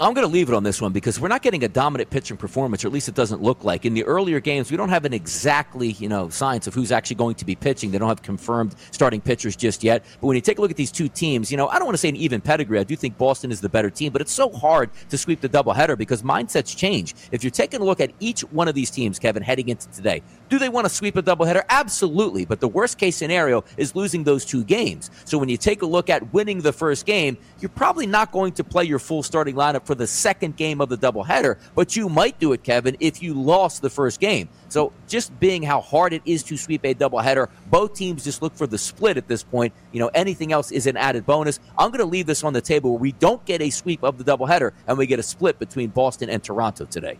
I'm 0.00 0.12
going 0.12 0.26
to 0.26 0.32
leave 0.32 0.48
it 0.48 0.54
on 0.56 0.64
this 0.64 0.82
one 0.82 0.92
because 0.92 1.20
we're 1.20 1.28
not 1.28 1.40
getting 1.40 1.62
a 1.62 1.68
dominant 1.68 2.10
pitching 2.10 2.36
performance, 2.36 2.84
or 2.84 2.88
at 2.88 2.92
least 2.92 3.08
it 3.08 3.14
doesn't 3.14 3.42
look 3.42 3.62
like. 3.62 3.84
In 3.84 3.94
the 3.94 4.02
earlier 4.02 4.40
games, 4.40 4.68
we 4.68 4.76
don't 4.76 4.88
have 4.88 5.04
an 5.04 5.12
exactly, 5.12 5.92
you 5.92 6.08
know, 6.08 6.28
science 6.30 6.66
of 6.66 6.74
who's 6.74 6.90
actually 6.90 7.14
going 7.14 7.36
to 7.36 7.44
be 7.44 7.54
pitching. 7.54 7.92
They 7.92 7.98
don't 7.98 8.08
have 8.08 8.20
confirmed 8.20 8.74
starting 8.90 9.20
pitchers 9.20 9.54
just 9.54 9.84
yet. 9.84 10.04
But 10.20 10.26
when 10.26 10.34
you 10.34 10.40
take 10.40 10.58
a 10.58 10.60
look 10.60 10.72
at 10.72 10.76
these 10.76 10.90
two 10.90 11.06
teams, 11.06 11.48
you 11.52 11.56
know, 11.56 11.68
I 11.68 11.78
don't 11.78 11.84
want 11.84 11.94
to 11.94 12.00
say 12.00 12.08
an 12.08 12.16
even 12.16 12.40
pedigree. 12.40 12.80
I 12.80 12.82
do 12.82 12.96
think 12.96 13.16
Boston 13.16 13.52
is 13.52 13.60
the 13.60 13.68
better 13.68 13.88
team, 13.88 14.12
but 14.12 14.20
it's 14.20 14.32
so 14.32 14.50
hard 14.50 14.90
to 15.10 15.16
sweep 15.16 15.40
the 15.40 15.48
doubleheader 15.48 15.96
because 15.96 16.24
mindsets 16.24 16.76
change. 16.76 17.14
If 17.30 17.44
you're 17.44 17.52
taking 17.52 17.80
a 17.80 17.84
look 17.84 18.00
at 18.00 18.10
each 18.18 18.40
one 18.40 18.66
of 18.66 18.74
these 18.74 18.90
teams, 18.90 19.20
Kevin, 19.20 19.44
heading 19.44 19.68
into 19.68 19.88
today, 19.90 20.22
do 20.48 20.58
they 20.58 20.68
want 20.68 20.86
to 20.86 20.92
sweep 20.92 21.16
a 21.16 21.22
doubleheader? 21.22 21.62
Absolutely. 21.68 22.44
But 22.44 22.58
the 22.58 22.68
worst 22.68 22.98
case 22.98 23.14
scenario 23.14 23.62
is 23.76 23.94
losing 23.94 24.24
those 24.24 24.44
two 24.44 24.64
games. 24.64 25.12
So 25.24 25.38
when 25.38 25.48
you 25.48 25.56
take 25.56 25.82
a 25.82 25.86
look 25.86 26.10
at 26.10 26.32
winning 26.34 26.62
the 26.62 26.72
first 26.72 27.06
game, 27.06 27.38
you're 27.60 27.68
probably 27.68 28.08
not 28.08 28.32
going 28.32 28.54
to 28.54 28.64
play 28.64 28.82
your 28.82 28.98
full 28.98 29.22
starting 29.22 29.54
lineup 29.54 29.83
for 29.84 29.94
the 29.94 30.06
second 30.06 30.56
game 30.56 30.80
of 30.80 30.88
the 30.88 30.96
doubleheader, 30.96 31.58
but 31.74 31.96
you 31.96 32.08
might 32.08 32.38
do 32.38 32.52
it, 32.52 32.62
Kevin, 32.62 32.96
if 33.00 33.22
you 33.22 33.34
lost 33.34 33.82
the 33.82 33.90
first 33.90 34.20
game. 34.20 34.48
So 34.68 34.92
just 35.06 35.38
being 35.38 35.62
how 35.62 35.80
hard 35.80 36.12
it 36.12 36.22
is 36.24 36.42
to 36.44 36.56
sweep 36.56 36.84
a 36.84 36.94
doubleheader, 36.94 37.48
both 37.70 37.94
teams 37.94 38.24
just 38.24 38.42
look 38.42 38.54
for 38.54 38.66
the 38.66 38.78
split 38.78 39.16
at 39.16 39.28
this 39.28 39.42
point. 39.42 39.72
You 39.92 40.00
know, 40.00 40.10
anything 40.14 40.52
else 40.52 40.72
is 40.72 40.86
an 40.86 40.96
added 40.96 41.26
bonus. 41.26 41.60
I'm 41.78 41.90
going 41.90 42.00
to 42.00 42.06
leave 42.06 42.26
this 42.26 42.44
on 42.44 42.52
the 42.52 42.60
table 42.60 42.92
where 42.92 43.00
we 43.00 43.12
don't 43.12 43.44
get 43.44 43.60
a 43.60 43.70
sweep 43.70 44.02
of 44.02 44.18
the 44.18 44.24
doubleheader 44.24 44.72
and 44.86 44.98
we 44.98 45.06
get 45.06 45.18
a 45.18 45.22
split 45.22 45.58
between 45.58 45.90
Boston 45.90 46.30
and 46.30 46.42
Toronto 46.42 46.84
today. 46.86 47.18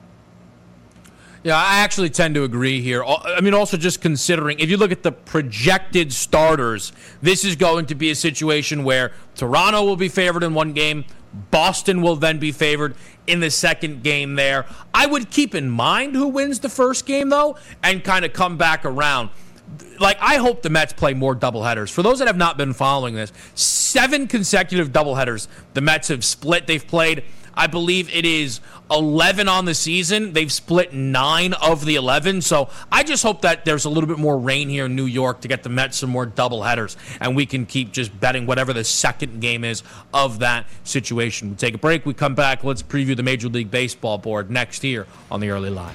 Yeah, 1.45 1.59
I 1.59 1.81
actually 1.81 2.09
tend 2.09 2.37
to 2.37 2.45
agree 2.45 2.81
here. 2.81 3.05
I 3.05 3.43
mean, 3.43 3.53
also 3.53 3.77
just 3.77 4.01
considering 4.01 4.59
if 4.61 4.71
you 4.71 4.79
look 4.79 4.91
at 4.93 5.03
the 5.03 5.13
projected 5.13 6.11
starters, 6.11 6.95
this 7.21 7.45
is 7.45 7.55
going 7.55 7.85
to 7.87 7.95
be 7.95 8.11
a 8.11 8.15
situation 8.15 8.83
where 8.83 9.13
Toronto 9.35 9.85
will 9.85 9.97
be 9.97 10.09
favored 10.09 10.43
in 10.43 10.55
one 10.55 10.73
game, 10.73 11.05
Boston 11.51 12.03
will 12.03 12.17
then 12.17 12.39
be 12.39 12.53
favored 12.53 12.95
in 13.27 13.41
the 13.41 13.51
second 13.51 14.03
game 14.03 14.35
there. 14.35 14.67
I 14.93 15.07
would 15.07 15.31
keep 15.31 15.55
in 15.55 15.69
mind 15.69 16.15
who 16.15 16.29
wins 16.29 16.61
the 16.61 16.69
first 16.69 17.07
game, 17.07 17.29
though, 17.29 17.57
and 17.83 18.05
kind 18.05 18.25
of 18.25 18.33
come 18.33 18.57
back 18.57 18.85
around. 18.85 19.31
Like, 19.99 20.19
I 20.21 20.37
hope 20.37 20.63
the 20.63 20.71
Mets 20.71 20.93
play 20.93 21.15
more 21.15 21.35
doubleheaders. 21.35 21.91
For 21.91 22.03
those 22.03 22.19
that 22.19 22.29
have 22.29 22.37
not 22.37 22.57
been 22.57 22.73
following 22.73 23.15
this, 23.15 23.33
seven 23.55 24.29
consecutive 24.29 24.91
doubleheaders 24.93 25.49
the 25.73 25.81
Mets 25.81 26.09
have 26.09 26.25
split. 26.25 26.67
They've 26.67 26.87
played 26.87 27.25
I 27.57 27.67
believe 27.67 28.15
it 28.15 28.25
is 28.25 28.61
11 28.91 29.49
on 29.49 29.65
the 29.65 29.75
season. 29.75 30.33
They've 30.33 30.53
split 30.53 30.93
nine 30.93 31.55
of 31.55 31.85
the 31.85 31.97
11. 31.97 32.43
So 32.43 32.69
I 32.91 33.03
just 33.03 33.23
hope 33.23 33.43
that 33.43 33.65
there's 33.65 33.85
a 33.85 33.91
little 33.91 34.09
bit 34.09 34.19
more 34.19 34.39
rain 34.39 34.69
here 34.69 34.87
in 34.87 34.97
New 34.97 35.07
York 35.07 35.41
to 35.43 35.49
get 35.49 35.63
the 35.63 35.69
Mets 35.69 35.99
some 35.99 36.11
more 36.11 36.27
double 36.27 36.63
headers, 36.63 36.97
and 37.21 37.35
we 37.35 37.47
can 37.47 37.67
keep 37.67 37.93
just 37.93 38.19
betting 38.21 38.47
whatever 38.47 38.73
the 38.73 38.85
second 38.85 39.41
game 39.41 39.65
is 39.65 39.83
of 40.13 40.41
that 40.41 40.67
situation. 40.85 41.51
We 41.51 41.57
take 41.57 41.75
a 41.75 41.79
break. 41.79 42.05
We 42.07 42.15
come 42.15 42.35
back. 42.35 42.65
Let's 42.65 42.83
preview 42.83 43.17
the 43.17 43.23
Major 43.23 43.49
League 43.49 43.71
Baseball 43.71 44.19
board 44.19 44.51
next 44.51 44.83
here 44.83 45.07
on 45.31 45.41
the 45.41 45.51
early 45.51 45.71
line. 45.71 45.95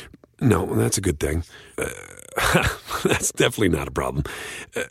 no, 0.41 0.65
that's 0.75 0.97
a 0.97 1.01
good 1.01 1.19
thing. 1.19 1.43
Uh, 1.77 1.87
that's 3.03 3.31
definitely 3.31 3.69
not 3.69 3.87
a 3.87 3.91
problem. 3.91 4.23
Uh, 4.75 4.83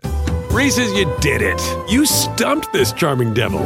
Reese's, 0.51 0.93
you 0.93 1.13
did 1.21 1.43
it. 1.43 1.61
You 1.91 2.07
stumped 2.07 2.73
this 2.73 2.93
charming 2.93 3.35
devil. 3.35 3.61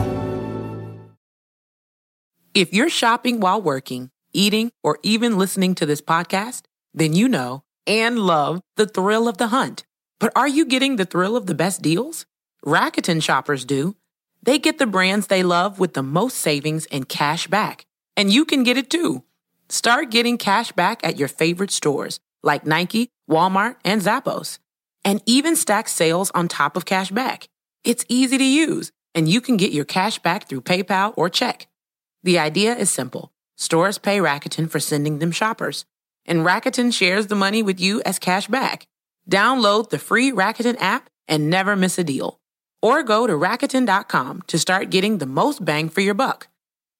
If 2.55 2.73
you're 2.73 2.91
shopping 2.91 3.41
while 3.41 3.61
working, 3.61 4.11
eating, 4.33 4.71
or 4.83 4.99
even 5.03 5.39
listening 5.39 5.75
to 5.77 5.87
this 5.87 6.01
podcast, 6.01 6.63
then 6.93 7.13
you 7.13 7.29
know 7.29 7.63
and 7.87 8.19
love 8.19 8.61
the 8.77 8.87
thrill 8.87 9.29
of 9.29 9.39
the 9.39 9.49
hunt. 9.49 9.85
But 10.21 10.33
are 10.37 10.49
you 10.49 10.65
getting 10.65 10.97
the 10.97 11.05
thrill 11.05 11.37
of 11.37 11.47
the 11.47 11.55
best 11.55 11.83
deals? 11.83 12.27
Rakuten 12.65 13.23
shoppers 13.23 13.65
do. 13.65 13.97
They 14.43 14.59
get 14.59 14.79
the 14.79 14.87
brands 14.87 15.27
they 15.27 15.43
love 15.43 15.79
with 15.79 15.95
the 15.95 16.03
most 16.03 16.39
savings 16.39 16.87
and 16.87 17.09
cash 17.09 17.47
back. 17.47 17.87
And 18.17 18.33
you 18.33 18.45
can 18.45 18.63
get 18.63 18.79
it 18.79 18.91
too. 18.91 19.25
Start 19.69 20.11
getting 20.11 20.39
cash 20.39 20.73
back 20.73 21.05
at 21.05 21.19
your 21.19 21.29
favorite 21.29 21.71
stores 21.71 22.21
like 22.43 22.67
Nike, 22.67 23.09
Walmart, 23.29 23.77
and 23.85 24.03
Zappos 24.03 24.59
and 25.05 25.23
even 25.27 25.55
stack 25.55 25.89
sales 25.89 26.31
on 26.35 26.49
top 26.49 26.77
of 26.77 26.87
cash 26.87 27.11
back. 27.11 27.49
It's 27.85 28.05
easy 28.09 28.39
to 28.39 28.45
use, 28.45 28.91
and 29.15 29.29
you 29.29 29.41
can 29.41 29.57
get 29.57 29.73
your 29.73 29.85
cash 29.85 30.19
back 30.19 30.49
through 30.49 30.63
PayPal 30.63 31.13
or 31.17 31.29
check. 31.29 31.69
The 32.23 32.39
idea 32.39 32.75
is 32.75 32.91
simple. 32.91 33.31
Stores 33.57 33.99
pay 33.99 34.19
Rakuten 34.19 34.71
for 34.71 34.81
sending 34.81 35.19
them 35.19 35.31
shoppers, 35.31 35.85
and 36.25 36.41
Rakuten 36.41 36.93
shares 36.93 37.27
the 37.27 37.35
money 37.35 37.63
with 37.63 37.81
you 37.81 38.01
as 38.03 38.19
cash 38.19 38.49
back. 38.49 38.87
Download 39.31 39.91
the 39.91 39.99
free 39.99 40.33
Rakuten 40.33 40.81
app 40.81 41.09
and 41.29 41.51
never 41.51 41.77
miss 41.77 41.99
a 41.99 42.05
deal. 42.05 42.41
Or 42.83 43.03
go 43.03 43.27
to 43.27 43.33
Rakuten.com 43.35 44.43
to 44.47 44.59
start 44.59 44.91
getting 44.91 45.19
the 45.19 45.27
most 45.27 45.65
bang 45.65 45.89
for 45.89 46.01
your 46.01 46.15
buck. 46.15 46.49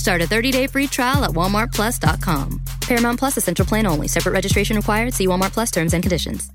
Start 0.00 0.22
a 0.22 0.24
30-day 0.24 0.66
free 0.66 0.86
trial 0.86 1.24
at 1.24 1.32
walmartplus.com. 1.32 2.62
Paramount 2.80 3.18
Plus 3.18 3.36
a 3.36 3.40
central 3.42 3.66
plan 3.68 3.86
only. 3.86 4.08
Separate 4.08 4.32
registration 4.32 4.76
required. 4.76 5.12
See 5.12 5.26
Walmart 5.26 5.52
Plus 5.52 5.70
terms 5.70 5.92
and 5.92 6.02
conditions. 6.02 6.50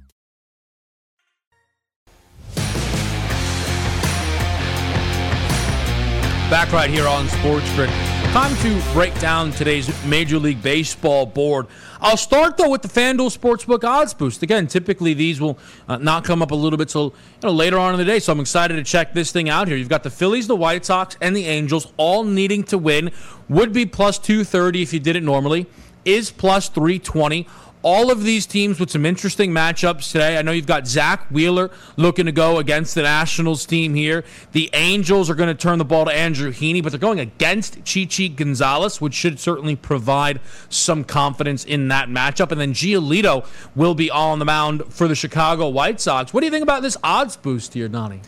Back 6.49 6.71
right 6.71 6.89
here 6.89 7.07
on 7.07 7.27
Sports 7.27 7.71
Grid. 7.75 7.89
Time 8.31 8.55
to 8.57 8.81
break 8.93 9.17
down 9.19 9.51
today's 9.51 9.89
Major 10.05 10.39
League 10.39 10.63
Baseball 10.63 11.27
board. 11.27 11.67
I'll 12.01 12.17
start 12.17 12.57
though 12.57 12.69
with 12.69 12.81
the 12.81 12.87
FanDuel 12.87 13.35
Sportsbook 13.35 13.83
odds 13.83 14.13
boost. 14.13 14.43
Again, 14.43 14.67
typically 14.67 15.13
these 15.13 15.39
will 15.39 15.57
uh, 15.87 15.97
not 15.97 16.23
come 16.23 16.41
up 16.41 16.51
a 16.51 16.55
little 16.55 16.77
bit 16.77 16.89
till 16.89 17.05
you 17.05 17.13
know, 17.43 17.51
later 17.51 17.77
on 17.77 17.93
in 17.93 17.97
the 17.97 18.05
day, 18.05 18.19
so 18.19 18.31
I'm 18.33 18.39
excited 18.39 18.75
to 18.75 18.83
check 18.83 19.13
this 19.13 19.31
thing 19.31 19.49
out 19.49 19.67
here. 19.67 19.77
You've 19.77 19.89
got 19.89 20.03
the 20.03 20.09
Phillies, 20.09 20.47
the 20.47 20.55
White 20.55 20.85
Sox, 20.85 21.17
and 21.21 21.35
the 21.35 21.45
Angels 21.45 21.91
all 21.97 22.23
needing 22.23 22.63
to 22.65 22.77
win. 22.77 23.11
Would 23.49 23.73
be 23.73 23.85
plus 23.85 24.17
230 24.19 24.81
if 24.81 24.93
you 24.93 24.99
did 24.99 25.15
it 25.15 25.23
normally. 25.23 25.67
Is 26.03 26.31
plus 26.31 26.69
320 26.69 27.47
all 27.85 28.09
of 28.09 28.23
these 28.23 28.47
teams 28.47 28.79
with 28.79 28.89
some 28.89 29.05
interesting 29.05 29.51
matchups 29.51 30.11
today. 30.11 30.39
I 30.39 30.41
know 30.41 30.51
you've 30.51 30.65
got 30.65 30.87
Zack 30.87 31.29
Wheeler 31.29 31.69
looking 31.97 32.25
to 32.25 32.31
go 32.31 32.57
against 32.57 32.95
the 32.95 33.03
Nationals 33.03 33.63
team 33.63 33.93
here. 33.93 34.23
The 34.53 34.71
Angels 34.73 35.29
are 35.29 35.35
going 35.35 35.55
to 35.55 35.61
turn 35.61 35.77
the 35.77 35.85
ball 35.85 36.05
to 36.05 36.11
Andrew 36.11 36.51
Heaney, 36.51 36.81
but 36.81 36.91
they're 36.91 36.99
going 36.99 37.19
against 37.19 37.85
Chichi 37.85 38.27
Gonzalez, 38.27 38.99
which 38.99 39.13
should 39.13 39.39
certainly 39.39 39.75
provide 39.75 40.41
some 40.67 41.03
confidence 41.03 41.63
in 41.63 41.89
that 41.89 42.09
matchup. 42.09 42.51
And 42.51 42.59
then 42.59 42.73
Giolito 42.73 43.45
will 43.75 43.93
be 43.93 44.09
on 44.09 44.39
the 44.39 44.45
mound 44.45 44.91
for 44.91 45.07
the 45.07 45.15
Chicago 45.15 45.69
White 45.69 46.01
Sox. 46.01 46.33
What 46.33 46.39
do 46.39 46.47
you 46.47 46.51
think 46.51 46.63
about 46.63 46.81
this 46.81 46.97
odds 47.03 47.37
boost 47.37 47.75
here, 47.75 47.87
Donnie? 47.87 48.21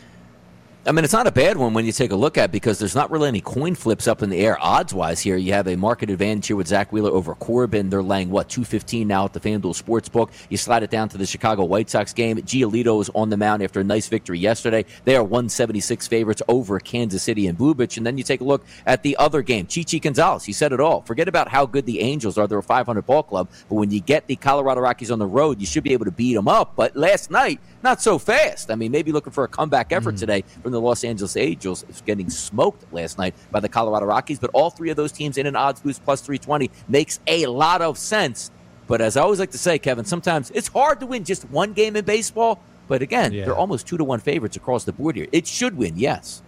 I 0.88 0.92
mean, 0.92 1.04
it's 1.04 1.12
not 1.12 1.26
a 1.26 1.30
bad 1.30 1.58
one 1.58 1.74
when 1.74 1.84
you 1.84 1.92
take 1.92 2.12
a 2.12 2.16
look 2.16 2.38
at 2.38 2.50
because 2.50 2.78
there's 2.78 2.94
not 2.94 3.10
really 3.10 3.28
any 3.28 3.42
coin 3.42 3.74
flips 3.74 4.08
up 4.08 4.22
in 4.22 4.30
the 4.30 4.38
air 4.38 4.56
odds 4.58 4.94
wise 4.94 5.20
here. 5.20 5.36
You 5.36 5.52
have 5.52 5.68
a 5.68 5.76
market 5.76 6.08
advantage 6.08 6.46
here 6.46 6.56
with 6.56 6.66
Zack 6.66 6.94
Wheeler 6.94 7.10
over 7.10 7.34
Corbin. 7.34 7.90
They're 7.90 8.02
laying, 8.02 8.30
what, 8.30 8.48
215 8.48 9.06
now 9.06 9.26
at 9.26 9.34
the 9.34 9.40
FanDuel 9.40 9.78
Sportsbook. 9.78 10.30
You 10.48 10.56
slide 10.56 10.82
it 10.82 10.88
down 10.88 11.10
to 11.10 11.18
the 11.18 11.26
Chicago 11.26 11.64
White 11.64 11.90
Sox 11.90 12.14
game. 12.14 12.38
Giolito 12.38 13.02
is 13.02 13.10
on 13.14 13.28
the 13.28 13.36
mound 13.36 13.62
after 13.62 13.80
a 13.80 13.84
nice 13.84 14.08
victory 14.08 14.38
yesterday. 14.38 14.86
They 15.04 15.14
are 15.14 15.22
176 15.22 16.08
favorites 16.08 16.40
over 16.48 16.80
Kansas 16.80 17.22
City 17.22 17.48
and 17.48 17.58
Bubic. 17.58 17.98
And 17.98 18.06
then 18.06 18.16
you 18.16 18.24
take 18.24 18.40
a 18.40 18.44
look 18.44 18.64
at 18.86 19.02
the 19.02 19.14
other 19.18 19.42
game, 19.42 19.66
Chichi 19.66 20.00
Gonzalez. 20.00 20.44
He 20.44 20.54
said 20.54 20.72
it 20.72 20.80
all. 20.80 21.02
Forget 21.02 21.28
about 21.28 21.48
how 21.48 21.66
good 21.66 21.84
the 21.84 22.00
Angels 22.00 22.38
are. 22.38 22.46
They're 22.46 22.60
a 22.60 22.62
500 22.62 23.02
ball 23.02 23.24
club. 23.24 23.50
But 23.68 23.74
when 23.74 23.90
you 23.90 24.00
get 24.00 24.26
the 24.26 24.36
Colorado 24.36 24.80
Rockies 24.80 25.10
on 25.10 25.18
the 25.18 25.26
road, 25.26 25.60
you 25.60 25.66
should 25.66 25.84
be 25.84 25.92
able 25.92 26.06
to 26.06 26.10
beat 26.10 26.32
them 26.32 26.48
up. 26.48 26.76
But 26.76 26.96
last 26.96 27.30
night, 27.30 27.60
not 27.82 28.02
so 28.02 28.18
fast. 28.18 28.70
I 28.70 28.74
mean, 28.74 28.90
maybe 28.90 29.12
looking 29.12 29.32
for 29.32 29.44
a 29.44 29.48
comeback 29.48 29.92
effort 29.92 30.16
mm. 30.16 30.18
today 30.18 30.44
from 30.62 30.72
the 30.72 30.80
Los 30.80 31.04
Angeles 31.04 31.36
Angels, 31.36 31.84
getting 32.04 32.28
smoked 32.28 32.92
last 32.92 33.18
night 33.18 33.34
by 33.50 33.60
the 33.60 33.68
Colorado 33.68 34.06
Rockies. 34.06 34.38
But 34.38 34.50
all 34.52 34.70
three 34.70 34.90
of 34.90 34.96
those 34.96 35.12
teams 35.12 35.38
in 35.38 35.46
an 35.46 35.56
odds 35.56 35.80
boost 35.80 36.04
plus 36.04 36.20
320 36.20 36.70
makes 36.88 37.20
a 37.26 37.46
lot 37.46 37.82
of 37.82 37.98
sense. 37.98 38.50
But 38.86 39.00
as 39.00 39.16
I 39.16 39.22
always 39.22 39.38
like 39.38 39.50
to 39.52 39.58
say, 39.58 39.78
Kevin, 39.78 40.04
sometimes 40.04 40.50
it's 40.50 40.68
hard 40.68 41.00
to 41.00 41.06
win 41.06 41.24
just 41.24 41.48
one 41.50 41.72
game 41.72 41.94
in 41.94 42.04
baseball. 42.04 42.60
But 42.88 43.02
again, 43.02 43.32
yeah. 43.32 43.44
they're 43.44 43.56
almost 43.56 43.86
two 43.86 43.98
to 43.98 44.04
one 44.04 44.18
favorites 44.20 44.56
across 44.56 44.84
the 44.84 44.92
board 44.92 45.14
here. 45.14 45.26
It 45.30 45.46
should 45.46 45.76
win, 45.76 45.98
yes. 45.98 46.42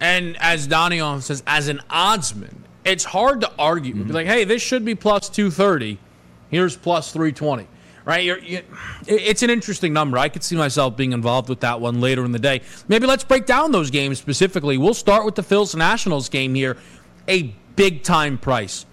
And 0.00 0.36
as 0.38 0.66
Donnie 0.66 1.00
says, 1.20 1.42
as 1.46 1.68
an 1.68 1.80
oddsman, 1.90 2.54
it's 2.84 3.04
hard 3.04 3.40
to 3.40 3.50
argue. 3.58 3.94
Mm-hmm. 3.94 4.12
Like, 4.12 4.26
hey, 4.26 4.44
this 4.44 4.62
should 4.62 4.84
be 4.84 4.94
plus 4.94 5.28
230. 5.28 5.98
Here's 6.50 6.76
plus 6.76 7.12
320 7.12 7.66
right? 8.04 8.24
You, 8.24 8.62
it's 9.06 9.42
an 9.42 9.50
interesting 9.50 9.92
number. 9.92 10.18
I 10.18 10.28
could 10.28 10.42
see 10.42 10.56
myself 10.56 10.96
being 10.96 11.12
involved 11.12 11.48
with 11.48 11.60
that 11.60 11.80
one 11.80 12.00
later 12.00 12.24
in 12.24 12.32
the 12.32 12.38
day. 12.38 12.62
Maybe 12.88 13.06
let's 13.06 13.24
break 13.24 13.46
down 13.46 13.72
those 13.72 13.90
games 13.90 14.18
specifically. 14.18 14.78
We'll 14.78 14.94
start 14.94 15.24
with 15.24 15.34
the 15.34 15.42
Phils 15.42 15.74
Nationals 15.74 16.28
game 16.28 16.54
here. 16.54 16.76
A 17.28 17.54
big 17.76 18.02
time 18.02 18.38
price 18.38 18.86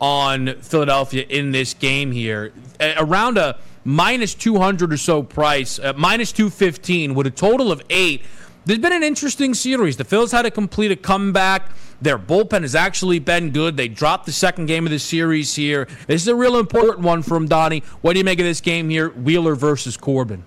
on 0.00 0.54
Philadelphia 0.60 1.24
in 1.28 1.52
this 1.52 1.74
game 1.74 2.12
here. 2.12 2.52
Around 2.80 3.38
a 3.38 3.58
minus 3.84 4.34
200 4.34 4.92
or 4.92 4.96
so 4.96 5.22
price, 5.22 5.78
uh, 5.78 5.94
minus 5.96 6.30
215 6.32 7.14
with 7.14 7.26
a 7.26 7.30
total 7.30 7.72
of 7.72 7.82
eight. 7.90 8.22
There's 8.68 8.80
been 8.80 8.92
an 8.92 9.02
interesting 9.02 9.54
series. 9.54 9.96
The 9.96 10.04
Phils 10.04 10.30
had 10.30 10.42
to 10.42 10.50
complete 10.50 10.92
a 10.92 10.96
comeback. 10.96 11.70
Their 12.02 12.18
bullpen 12.18 12.60
has 12.60 12.74
actually 12.74 13.18
been 13.18 13.48
good. 13.48 13.78
They 13.78 13.88
dropped 13.88 14.26
the 14.26 14.32
second 14.32 14.66
game 14.66 14.84
of 14.84 14.90
the 14.90 14.98
series 14.98 15.54
here. 15.54 15.88
This 16.06 16.20
is 16.20 16.28
a 16.28 16.34
real 16.34 16.58
important 16.58 16.98
one 16.98 17.22
from 17.22 17.48
Donnie. 17.48 17.82
What 18.02 18.12
do 18.12 18.18
you 18.18 18.24
make 18.24 18.38
of 18.40 18.44
this 18.44 18.60
game 18.60 18.90
here, 18.90 19.08
Wheeler 19.08 19.54
versus 19.54 19.96
Corbin? 19.96 20.44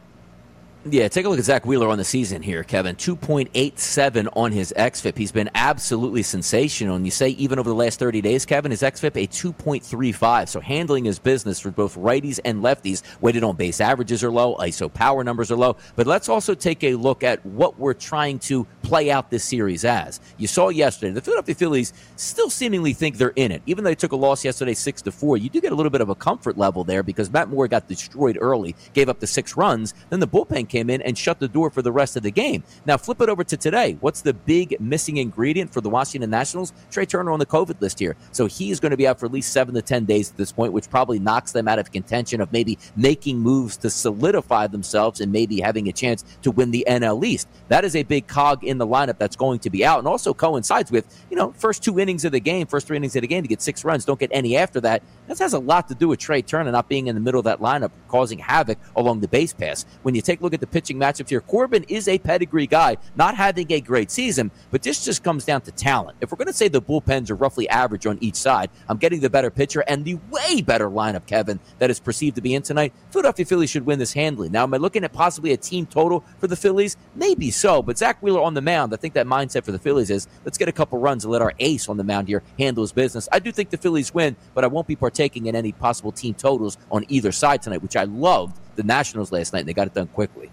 Yeah, 0.90 1.10
take 1.10 1.28
a 1.28 1.30
look 1.30 1.38
at 1.38 1.46
Zack 1.46 1.68
Wheeler 1.68 1.90
on 1.90 2.00
the 2.00 2.04
season 2.04 2.42
here, 2.42 2.64
Kevin. 2.64 2.96
2.87 2.96 4.30
on 4.36 4.52
his 4.52 4.74
XFIP. 4.76 5.16
He's 5.16 5.32
been 5.32 5.52
absolutely 5.54 6.24
sensational. 6.24 6.96
And 6.96 7.06
you 7.06 7.12
say 7.12 7.30
even 7.30 7.60
over 7.60 7.70
the 7.70 7.76
last 7.76 8.00
30 8.00 8.20
days, 8.22 8.48
Kevin, 8.48 8.72
his 8.72 8.82
XFIP 8.82 9.24
a 9.24 9.28
2.35. 9.28 10.50
So 10.50 10.60
handling 10.60 11.06
his 11.06 11.20
business 11.20 11.60
for 11.60 11.70
both 11.70 11.96
righties 11.98 12.40
and 12.46 12.64
lefties. 12.64 13.04
Weighted 13.22 13.44
on 13.44 13.58
base 13.58 13.80
averages 13.80 14.24
are 14.24 14.32
low, 14.32 14.56
ISO 14.56 14.92
power 14.92 15.24
numbers 15.24 15.52
are 15.52 15.56
low. 15.56 15.78
But 15.96 16.08
let's 16.08 16.30
also 16.30 16.56
take 16.56 16.84
a 16.84 16.96
look 16.96 17.22
at 17.22 17.46
what 17.46 17.78
we're 17.78 17.94
trying 17.94 18.40
to 18.40 18.66
play 18.82 19.12
out 19.12 19.30
this 19.30 19.44
series 19.44 19.86
as. 19.86 20.20
You 20.38 20.48
saw 20.48 20.70
yesterday, 20.70 21.14
the 21.14 21.22
Philadelphia 21.22 21.54
Phillies 21.54 21.94
still 22.16 22.50
seemingly 22.50 22.94
think 22.94 23.18
they're 23.18 23.34
in 23.36 23.52
it. 23.52 23.62
Even 23.68 23.84
though 23.84 23.92
they 23.92 23.96
took 23.96 24.14
a 24.14 24.16
loss 24.16 24.44
yesterday 24.44 24.74
6 24.74 25.04
to 25.04 25.12
4, 25.12 25.38
you 25.38 25.50
do 25.52 25.62
get 25.62 25.74
a 25.74 25.76
little 25.76 25.92
bit 25.92 26.02
of 26.02 26.10
a 26.10 26.16
comfort 26.16 26.58
level 26.58 26.84
there 26.84 27.04
because 27.04 27.30
Matt 27.30 27.50
Moore 27.50 27.68
got 27.68 27.88
destroyed 27.88 28.40
early, 28.42 28.76
gave 28.94 29.10
up 29.10 29.20
the 29.20 29.28
six 29.28 29.56
runs. 29.56 29.94
Then 30.10 30.20
the 30.20 30.28
bullpen 30.28 30.71
came 30.72 30.90
in 30.90 31.02
and 31.02 31.18
shut 31.18 31.40
the 31.40 31.48
door 31.48 31.70
for 31.70 31.82
the 31.82 31.92
rest 31.92 32.16
of 32.16 32.24
the 32.24 32.32
game. 32.32 32.64
Now, 32.86 32.98
flip 32.98 33.22
it 33.22 33.30
over 33.30 33.44
to 33.44 33.58
today. 33.58 33.98
What's 34.00 34.22
the 34.22 34.34
big 34.34 34.80
missing 34.80 35.18
ingredient 35.18 35.72
for 35.72 35.82
the 35.82 35.90
Washington 35.90 36.30
Nationals? 36.30 36.74
Trea 36.90 37.06
Turner 37.06 37.32
on 37.32 37.40
the 37.40 37.46
COVID 37.46 37.80
list 37.82 38.00
here. 38.00 38.16
So 38.32 38.46
he 38.46 38.72
is 38.72 38.80
going 38.80 38.92
to 38.92 38.98
be 38.98 39.08
out 39.08 39.20
for 39.20 39.26
at 39.26 39.32
least 39.32 39.52
seven 39.52 39.76
to 39.76 39.82
10 39.82 40.06
days 40.06 40.32
at 40.32 40.38
this 40.38 40.52
point, 40.52 40.74
which 40.74 40.90
probably 40.90 41.20
knocks 41.20 41.52
them 41.52 41.68
out 41.68 41.78
of 41.78 41.92
contention 41.92 42.42
of 42.42 42.52
maybe 42.52 42.80
making 42.96 43.40
moves 43.40 43.78
to 43.78 43.90
solidify 43.90 44.68
themselves 44.68 45.20
and 45.20 45.32
maybe 45.32 45.60
having 45.60 45.90
a 45.90 45.92
chance 45.92 46.24
to 46.42 46.52
win 46.52 46.72
the 46.72 46.86
NL 46.88 47.24
East. 47.26 47.48
That 47.68 47.84
is 47.84 47.96
a 47.96 48.04
big 48.04 48.28
cog 48.28 48.64
in 48.64 48.78
the 48.78 48.88
lineup 48.88 49.18
that's 49.18 49.36
going 49.36 49.60
to 49.60 49.70
be 49.70 49.86
out 49.86 50.00
and 50.00 50.08
also 50.08 50.34
coincides 50.34 50.92
with, 50.92 51.06
you 51.30 51.36
know, 51.36 51.52
first 51.58 51.84
two 51.84 52.00
innings 52.00 52.24
of 52.24 52.32
the 52.32 52.40
game, 52.40 52.66
first 52.68 52.88
three 52.88 52.98
innings 52.98 53.16
of 53.16 53.22
the 53.22 53.28
game 53.28 53.44
to 53.44 53.50
get 53.50 53.62
six 53.62 53.84
runs, 53.84 54.06
don't 54.06 54.20
get 54.20 54.32
any 54.34 54.56
after 54.56 54.80
that. 54.82 55.04
That 55.28 55.40
has 55.40 55.54
a 55.54 55.60
lot 55.60 55.90
to 55.90 55.96
do 55.96 56.08
with 56.08 56.20
Trea 56.20 56.42
Turner 56.42 56.72
not 56.72 56.88
being 56.88 57.08
in 57.08 57.16
the 57.16 57.22
middle 57.22 57.40
of 57.40 57.46
that 57.46 57.60
lineup, 57.60 57.92
causing 58.08 58.40
havoc 58.40 58.78
along 58.96 59.20
the 59.20 59.28
base 59.28 59.54
pass. 59.54 59.86
When 60.04 60.16
you 60.16 60.22
take 60.22 60.40
a 60.40 60.44
look 60.44 60.54
at 60.54 60.61
the 60.62 60.68
pitching 60.68 60.98
matchups 60.98 61.30
here. 61.30 61.42
Corbin 61.42 61.84
is 61.90 62.08
a 62.08 62.18
pedigree 62.20 62.68
guy, 62.68 62.96
not 63.18 63.36
having 63.36 63.70
a 63.72 63.82
great 63.82 64.10
season, 64.10 64.52
but 64.70 64.84
this 64.84 65.04
just 65.04 65.24
comes 65.24 65.44
down 65.44 65.62
to 65.62 65.72
talent. 65.72 66.18
If 66.22 66.32
we're 66.32 66.38
going 66.38 66.48
to 66.48 66.54
say 66.54 66.70
the 66.70 66.82
bullpens 66.82 67.30
are 67.30 67.36
roughly 67.36 67.68
average 67.68 68.06
on 68.06 68.18
each 68.22 68.36
side, 68.36 68.70
I'm 68.88 68.98
getting 68.98 69.20
the 69.20 69.30
better 69.30 69.50
pitcher 69.50 69.84
and 69.88 70.06
the 70.06 70.20
way 70.30 70.62
better 70.62 70.90
lineup, 70.90 71.26
Kevin, 71.26 71.60
that 71.80 71.90
is 71.90 72.00
perceived 72.00 72.36
to 72.36 72.42
be 72.42 72.54
in 72.54 72.62
tonight. 72.62 72.94
Philadelphia 73.10 73.46
Phillies 73.46 73.72
should 73.72 73.86
win 73.86 74.00
this 74.00 74.14
handily. 74.14 74.50
Now, 74.50 74.64
am 74.64 74.74
I 74.74 74.78
looking 74.78 75.04
at 75.04 75.12
possibly 75.12 75.52
a 75.52 75.58
team 75.58 75.86
total 75.88 76.24
for 76.38 76.48
the 76.48 76.56
Phillies? 76.56 76.96
Maybe 77.16 77.52
so, 77.52 77.82
but 77.82 77.98
Zack 77.98 78.22
Wheeler 78.22 78.42
on 78.42 78.54
the 78.54 78.62
mound, 78.62 78.94
I 78.94 78.98
think 78.98 79.16
that 79.16 79.26
mindset 79.26 79.66
for 79.66 79.72
the 79.72 79.80
Phillies 79.80 80.12
is 80.12 80.28
let's 80.46 80.60
get 80.60 80.70
a 80.70 80.72
couple 80.72 81.00
runs 81.00 81.26
and 81.26 81.34
let 81.34 81.42
our 81.42 81.54
ace 81.60 81.90
on 81.90 81.98
the 81.98 82.04
mound 82.04 82.28
here 82.28 82.44
handle 82.60 82.84
his 82.84 82.92
business. 82.92 83.28
I 83.32 83.40
do 83.40 83.52
think 83.52 83.72
the 83.72 83.78
Phillies 83.78 84.14
win, 84.14 84.36
but 84.54 84.64
I 84.64 84.68
won't 84.68 84.88
be 84.88 84.96
partaking 84.96 85.48
in 85.48 85.56
any 85.56 85.72
possible 85.72 86.12
team 86.12 86.36
totals 86.36 86.78
on 86.92 87.04
either 87.10 87.32
side 87.32 87.64
tonight, 87.64 87.82
which 87.82 87.96
I 87.96 88.04
loved 88.04 88.61
the 88.76 88.84
Nationals 88.84 89.32
last 89.32 89.54
night, 89.54 89.60
and 89.60 89.70
they 89.70 89.74
got 89.74 89.88
it 89.88 89.94
done 89.94 90.08
quickly. 90.08 90.50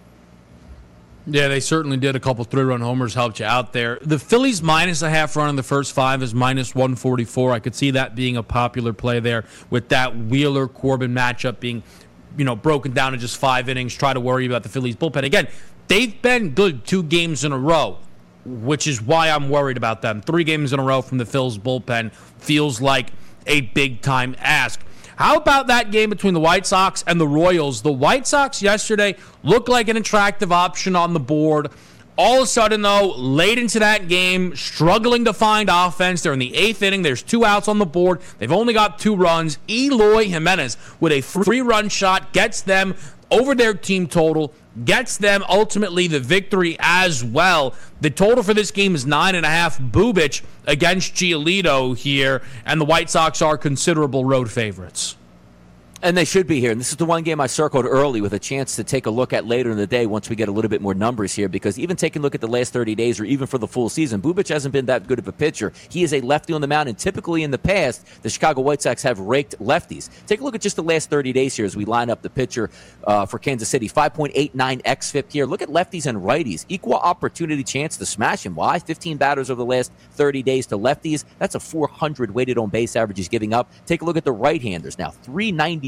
Yeah, 1.30 1.48
they 1.48 1.60
certainly 1.60 1.98
did. 1.98 2.16
A 2.16 2.20
couple 2.20 2.42
three 2.44 2.62
run 2.62 2.80
homers 2.80 3.12
helped 3.12 3.38
you 3.38 3.44
out 3.44 3.74
there. 3.74 3.98
The 4.00 4.18
Phillies 4.18 4.62
minus 4.62 5.02
a 5.02 5.10
half 5.10 5.36
run 5.36 5.50
in 5.50 5.56
the 5.56 5.62
first 5.62 5.92
five 5.92 6.22
is 6.22 6.34
minus 6.34 6.74
144. 6.74 7.52
I 7.52 7.58
could 7.58 7.74
see 7.74 7.90
that 7.90 8.14
being 8.14 8.38
a 8.38 8.42
popular 8.42 8.94
play 8.94 9.20
there 9.20 9.44
with 9.68 9.90
that 9.90 10.16
Wheeler 10.16 10.66
Corbin 10.68 11.12
matchup 11.12 11.60
being, 11.60 11.82
you 12.38 12.46
know, 12.46 12.56
broken 12.56 12.92
down 12.92 13.12
in 13.12 13.20
just 13.20 13.36
five 13.36 13.68
innings. 13.68 13.94
Try 13.94 14.14
to 14.14 14.20
worry 14.20 14.46
about 14.46 14.62
the 14.62 14.70
Phillies 14.70 14.96
bullpen. 14.96 15.24
Again, 15.24 15.48
they've 15.88 16.20
been 16.22 16.50
good 16.54 16.86
two 16.86 17.02
games 17.02 17.44
in 17.44 17.52
a 17.52 17.58
row, 17.58 17.98
which 18.46 18.86
is 18.86 19.02
why 19.02 19.28
I'm 19.28 19.50
worried 19.50 19.76
about 19.76 20.00
them. 20.00 20.22
Three 20.22 20.44
games 20.44 20.72
in 20.72 20.80
a 20.80 20.82
row 20.82 21.02
from 21.02 21.18
the 21.18 21.26
Phillies 21.26 21.58
bullpen 21.58 22.10
feels 22.38 22.80
like 22.80 23.10
a 23.46 23.60
big 23.62 24.00
time 24.00 24.34
ask. 24.38 24.80
How 25.18 25.34
about 25.34 25.66
that 25.66 25.90
game 25.90 26.10
between 26.10 26.32
the 26.32 26.38
White 26.38 26.64
Sox 26.64 27.02
and 27.04 27.20
the 27.20 27.26
Royals? 27.26 27.82
The 27.82 27.90
White 27.90 28.24
Sox 28.24 28.62
yesterday 28.62 29.16
looked 29.42 29.68
like 29.68 29.88
an 29.88 29.96
attractive 29.96 30.52
option 30.52 30.94
on 30.94 31.12
the 31.12 31.18
board. 31.18 31.72
All 32.16 32.36
of 32.36 32.44
a 32.44 32.46
sudden, 32.46 32.82
though, 32.82 33.14
late 33.16 33.58
into 33.58 33.80
that 33.80 34.06
game, 34.06 34.54
struggling 34.54 35.24
to 35.24 35.32
find 35.32 35.68
offense. 35.68 36.22
They're 36.22 36.32
in 36.34 36.38
the 36.38 36.54
eighth 36.54 36.82
inning. 36.82 37.02
There's 37.02 37.24
two 37.24 37.44
outs 37.44 37.66
on 37.66 37.80
the 37.80 37.84
board. 37.84 38.20
They've 38.38 38.52
only 38.52 38.72
got 38.72 39.00
two 39.00 39.16
runs. 39.16 39.58
Eloy 39.68 40.28
Jimenez 40.28 40.76
with 41.00 41.10
a 41.10 41.20
three 41.20 41.62
run 41.62 41.88
shot 41.88 42.32
gets 42.32 42.60
them 42.60 42.94
over 43.32 43.56
their 43.56 43.74
team 43.74 44.06
total 44.06 44.54
gets 44.84 45.18
them 45.18 45.44
ultimately 45.48 46.06
the 46.06 46.20
victory 46.20 46.76
as 46.80 47.22
well. 47.22 47.74
The 48.00 48.10
total 48.10 48.42
for 48.42 48.54
this 48.54 48.70
game 48.70 48.94
is 48.94 49.04
nine 49.04 49.34
and 49.34 49.44
a 49.44 49.50
half. 49.50 49.78
Bubic 49.78 50.42
against 50.66 51.14
Giolito 51.14 51.96
here, 51.96 52.42
and 52.64 52.80
the 52.80 52.84
White 52.84 53.10
Sox 53.10 53.42
are 53.42 53.58
considerable 53.58 54.24
road 54.24 54.50
favorites. 54.50 55.17
And 56.00 56.16
they 56.16 56.24
should 56.24 56.46
be 56.46 56.60
here. 56.60 56.70
And 56.70 56.78
this 56.78 56.90
is 56.90 56.96
the 56.96 57.04
one 57.04 57.24
game 57.24 57.40
I 57.40 57.48
circled 57.48 57.84
early 57.84 58.20
with 58.20 58.32
a 58.32 58.38
chance 58.38 58.76
to 58.76 58.84
take 58.84 59.06
a 59.06 59.10
look 59.10 59.32
at 59.32 59.46
later 59.46 59.72
in 59.72 59.76
the 59.76 59.86
day 59.86 60.06
once 60.06 60.30
we 60.30 60.36
get 60.36 60.48
a 60.48 60.52
little 60.52 60.68
bit 60.68 60.80
more 60.80 60.94
numbers 60.94 61.34
here. 61.34 61.48
Because 61.48 61.76
even 61.76 61.96
taking 61.96 62.20
a 62.20 62.22
look 62.22 62.36
at 62.36 62.40
the 62.40 62.46
last 62.46 62.72
30 62.72 62.94
days 62.94 63.18
or 63.18 63.24
even 63.24 63.48
for 63.48 63.58
the 63.58 63.66
full 63.66 63.88
season, 63.88 64.22
Bubic 64.22 64.48
hasn't 64.48 64.72
been 64.72 64.86
that 64.86 65.08
good 65.08 65.18
of 65.18 65.26
a 65.26 65.32
pitcher. 65.32 65.72
He 65.88 66.04
is 66.04 66.14
a 66.14 66.20
lefty 66.20 66.52
on 66.52 66.60
the 66.60 66.68
mound, 66.68 66.88
and 66.88 66.96
typically 66.96 67.42
in 67.42 67.50
the 67.50 67.58
past, 67.58 68.06
the 68.22 68.30
Chicago 68.30 68.60
White 68.60 68.80
Sox 68.80 69.02
have 69.02 69.18
raked 69.18 69.58
lefties. 69.58 70.08
Take 70.28 70.40
a 70.40 70.44
look 70.44 70.54
at 70.54 70.60
just 70.60 70.76
the 70.76 70.84
last 70.84 71.10
30 71.10 71.32
days 71.32 71.56
here 71.56 71.66
as 71.66 71.76
we 71.76 71.84
line 71.84 72.10
up 72.10 72.22
the 72.22 72.30
pitcher 72.30 72.70
uh, 73.02 73.26
for 73.26 73.40
Kansas 73.40 73.68
City 73.68 73.88
5.89 73.88 74.52
xFIP 74.82 75.32
here. 75.32 75.46
Look 75.46 75.62
at 75.62 75.68
lefties 75.68 76.06
and 76.06 76.18
righties. 76.18 76.64
Equal 76.68 76.94
opportunity 76.94 77.64
chance 77.64 77.96
to 77.96 78.06
smash 78.06 78.46
him. 78.46 78.54
Why? 78.54 78.78
15 78.78 79.16
batters 79.16 79.50
over 79.50 79.58
the 79.58 79.66
last 79.66 79.90
30 80.12 80.44
days 80.44 80.66
to 80.66 80.78
lefties. 80.78 81.24
That's 81.40 81.56
a 81.56 81.60
400 81.60 82.32
weighted 82.32 82.56
on 82.56 82.68
base 82.68 82.94
average 82.94 83.18
he's 83.18 83.28
giving 83.28 83.52
up. 83.52 83.68
Take 83.84 84.02
a 84.02 84.04
look 84.04 84.16
at 84.16 84.24
the 84.24 84.30
right 84.30 84.62
handers 84.62 84.96
now 84.96 85.12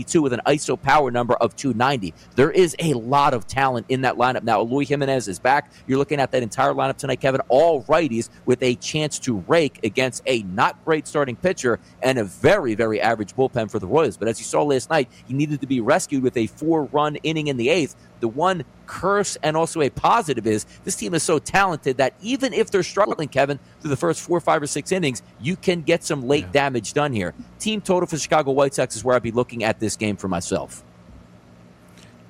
392 0.05 0.23
with 0.23 0.33
an 0.33 0.41
ISO 0.47 0.81
power 0.81 1.11
number 1.11 1.35
of 1.35 1.57
290. 1.57 2.15
There 2.37 2.51
is 2.51 2.75
a 2.79 2.95
lot 2.95 3.35
of 3.35 3.47
talent 3.47 3.87
in 3.89 4.03
that 4.03 4.17
lineup. 4.17 4.43
Now, 4.43 4.61
Eloy 4.61 4.85
Jimenez 4.85 5.29
is 5.29 5.39
back. 5.39 5.73
You're 5.87 5.99
looking 5.99 6.21
at 6.21 6.31
that 6.33 6.43
entire 6.43 6.73
lineup 6.73 6.97
tonight, 6.97 7.21
Kevin. 7.21 7.41
All 7.49 7.83
righties 7.85 8.31
with 8.47 8.63
a 8.63 8.75
chance 8.77 9.19
to 9.21 9.39
rake 9.49 9.81
against 9.85 10.23
a 10.27 10.43
not 10.43 10.83
great 10.85 11.07
starting 11.07 11.37
pitcher 11.37 11.79
and 12.03 12.19
a 12.19 12.25
very, 12.25 12.75
very 12.75 13.01
average 13.01 13.35
bullpen 13.35 13.71
for 13.71 13.79
the 13.79 13.87
Royals. 13.87 14.17
But 14.17 14.29
as 14.29 14.39
you 14.39 14.45
saw 14.45 14.63
last 14.63 14.91
night, 14.91 15.11
he 15.27 15.35
needed 15.35 15.61
to 15.61 15.67
be 15.67 15.81
rescued 15.81 16.23
with 16.23 16.37
a 16.37 16.47
four 16.47 16.85
run 16.85 17.17
inning 17.17 17.49
in 17.49 17.57
the 17.57 17.69
eighth. 17.69 17.97
The 18.21 18.29
one 18.29 18.65
curse 18.87 19.37
and 19.43 19.57
also 19.57 19.81
a 19.81 19.91
positive 19.91 20.47
is 20.47 20.67
this 20.85 20.97
team 20.97 21.15
is 21.15 21.23
so 21.23 21.39
talented 21.39 21.97
that 21.97 22.15
even 22.21 22.53
if 22.53 22.71
they're 22.71 22.83
struggling, 22.83 23.29
Kevin, 23.29 23.59
through 23.81 23.91
the 23.91 23.97
first 23.97 24.21
four, 24.21 24.41
five, 24.41 24.63
or 24.63 24.67
six 24.67 24.93
innings, 24.93 25.23
you 25.41 25.57
can 25.57 25.83
get 25.83 26.05
some 26.05 26.27
late 26.27 26.47
yeah. 26.47 26.53
damage 26.53 26.93
done 26.93 27.13
here. 27.13 27.35
Team 27.59 27.81
total 27.81 28.07
for 28.07 28.19
Chicago 28.19 28.53
White 28.53 28.75
Sox 28.75 28.97
is 28.97 29.05
where 29.05 29.17
I'd 29.17 29.23
be 29.23 29.33
looking 29.33 29.65
at 29.65 29.81
this 29.81 29.97
game 29.97 30.17
for 30.17 30.29
myself. 30.29 30.85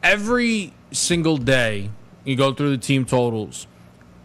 Every 0.03 0.73
single 0.93 1.37
day, 1.37 1.91
you 2.25 2.37
go 2.37 2.53
through 2.53 2.71
the 2.71 2.79
team 2.79 3.05
totals. 3.05 3.67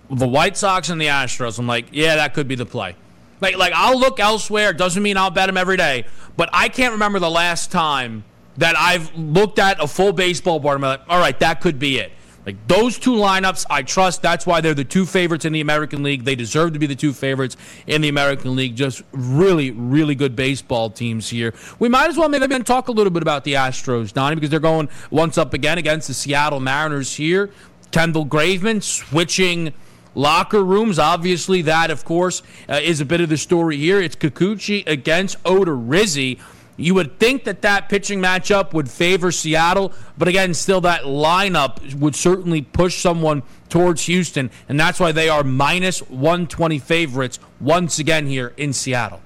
The 0.10 0.28
White 0.28 0.56
Sox 0.56 0.90
and 0.90 1.02
the 1.02 1.08
Astros, 1.08 1.58
I'm 1.58 1.68
like, 1.68 1.88
yeah, 1.92 2.16
that 2.16 2.34
could 2.34 2.48
be 2.48 2.56
the 2.56 2.66
play. 2.66 2.96
Like, 3.42 3.58
like 3.58 3.74
I'll 3.76 4.00
look 4.00 4.20
elsewhere. 4.20 4.74
Doesn't 4.74 5.02
mean 5.02 5.18
I'll 5.18 5.32
bet 5.32 5.48
them 5.48 5.58
every 5.58 5.78
day, 5.78 6.06
but 6.38 6.50
I 6.54 6.70
can't 6.70 6.94
remember 6.94 7.20
the 7.20 7.30
last 7.30 7.72
time 7.72 8.24
that 8.58 8.76
I've 8.78 9.14
looked 9.16 9.60
at 9.60 9.82
a 9.84 9.88
full 9.88 10.14
baseball 10.14 10.60
board. 10.60 10.76
And 10.76 10.86
I'm 10.86 11.00
like, 11.00 11.08
all 11.10 11.20
right, 11.20 11.40
that 11.40 11.62
could 11.62 11.80
be 11.80 12.00
it. 12.00 12.12
Like 12.46 12.68
those 12.68 13.00
two 13.00 13.14
lineups, 13.14 13.66
I 13.72 13.82
trust. 13.82 14.22
That's 14.22 14.46
why 14.46 14.62
they're 14.62 14.76
the 14.76 14.84
two 14.84 15.06
favorites 15.08 15.46
in 15.46 15.54
the 15.54 15.62
American 15.62 16.04
League. 16.04 16.26
They 16.26 16.36
deserve 16.36 16.74
to 16.74 16.80
be 16.80 16.86
the 16.86 16.96
two 16.96 17.12
favorites 17.12 17.58
in 17.88 18.02
the 18.02 18.10
American 18.10 18.56
League. 18.56 18.76
Just 18.76 19.02
really, 19.12 19.72
really 19.72 20.14
good 20.14 20.36
baseball 20.36 20.92
teams 20.92 21.28
here. 21.28 21.56
We 21.80 21.90
might 21.90 22.08
as 22.08 22.18
well 22.18 22.30
maybe 22.30 22.48
talk 22.60 22.88
a 22.88 22.92
little 22.92 23.12
bit 23.12 23.24
about 23.24 23.46
the 23.46 23.54
Astros, 23.54 24.14
Donnie, 24.14 24.36
because 24.36 24.52
they're 24.52 24.60
going 24.60 24.90
once 25.10 25.40
up 25.40 25.56
again 25.56 25.80
against 25.80 26.08
the 26.08 26.14
Seattle 26.14 26.60
Mariners 26.60 27.16
here. 27.16 27.50
Kendall 27.90 28.28
Graveman 28.28 28.84
switching 28.84 29.74
locker 30.14 30.64
rooms. 30.64 31.00
Obviously, 31.00 31.64
that, 31.64 31.90
of 31.90 32.06
course, 32.06 32.44
uh, 32.70 32.74
is 32.76 33.02
a 33.02 33.06
bit 33.06 33.22
of 33.22 33.30
the 33.30 33.38
story 33.38 33.78
here. 33.78 34.00
It's 34.00 34.16
Kikuchi 34.16 34.86
against 34.86 35.42
Odorizzi. 35.44 36.40
You 36.78 36.94
would 36.96 37.20
think 37.20 37.46
that 37.46 37.62
that 37.62 37.88
pitching 37.88 38.22
matchup 38.22 38.74
would 38.74 38.90
favor 38.90 39.32
Seattle, 39.32 39.94
but 40.18 40.28
again, 40.28 40.54
still 40.54 40.82
that 40.82 41.04
lineup 41.04 41.96
would 41.96 42.16
certainly 42.16 42.62
push 42.62 43.02
someone 43.02 43.44
towards 43.70 44.04
Houston, 44.04 44.52
and 44.68 44.80
that's 44.80 45.00
why 45.00 45.12
they 45.12 45.30
are 45.30 45.44
minus 45.44 46.00
120 46.10 46.80
favorites 46.80 47.40
once 47.62 48.00
again 48.00 48.28
here 48.28 48.54
in 48.58 48.74
Seattle. 48.74 49.22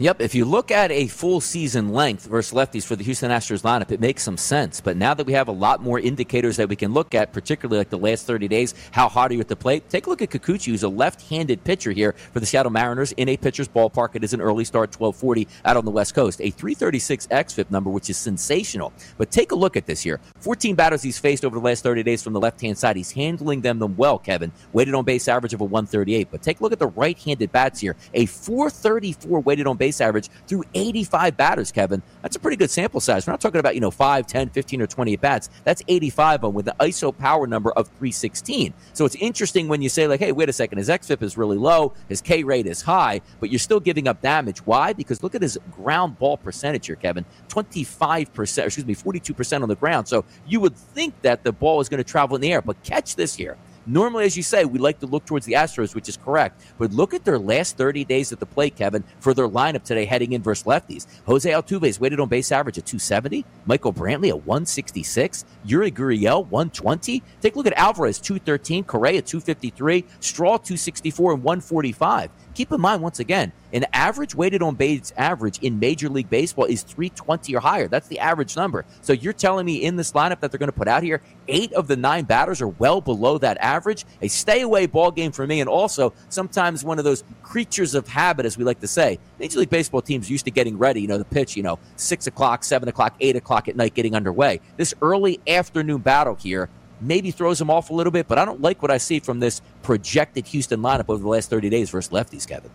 Yep, 0.00 0.22
if 0.22 0.34
you 0.34 0.44
look 0.44 0.72
at 0.72 0.90
a 0.90 1.06
full 1.06 1.40
season 1.40 1.90
length 1.90 2.26
versus 2.26 2.52
lefties 2.52 2.84
for 2.84 2.96
the 2.96 3.04
Houston 3.04 3.30
Astros 3.30 3.62
lineup, 3.62 3.92
it 3.92 4.00
makes 4.00 4.24
some 4.24 4.36
sense. 4.36 4.80
But 4.80 4.96
now 4.96 5.14
that 5.14 5.24
we 5.24 5.34
have 5.34 5.46
a 5.46 5.52
lot 5.52 5.82
more 5.82 6.00
indicators 6.00 6.56
that 6.56 6.68
we 6.68 6.74
can 6.74 6.92
look 6.92 7.14
at, 7.14 7.32
particularly 7.32 7.78
like 7.78 7.90
the 7.90 7.98
last 7.98 8.26
30 8.26 8.48
days, 8.48 8.74
how 8.90 9.08
hot 9.08 9.30
are 9.30 9.34
you 9.34 9.40
at 9.40 9.46
the 9.46 9.54
plate? 9.54 9.88
Take 9.88 10.08
a 10.08 10.10
look 10.10 10.20
at 10.20 10.30
Kikuchi, 10.30 10.72
who's 10.72 10.82
a 10.82 10.88
left-handed 10.88 11.62
pitcher 11.62 11.92
here 11.92 12.16
for 12.32 12.40
the 12.40 12.46
Seattle 12.46 12.72
Mariners 12.72 13.12
in 13.12 13.28
a 13.28 13.36
pitcher's 13.36 13.68
ballpark. 13.68 14.16
It 14.16 14.24
is 14.24 14.34
an 14.34 14.40
early 14.40 14.64
start, 14.64 14.88
1240 14.98 15.46
out 15.64 15.76
on 15.76 15.84
the 15.84 15.92
West 15.92 16.12
Coast. 16.12 16.40
A 16.40 16.50
336 16.50 17.28
xFIP 17.28 17.70
number, 17.70 17.88
which 17.88 18.10
is 18.10 18.16
sensational. 18.16 18.92
But 19.16 19.30
take 19.30 19.52
a 19.52 19.54
look 19.54 19.76
at 19.76 19.86
this 19.86 20.02
here. 20.02 20.18
14 20.40 20.74
batters 20.74 21.04
he's 21.04 21.20
faced 21.20 21.44
over 21.44 21.54
the 21.54 21.64
last 21.64 21.84
30 21.84 22.02
days 22.02 22.20
from 22.20 22.32
the 22.32 22.40
left-hand 22.40 22.76
side. 22.76 22.96
He's 22.96 23.12
handling 23.12 23.60
them, 23.60 23.78
them 23.78 23.96
well, 23.96 24.18
Kevin. 24.18 24.50
Weighted 24.72 24.94
on 24.94 25.04
base 25.04 25.28
average 25.28 25.54
of 25.54 25.60
a 25.60 25.64
138. 25.64 26.32
But 26.32 26.42
take 26.42 26.58
a 26.58 26.64
look 26.64 26.72
at 26.72 26.80
the 26.80 26.88
right-handed 26.88 27.52
bats 27.52 27.78
here. 27.78 27.94
A 28.12 28.26
434 28.26 29.38
weighted 29.38 29.68
on 29.68 29.76
base 29.76 29.83
average 30.00 30.28
through 30.46 30.64
85 30.74 31.36
batters, 31.36 31.72
Kevin. 31.72 32.02
That's 32.22 32.36
a 32.36 32.40
pretty 32.40 32.56
good 32.56 32.70
sample 32.70 33.00
size. 33.00 33.26
We're 33.26 33.32
not 33.32 33.40
talking 33.40 33.60
about, 33.60 33.74
you 33.74 33.80
know, 33.80 33.90
5, 33.90 34.26
10, 34.26 34.50
15, 34.50 34.82
or 34.82 34.86
20 34.86 35.14
at 35.14 35.20
bats. 35.20 35.50
That's 35.64 35.82
85 35.88 36.34
of 36.34 36.40
them 36.42 36.54
with 36.54 36.68
an 36.68 36.74
ISO 36.80 37.16
power 37.16 37.46
number 37.46 37.70
of 37.72 37.88
316. 37.88 38.74
So 38.92 39.04
it's 39.04 39.16
interesting 39.16 39.68
when 39.68 39.82
you 39.82 39.88
say, 39.88 40.06
like, 40.06 40.20
hey, 40.20 40.32
wait 40.32 40.48
a 40.48 40.52
second, 40.52 40.78
his 40.78 40.88
XFIP 40.88 41.22
is 41.22 41.36
really 41.36 41.58
low, 41.58 41.92
his 42.08 42.20
K 42.20 42.44
rate 42.44 42.66
is 42.66 42.82
high, 42.82 43.20
but 43.40 43.50
you're 43.50 43.58
still 43.58 43.80
giving 43.80 44.08
up 44.08 44.20
damage. 44.20 44.58
Why? 44.60 44.92
Because 44.92 45.22
look 45.22 45.34
at 45.34 45.42
his 45.42 45.58
ground 45.70 46.18
ball 46.18 46.36
percentage 46.36 46.86
here, 46.86 46.96
Kevin. 46.96 47.24
25%, 47.48 48.64
excuse 48.64 48.86
me, 48.86 48.94
42% 48.94 49.62
on 49.62 49.68
the 49.68 49.76
ground. 49.76 50.08
So 50.08 50.24
you 50.46 50.60
would 50.60 50.76
think 50.76 51.20
that 51.22 51.44
the 51.44 51.52
ball 51.52 51.80
is 51.80 51.88
going 51.88 52.02
to 52.02 52.04
travel 52.04 52.36
in 52.36 52.42
the 52.42 52.52
air. 52.52 52.62
But 52.62 52.82
catch 52.82 53.16
this 53.16 53.34
here. 53.34 53.56
Normally, 53.86 54.24
as 54.24 54.36
you 54.36 54.42
say, 54.42 54.64
we 54.64 54.78
like 54.78 54.98
to 55.00 55.06
look 55.06 55.26
towards 55.26 55.44
the 55.44 55.54
Astros, 55.54 55.94
which 55.94 56.08
is 56.08 56.16
correct. 56.16 56.62
But 56.78 56.92
look 56.92 57.12
at 57.12 57.24
their 57.24 57.38
last 57.38 57.76
30 57.76 58.04
days 58.04 58.32
at 58.32 58.40
the 58.40 58.46
plate, 58.46 58.76
Kevin, 58.76 59.04
for 59.20 59.34
their 59.34 59.48
lineup 59.48 59.84
today 59.84 60.06
heading 60.06 60.32
in 60.32 60.42
versus 60.42 60.64
lefties. 60.64 61.06
Jose 61.26 61.50
Altuve 61.50 61.86
is 61.86 62.00
weighted 62.00 62.20
on 62.20 62.28
base 62.28 62.50
average 62.50 62.78
at 62.78 62.86
270. 62.86 63.44
Michael 63.66 63.92
Brantley 63.92 64.28
at 64.28 64.46
166. 64.46 65.44
Yuli 65.66 65.92
Gurriel 65.92 66.46
120. 66.46 67.22
Take 67.42 67.54
a 67.54 67.58
look 67.58 67.66
at 67.66 67.74
Alvarez 67.74 68.18
213. 68.18 68.84
Correa 68.84 69.20
253. 69.20 70.04
Straw 70.20 70.56
264 70.56 71.32
and 71.34 71.42
145. 71.42 72.30
Keep 72.54 72.70
in 72.70 72.80
mind, 72.80 73.02
once 73.02 73.18
again, 73.18 73.50
an 73.72 73.84
average 73.92 74.36
weighted 74.36 74.62
on 74.62 74.76
base 74.76 75.12
average 75.16 75.58
in 75.58 75.80
Major 75.80 76.08
League 76.08 76.30
Baseball 76.30 76.66
is 76.66 76.84
320 76.84 77.56
or 77.56 77.60
higher. 77.60 77.88
That's 77.88 78.06
the 78.06 78.20
average 78.20 78.54
number. 78.54 78.84
So 79.02 79.12
you're 79.12 79.32
telling 79.32 79.66
me 79.66 79.82
in 79.82 79.96
this 79.96 80.12
lineup 80.12 80.38
that 80.38 80.52
they're 80.52 80.58
going 80.58 80.70
to 80.70 80.76
put 80.76 80.86
out 80.86 81.02
here, 81.02 81.20
eight 81.48 81.72
of 81.72 81.88
the 81.88 81.96
nine 81.96 82.24
batters 82.24 82.62
are 82.62 82.68
well 82.68 83.00
below 83.00 83.38
that 83.38 83.58
average? 83.58 84.04
A 84.22 84.28
stay 84.28 84.60
away 84.60 84.86
ball 84.86 85.10
game 85.10 85.32
for 85.32 85.44
me. 85.44 85.60
And 85.60 85.68
also, 85.68 86.12
sometimes 86.28 86.84
one 86.84 87.00
of 87.00 87.04
those 87.04 87.24
creatures 87.42 87.96
of 87.96 88.06
habit, 88.06 88.46
as 88.46 88.56
we 88.56 88.62
like 88.62 88.78
to 88.80 88.86
say. 88.86 89.18
Major 89.40 89.58
League 89.58 89.70
Baseball 89.70 90.00
teams 90.00 90.30
used 90.30 90.44
to 90.44 90.52
getting 90.52 90.78
ready, 90.78 91.00
you 91.00 91.08
know, 91.08 91.18
the 91.18 91.24
pitch, 91.24 91.56
you 91.56 91.64
know, 91.64 91.80
six 91.96 92.28
o'clock, 92.28 92.62
seven 92.62 92.88
o'clock, 92.88 93.16
eight 93.18 93.34
o'clock 93.34 93.66
at 93.66 93.74
night 93.74 93.94
getting 93.94 94.14
underway. 94.14 94.60
This 94.76 94.94
early 95.02 95.40
afternoon 95.48 96.02
battle 96.02 96.36
here 96.36 96.70
maybe 97.06 97.30
throws 97.30 97.58
them 97.58 97.70
off 97.70 97.90
a 97.90 97.94
little 97.94 98.10
bit, 98.10 98.28
but 98.28 98.38
I 98.38 98.44
don't 98.44 98.60
like 98.60 98.82
what 98.82 98.90
I 98.90 98.98
see 98.98 99.20
from 99.20 99.40
this 99.40 99.60
projected 99.82 100.46
Houston 100.48 100.80
lineup 100.80 101.06
over 101.08 101.22
the 101.22 101.28
last 101.28 101.50
30 101.50 101.70
days 101.70 101.90
versus 101.90 102.12
lefties, 102.12 102.46
Kevin. 102.46 102.70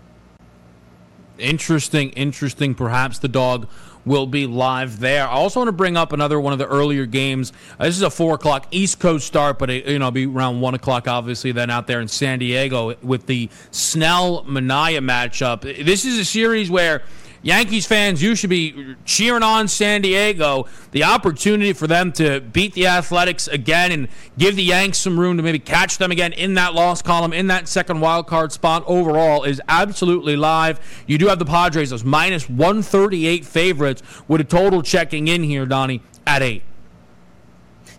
Interesting, 1.37 2.09
interesting. 2.11 2.75
Perhaps 2.75 3.19
the 3.19 3.27
dog 3.27 3.69
will 4.05 4.27
be 4.27 4.45
live 4.45 4.99
there. 4.99 5.27
I 5.27 5.31
also 5.31 5.59
want 5.59 5.67
to 5.69 5.73
bring 5.73 5.97
up 5.97 6.11
another 6.11 6.39
one 6.39 6.53
of 6.53 6.59
the 6.59 6.67
earlier 6.67 7.05
games. 7.05 7.53
Uh, 7.79 7.85
this 7.85 7.95
is 7.95 8.01
a 8.01 8.09
four 8.09 8.35
o'clock 8.35 8.67
East 8.71 8.99
Coast 8.99 9.25
start, 9.25 9.59
but 9.59 9.69
it, 9.69 9.85
you 9.87 9.99
know, 9.99 10.11
be 10.11 10.25
around 10.25 10.61
one 10.61 10.73
o'clock, 10.73 11.07
obviously. 11.07 11.51
Then 11.51 11.69
out 11.69 11.87
there 11.87 12.01
in 12.01 12.07
San 12.07 12.39
Diego 12.39 12.95
with 13.01 13.25
the 13.25 13.49
Snell 13.71 14.43
Mania 14.43 15.01
matchup. 15.01 15.61
This 15.61 16.05
is 16.05 16.17
a 16.19 16.25
series 16.25 16.69
where 16.69 17.03
Yankees 17.41 17.85
fans, 17.85 18.21
you 18.21 18.35
should 18.35 18.49
be 18.49 18.95
cheering 19.05 19.43
on 19.43 19.67
San 19.67 20.01
Diego. 20.01 20.67
The 20.91 21.05
opportunity 21.05 21.73
for 21.73 21.87
them 21.87 22.11
to 22.13 22.41
beat 22.41 22.73
the 22.73 22.87
Athletics 22.87 23.47
again 23.47 23.91
and 23.91 24.07
give 24.37 24.55
the 24.55 24.63
Yanks 24.63 24.97
some 24.97 25.19
room 25.19 25.37
to 25.37 25.43
maybe 25.43 25.59
catch 25.59 25.97
them 25.97 26.11
again 26.11 26.33
in 26.33 26.55
that 26.55 26.73
loss 26.73 27.01
column, 27.01 27.31
in 27.31 27.47
that 27.47 27.67
second 27.67 28.01
wild 28.01 28.27
card 28.27 28.51
spot 28.51 28.83
overall 28.87 29.43
is 29.43 29.61
absolutely 29.69 30.35
live. 30.35 30.79
You 31.07 31.17
do 31.17 31.27
have 31.27 31.39
the 31.39 31.45
Padres 31.45 31.93
as 31.93 32.03
minus 32.03 32.49
138 32.49 33.45
favorites 33.45 34.03
with 34.27 34.41
a 34.41 34.45
total 34.45 34.81
checking 34.81 35.27
in 35.27 35.43
here, 35.43 35.65
Donnie, 35.65 36.01
at 36.27 36.41
eight. 36.41 36.63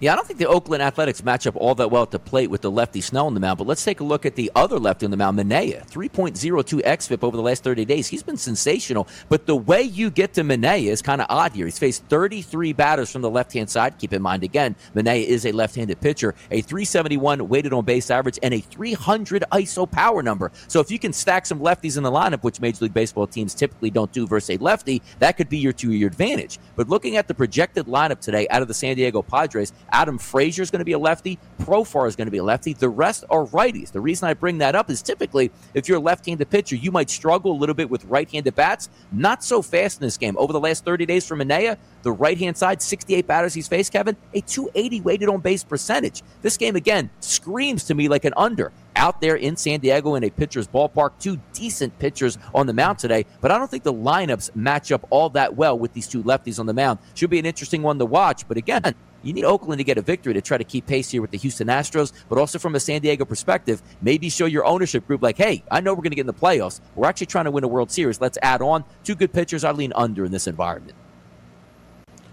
Yeah, 0.01 0.14
I 0.14 0.16
don't 0.16 0.26
think 0.26 0.38
the 0.38 0.48
Oakland 0.48 0.82
Athletics 0.82 1.22
match 1.22 1.46
up 1.46 1.55
all 1.57 1.74
that 1.74 1.90
well 1.90 2.05
at 2.05 2.11
the 2.11 2.18
plate 2.18 2.48
with 2.48 2.62
the 2.62 2.70
lefty 2.70 3.03
Snell 3.03 3.26
on 3.26 3.34
the 3.34 3.40
mound, 3.40 3.59
but 3.59 3.66
let's 3.66 3.84
take 3.84 4.01
a 4.01 4.05
look 4.05 4.24
at 4.24 4.34
the 4.34 4.51
other 4.57 4.78
lefty 4.78 5.05
on 5.05 5.11
the 5.11 5.16
mound, 5.18 5.38
Manaea. 5.38 5.86
3.02 5.90 6.80
XFIP 6.82 7.22
over 7.22 7.36
the 7.36 7.42
last 7.42 7.62
30 7.62 7.84
days. 7.84 8.09
He's 8.09 8.22
been 8.22 8.38
sensational, 8.38 9.07
but 9.28 9.44
the 9.44 9.55
way 9.55 9.82
you 9.82 10.09
get 10.09 10.32
to 10.34 10.40
Manaea 10.40 10.86
is 10.86 11.03
kind 11.03 11.20
of 11.20 11.26
odd 11.28 11.53
here. 11.53 11.66
He's 11.66 11.78
faced 11.78 12.07
33 12.07 12.72
batters 12.72 13.12
from 13.12 13.20
the 13.20 13.28
left 13.28 13.53
hand 13.53 13.68
side. 13.68 13.98
Keep 13.98 14.14
in 14.14 14.22
mind, 14.22 14.42
again, 14.42 14.74
Manaea 14.94 15.22
is 15.22 15.44
a 15.44 15.53
left 15.53 15.74
handed 15.74 16.01
pitcher, 16.01 16.34
a 16.51 16.62
371 16.62 17.46
weighted 17.46 17.74
on 17.74 17.84
base 17.84 18.11
average, 18.11 18.38
and 18.42 18.55
a 18.55 18.61
300 18.61 19.44
ISO 19.53 19.90
power 19.90 20.22
number. 20.22 20.51
So 20.68 20.80
if 20.80 20.90
you 20.90 20.98
can 20.98 21.12
stack 21.12 21.44
some 21.44 21.61
lefties 21.61 21.98
in 21.98 22.05
the 22.05 22.11
lineup, 22.11 22.42
which 22.42 22.59
Major 22.59 22.86
League 22.86 22.94
Baseball 22.94 23.26
teams 23.26 23.55
typically 23.55 23.90
don't 23.90 24.11
do 24.12 24.26
versus 24.26 24.57
a 24.57 24.62
lefty, 24.62 25.03
that 25.18 25.36
could 25.36 25.51
be 25.51 25.59
your 25.59 25.74
two 25.74 25.92
year 25.92 26.07
advantage. 26.07 26.59
But 26.74 26.88
looking 26.88 27.18
at 27.18 27.28
the 27.28 27.34
projected 27.34 27.84
lineup 27.84 28.20
today 28.20 28.48
out 28.48 28.62
of 28.62 28.68
the 28.68 28.72
San 28.72 28.96
Diego 28.96 29.20
Padres, 29.20 29.74
Adam 29.93 30.18
Frazier 30.18 30.62
is 30.62 30.70
going 30.70 30.80
to 30.80 30.84
be 30.84 30.93
a 30.93 30.99
lefty. 30.99 31.38
Profar 31.61 32.07
is 32.07 32.16
going 32.16 32.26
to 32.26 32.32
be 32.32 32.38
a 32.38 32.45
lefty. 32.45 32.72
The 32.72 32.88
rest 32.88 33.24
are 33.30 33.45
righties. 33.47 33.93
The 33.93 34.01
reason 34.01 34.28
I 34.28 34.34
bring 34.34 34.59
that 34.59 34.74
up 34.74 34.91
is 34.91 35.03
typically 35.03 35.51
if 35.74 35.88
you're 35.88 35.99
a 35.99 36.03
left-handed 36.03 36.49
pitcher, 36.51 36.76
you 36.76 36.91
might 36.91 37.11
struggle 37.11 37.53
a 37.53 37.59
little 37.59 37.74
bit 37.74 37.91
with 37.91 38.05
right-handed 38.05 38.55
bats. 38.55 38.88
Not 39.12 39.45
so 39.45 39.62
fast 39.62 40.01
in 40.01 40.07
this 40.07 40.16
game. 40.16 40.36
Over 40.38 40.53
the 40.53 40.61
last 40.61 40.84
30 40.84 41.07
days 41.07 41.26
for 41.26 41.36
Manaea, 41.36 41.76
the 42.03 42.12
right-hand 42.12 42.57
side, 42.57 42.82
68 42.82 43.26
batters 43.26 43.55
he's 43.55 43.68
faced, 43.68 43.93
Kevin, 43.93 44.16
a 44.34 44.41
280 44.41 45.01
weighted 45.03 45.28
on 45.28 45.41
base 45.41 45.64
percentage. 45.64 46.22
This 46.43 46.57
game 46.57 46.76
again 46.76 47.11
screams 47.20 47.84
to 47.84 47.95
me 47.95 48.09
like 48.09 48.24
an 48.24 48.34
under 48.36 48.72
out 48.97 49.20
there 49.20 49.36
in 49.36 49.57
San 49.57 49.80
Diego 49.80 50.14
in 50.14 50.24
a 50.24 50.30
pitcher's 50.30 50.68
ballpark. 50.68 51.12
Two 51.18 51.41
decent 51.53 51.99
pitchers 51.99 52.38
on 52.55 52.66
the 52.66 52.72
mound 52.72 52.99
today, 52.99 53.24
but 53.41 53.51
I 53.51 53.59
don't 53.59 53.70
think 53.70 53.82
the 53.82 53.93
lineups 53.93 54.55
match 54.55 54.93
up 54.93 55.07
all 55.11 55.30
that 55.30 55.57
well 55.57 55.78
with 55.78 55.93
these 55.93 56.07
two 56.07 56.22
lefties 56.22 56.59
on 56.59 56.66
the 56.66 56.74
mound. 56.74 56.99
Should 57.14 57.30
be 57.30 57.38
an 57.38 57.47
interesting 57.47 57.82
one 57.82 57.99
to 57.99 58.07
watch. 58.07 58.47
But 58.47 58.57
again, 58.57 58.95
you 59.22 59.32
need 59.32 59.44
Oakland 59.44 59.78
to 59.78 59.84
get 59.84 59.98
a 59.98 60.02
victory 60.02 60.34
to 60.34 60.40
try 60.40 60.58
to 60.58 60.64
keep 60.64 60.86
pace 60.86 61.10
here 61.10 61.20
with 61.20 61.30
the 61.30 61.38
Houston 61.38 61.68
Astros, 61.68 62.12
but 62.28 62.38
also 62.38 62.58
from 62.58 62.74
a 62.74 62.80
San 62.80 63.00
Diego 63.00 63.24
perspective, 63.24 63.82
maybe 64.00 64.28
show 64.28 64.46
your 64.46 64.64
ownership 64.64 65.06
group 65.06 65.22
like, 65.22 65.36
hey, 65.36 65.62
I 65.70 65.80
know 65.80 65.92
we're 65.92 66.02
going 66.02 66.12
to 66.12 66.16
get 66.16 66.22
in 66.22 66.26
the 66.26 66.34
playoffs. 66.34 66.80
We're 66.94 67.08
actually 67.08 67.26
trying 67.26 67.44
to 67.46 67.50
win 67.50 67.64
a 67.64 67.68
World 67.68 67.90
Series. 67.90 68.20
Let's 68.20 68.38
add 68.42 68.62
on 68.62 68.84
two 69.04 69.14
good 69.14 69.32
pitchers. 69.32 69.64
I 69.64 69.72
lean 69.72 69.92
under 69.94 70.24
in 70.24 70.32
this 70.32 70.46
environment. 70.46 70.96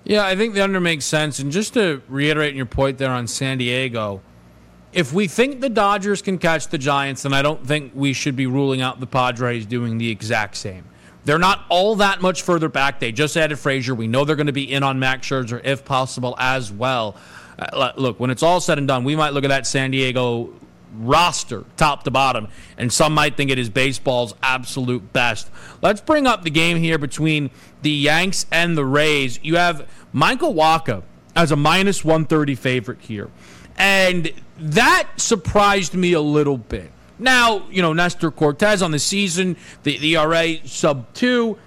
Yeah, 0.03 0.25
I 0.25 0.37
think 0.37 0.53
the 0.53 0.61
under 0.61 0.79
makes 0.79 1.03
sense. 1.03 1.39
And 1.39 1.51
just 1.51 1.73
to 1.73 2.01
reiterate 2.07 2.55
your 2.55 2.65
point 2.65 2.97
there 2.97 3.11
on 3.11 3.27
San 3.27 3.57
Diego, 3.57 4.21
if 4.93 5.11
we 5.11 5.27
think 5.27 5.59
the 5.59 5.69
Dodgers 5.69 6.21
can 6.21 6.37
catch 6.37 6.67
the 6.67 6.77
Giants, 6.77 7.23
then 7.23 7.33
I 7.33 7.41
don't 7.41 7.67
think 7.67 7.91
we 7.93 8.13
should 8.13 8.35
be 8.35 8.47
ruling 8.47 8.81
out 8.81 9.01
the 9.01 9.07
Padres 9.07 9.65
doing 9.65 9.97
the 9.97 10.09
exact 10.09 10.55
same. 10.55 10.85
They're 11.27 11.37
not 11.37 11.65
all 11.67 11.97
that 11.97 12.21
much 12.21 12.43
further 12.43 12.69
back. 12.69 13.01
They 13.01 13.11
just 13.11 13.35
added 13.35 13.59
Frazier. 13.59 13.93
We 13.93 14.07
know 14.07 14.23
they're 14.23 14.37
going 14.37 14.47
to 14.47 14.53
be 14.53 14.71
in 14.71 14.81
on 14.81 14.97
Max 14.97 15.27
Scherzer 15.27 15.59
if 15.61 15.83
possible 15.83 16.37
as 16.39 16.71
well. 16.71 17.17
Uh, 17.59 17.91
look, 17.97 18.17
when 18.17 18.29
it's 18.29 18.43
all 18.43 18.61
said 18.61 18.77
and 18.77 18.87
done, 18.87 19.03
we 19.03 19.13
might 19.13 19.33
look 19.33 19.43
at 19.43 19.49
that 19.49 19.67
San 19.67 19.91
Diego 19.91 20.53
roster 20.95 21.65
top 21.75 22.03
to 22.03 22.11
bottom, 22.11 22.47
and 22.77 22.93
some 22.93 23.13
might 23.13 23.35
think 23.35 23.51
it 23.51 23.59
is 23.59 23.69
baseball's 23.69 24.35
absolute 24.41 25.11
best. 25.11 25.51
Let's 25.81 25.99
bring 25.99 26.27
up 26.27 26.43
the 26.43 26.49
game 26.49 26.77
here 26.77 26.97
between 26.97 27.49
the 27.81 27.91
Yanks 27.91 28.45
and 28.49 28.77
the 28.77 28.85
Rays. 28.85 29.37
You 29.43 29.57
have 29.57 29.85
Michael 30.13 30.53
Wacha 30.53 31.03
as 31.35 31.51
a 31.51 31.57
minus 31.57 32.05
130 32.05 32.55
favorite 32.55 33.01
here. 33.01 33.29
And 33.77 34.31
that 34.57 35.09
surprised 35.17 35.93
me 35.93 36.13
a 36.13 36.21
little 36.21 36.57
bit. 36.57 36.89
Now, 37.19 37.67
you 37.69 37.81
know, 37.81 37.93
Nestor 37.93 38.31
Cortes 38.31 38.81
on 38.81 38.91
the 38.91 38.99
season, 38.99 39.57
the, 39.83 40.15
ERA 40.15 40.65
sub 40.67 41.13
two. 41.13 41.57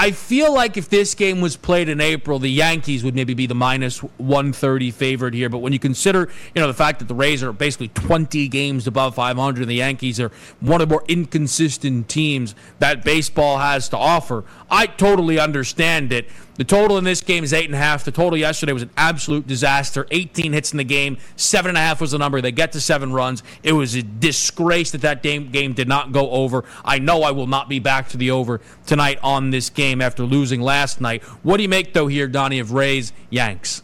I 0.00 0.12
feel 0.12 0.54
like 0.54 0.76
if 0.76 0.88
this 0.88 1.16
game 1.16 1.40
was 1.40 1.56
played 1.56 1.88
in 1.88 2.00
April, 2.00 2.38
the 2.38 2.48
Yankees 2.48 3.02
would 3.02 3.16
maybe 3.16 3.34
be 3.34 3.46
the 3.46 3.56
minus 3.56 3.98
130 3.98 4.92
favorite 4.92 5.34
here. 5.34 5.48
But 5.48 5.58
when 5.58 5.72
you 5.72 5.80
consider, 5.80 6.28
you 6.54 6.60
know, 6.60 6.68
the 6.68 6.74
fact 6.74 7.00
that 7.00 7.08
the 7.08 7.16
Rays 7.16 7.42
are 7.42 7.52
basically 7.52 7.88
20 7.88 8.46
games 8.46 8.86
above 8.86 9.16
500 9.16 9.62
and 9.62 9.68
the 9.68 9.74
Yankees 9.74 10.20
are 10.20 10.30
one 10.60 10.80
of 10.80 10.88
the 10.88 10.92
more 10.92 11.04
inconsistent 11.08 12.08
teams 12.08 12.54
that 12.78 13.02
baseball 13.02 13.58
has 13.58 13.88
to 13.88 13.96
offer, 13.96 14.44
I 14.70 14.86
totally 14.86 15.40
understand 15.40 16.12
it. 16.12 16.28
The 16.58 16.64
total 16.64 16.98
in 16.98 17.04
this 17.04 17.20
game 17.20 17.44
is 17.44 17.52
eight 17.52 17.66
and 17.66 17.74
a 17.74 17.78
half. 17.78 18.04
The 18.04 18.10
total 18.10 18.36
yesterday 18.36 18.72
was 18.72 18.82
an 18.82 18.90
absolute 18.96 19.46
disaster. 19.46 20.08
18 20.10 20.52
hits 20.52 20.72
in 20.72 20.76
the 20.76 20.84
game. 20.84 21.16
Seven 21.36 21.68
and 21.68 21.78
a 21.78 21.80
half 21.80 22.00
was 22.00 22.10
the 22.10 22.18
number. 22.18 22.40
They 22.40 22.50
get 22.50 22.72
to 22.72 22.80
seven 22.80 23.12
runs. 23.12 23.44
It 23.62 23.72
was 23.72 23.94
a 23.94 24.02
disgrace 24.02 24.90
that 24.90 25.02
that 25.02 25.22
game, 25.22 25.52
game 25.52 25.72
did 25.72 25.86
not 25.86 26.10
go 26.10 26.28
over. 26.32 26.64
I 26.84 26.98
know 26.98 27.22
I 27.22 27.30
will 27.30 27.46
not 27.46 27.68
be 27.68 27.78
back 27.78 28.08
to 28.08 28.16
the 28.16 28.32
over 28.32 28.60
tonight 28.86 29.20
on 29.22 29.50
this 29.50 29.70
game 29.70 30.02
after 30.02 30.24
losing 30.24 30.60
last 30.60 31.00
night. 31.00 31.22
What 31.44 31.58
do 31.58 31.62
you 31.62 31.68
make, 31.68 31.94
though, 31.94 32.08
here, 32.08 32.26
Donnie, 32.26 32.58
of 32.58 32.72
Rays 32.72 33.12
Yanks? 33.30 33.82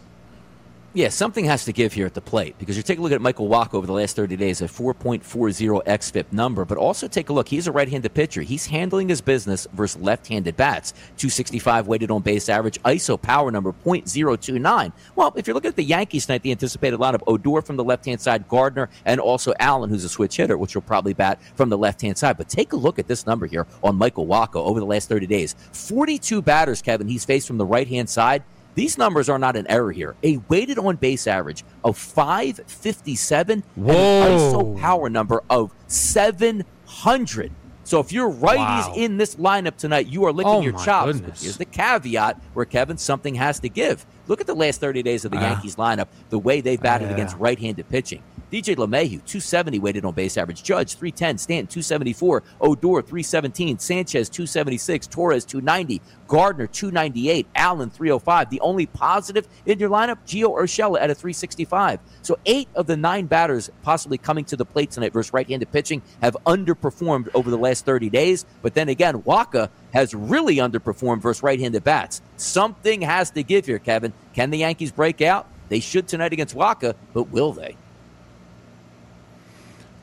Yeah, 0.96 1.08
something 1.08 1.44
has 1.46 1.64
to 1.64 1.72
give 1.72 1.92
here 1.92 2.06
at 2.06 2.14
the 2.14 2.20
plate 2.20 2.56
because 2.56 2.76
you 2.76 2.84
take 2.84 3.00
a 3.00 3.02
look 3.02 3.10
at 3.10 3.20
Michael 3.20 3.48
Wacha 3.48 3.74
over 3.74 3.84
the 3.84 3.92
last 3.92 4.14
30 4.14 4.36
days, 4.36 4.62
a 4.62 4.66
4.40 4.66 5.84
xFIP 5.84 6.32
number, 6.32 6.64
but 6.64 6.78
also 6.78 7.08
take 7.08 7.30
a 7.30 7.32
look. 7.32 7.48
He's 7.48 7.66
a 7.66 7.72
right 7.72 7.88
handed 7.88 8.14
pitcher. 8.14 8.42
He's 8.42 8.66
handling 8.66 9.08
his 9.08 9.20
business 9.20 9.66
versus 9.72 10.00
left 10.00 10.28
handed 10.28 10.56
bats. 10.56 10.92
265 11.16 11.88
weighted 11.88 12.12
on 12.12 12.22
base 12.22 12.48
average, 12.48 12.80
ISO 12.84 13.20
power 13.20 13.50
number 13.50 13.72
0.029. 13.84 14.92
Well, 15.16 15.32
if 15.34 15.48
you're 15.48 15.54
looking 15.54 15.70
at 15.70 15.74
the 15.74 15.82
Yankees 15.82 16.26
tonight, 16.26 16.44
they 16.44 16.52
anticipated 16.52 16.94
a 16.94 17.02
lot 17.02 17.16
of 17.16 17.24
Odor 17.26 17.60
from 17.62 17.74
the 17.74 17.82
left 17.82 18.04
hand 18.04 18.20
side, 18.20 18.46
Gardner, 18.46 18.88
and 19.04 19.18
also 19.18 19.52
Allen, 19.58 19.90
who's 19.90 20.04
a 20.04 20.08
switch 20.08 20.36
hitter, 20.36 20.56
which 20.56 20.76
will 20.76 20.82
probably 20.82 21.12
bat 21.12 21.42
from 21.56 21.70
the 21.70 21.78
left 21.78 22.02
hand 22.02 22.16
side. 22.16 22.36
But 22.36 22.48
take 22.48 22.72
a 22.72 22.76
look 22.76 23.00
at 23.00 23.08
this 23.08 23.26
number 23.26 23.46
here 23.48 23.66
on 23.82 23.96
Michael 23.96 24.28
Wacha 24.28 24.64
over 24.64 24.78
the 24.78 24.86
last 24.86 25.08
30 25.08 25.26
days 25.26 25.56
42 25.72 26.40
batters, 26.40 26.82
Kevin, 26.82 27.08
he's 27.08 27.24
faced 27.24 27.48
from 27.48 27.58
the 27.58 27.66
right 27.66 27.88
hand 27.88 28.08
side. 28.08 28.44
These 28.74 28.98
numbers 28.98 29.28
are 29.28 29.38
not 29.38 29.56
an 29.56 29.66
error 29.68 29.92
here. 29.92 30.16
A 30.24 30.38
weighted 30.48 30.78
on 30.78 30.96
base 30.96 31.26
average 31.26 31.64
of 31.84 31.96
557 31.96 33.62
Whoa. 33.76 33.92
and 33.92 34.32
an 34.32 34.38
ISO 34.38 34.80
power 34.80 35.08
number 35.08 35.42
of 35.48 35.72
700. 35.86 37.52
So 37.86 38.00
if 38.00 38.12
you're 38.12 38.30
righties 38.30 38.88
Wow. 38.88 38.94
in 38.96 39.18
this 39.18 39.34
lineup 39.36 39.76
tonight, 39.76 40.06
you 40.06 40.24
are 40.24 40.32
licking 40.32 40.52
Oh, 40.52 40.60
your 40.62 40.72
chops. 40.72 41.12
goodness. 41.12 41.42
Here's 41.42 41.56
the 41.58 41.66
caveat 41.66 42.40
where 42.54 42.64
Kevin 42.64 42.96
something 42.98 43.34
has 43.34 43.60
to 43.60 43.68
give. 43.68 44.06
Look 44.26 44.40
at 44.40 44.46
the 44.46 44.54
last 44.54 44.80
30 44.80 45.02
days 45.02 45.24
of 45.24 45.30
the 45.30 45.36
Yeah. 45.36 45.52
Yankees 45.52 45.76
lineup, 45.76 46.06
the 46.30 46.38
way 46.38 46.60
they've 46.60 46.80
batted 46.80 47.08
Yeah. 47.08 47.14
against 47.14 47.36
right-handed 47.38 47.88
pitching. 47.88 48.22
DJ 48.50 48.76
LeMahieu, 48.76 49.24
270 49.24 49.78
weighted 49.80 50.04
on 50.04 50.14
base 50.14 50.36
average. 50.36 50.62
Judge, 50.62 50.94
310. 50.94 51.38
Stanton, 51.38 51.66
274. 51.66 52.42
Odor, 52.60 53.02
317. 53.02 53.78
Sanchez, 53.78 54.28
276. 54.28 55.06
Torres, 55.08 55.44
290. 55.44 56.00
Gardner, 56.28 56.66
298. 56.68 57.46
Allen, 57.56 57.90
305. 57.90 58.50
The 58.50 58.60
only 58.60 58.86
positive 58.86 59.48
in 59.66 59.78
your 59.78 59.90
lineup, 59.90 60.18
Gio 60.26 60.56
Urshela 60.56 61.00
at 61.00 61.10
a 61.10 61.14
365. 61.14 61.98
So 62.22 62.38
eight 62.46 62.68
of 62.76 62.86
the 62.86 62.96
nine 62.96 63.26
batters 63.26 63.70
possibly 63.82 64.18
coming 64.18 64.44
to 64.46 64.56
the 64.56 64.64
plate 64.64 64.90
tonight 64.92 65.12
versus 65.12 65.32
right-handed 65.32 65.72
pitching 65.72 66.02
have 66.22 66.36
underperformed 66.46 67.28
over 67.34 67.50
the 67.50 67.58
last 67.58 67.84
30 67.84 68.08
days. 68.08 68.44
But 68.62 68.74
then 68.74 68.88
again, 68.88 69.22
Wacha 69.22 69.68
has 69.94 70.12
really 70.12 70.56
underperformed 70.56 71.22
versus 71.22 71.42
right-handed 71.42 71.84
bats. 71.84 72.20
Something 72.36 73.00
has 73.02 73.30
to 73.30 73.42
give 73.44 73.64
here, 73.64 73.78
Kevin. 73.78 74.12
Can 74.34 74.50
the 74.50 74.58
Yankees 74.58 74.90
break 74.90 75.22
out? 75.22 75.46
They 75.68 75.80
should 75.80 76.08
tonight 76.08 76.32
against 76.32 76.54
Wacha, 76.54 76.94
but 77.14 77.30
will 77.30 77.52
they? 77.52 77.76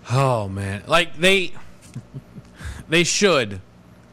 Oh 0.09 0.47
man, 0.47 0.83
like 0.87 1.15
they, 1.17 1.53
they 2.89 3.03
should, 3.03 3.61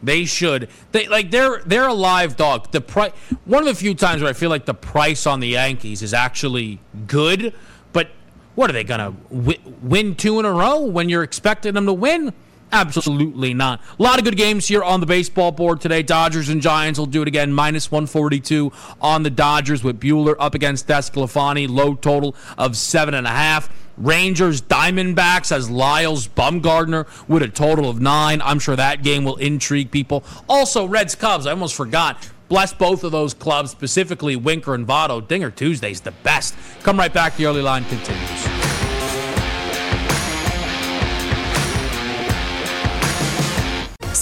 they 0.02 0.26
should. 0.26 0.68
They 0.92 1.08
like 1.08 1.30
they're 1.30 1.62
they're 1.64 1.88
a 1.88 1.94
live 1.94 2.36
dog. 2.36 2.70
The 2.72 2.80
price. 2.80 3.12
One 3.46 3.60
of 3.62 3.66
the 3.66 3.74
few 3.74 3.94
times 3.94 4.20
where 4.20 4.28
I 4.28 4.34
feel 4.34 4.50
like 4.50 4.66
the 4.66 4.74
price 4.74 5.26
on 5.26 5.40
the 5.40 5.48
Yankees 5.48 6.02
is 6.02 6.12
actually 6.12 6.80
good, 7.06 7.54
but 7.92 8.10
what 8.54 8.68
are 8.68 8.74
they 8.74 8.84
gonna 8.84 9.14
wi- 9.30 9.60
win 9.80 10.14
two 10.14 10.38
in 10.38 10.44
a 10.44 10.52
row 10.52 10.80
when 10.80 11.08
you're 11.08 11.22
expecting 11.22 11.74
them 11.74 11.86
to 11.86 11.92
win? 11.94 12.34
Absolutely 12.70 13.54
not. 13.54 13.80
A 13.98 14.02
lot 14.02 14.18
of 14.18 14.24
good 14.24 14.36
games 14.36 14.68
here 14.68 14.82
on 14.82 15.00
the 15.00 15.06
baseball 15.06 15.52
board 15.52 15.80
today. 15.80 16.02
Dodgers 16.02 16.48
and 16.48 16.60
Giants 16.60 16.98
will 16.98 17.06
do 17.06 17.22
it 17.22 17.28
again. 17.28 17.52
Minus 17.52 17.90
142 17.90 18.72
on 19.00 19.22
the 19.22 19.30
Dodgers 19.30 19.82
with 19.82 19.98
Buehler 20.00 20.36
up 20.38 20.54
against 20.54 20.86
DeSclafani. 20.86 21.68
Low 21.68 21.94
total 21.94 22.34
of 22.58 22.76
seven 22.76 23.14
and 23.14 23.26
a 23.26 23.30
half. 23.30 23.70
Rangers 23.96 24.62
Diamondbacks 24.62 25.50
as 25.50 25.68
Lyles 25.68 26.28
Bumgarner 26.28 27.06
with 27.26 27.42
a 27.42 27.48
total 27.48 27.90
of 27.90 28.00
nine. 28.00 28.40
I'm 28.42 28.58
sure 28.58 28.76
that 28.76 29.02
game 29.02 29.24
will 29.24 29.36
intrigue 29.36 29.90
people. 29.90 30.22
Also, 30.48 30.86
Reds 30.86 31.14
Cubs. 31.14 31.46
I 31.46 31.50
almost 31.50 31.74
forgot. 31.74 32.28
Bless 32.48 32.72
both 32.72 33.04
of 33.04 33.12
those 33.12 33.34
clubs, 33.34 33.70
specifically 33.70 34.36
Winker 34.36 34.74
and 34.74 34.86
Votto. 34.86 35.26
Dinger 35.26 35.50
Tuesday's 35.50 36.00
the 36.00 36.12
best. 36.12 36.54
Come 36.82 36.98
right 36.98 37.12
back. 37.12 37.36
The 37.36 37.46
early 37.46 37.62
line 37.62 37.84
continues. 37.86 38.57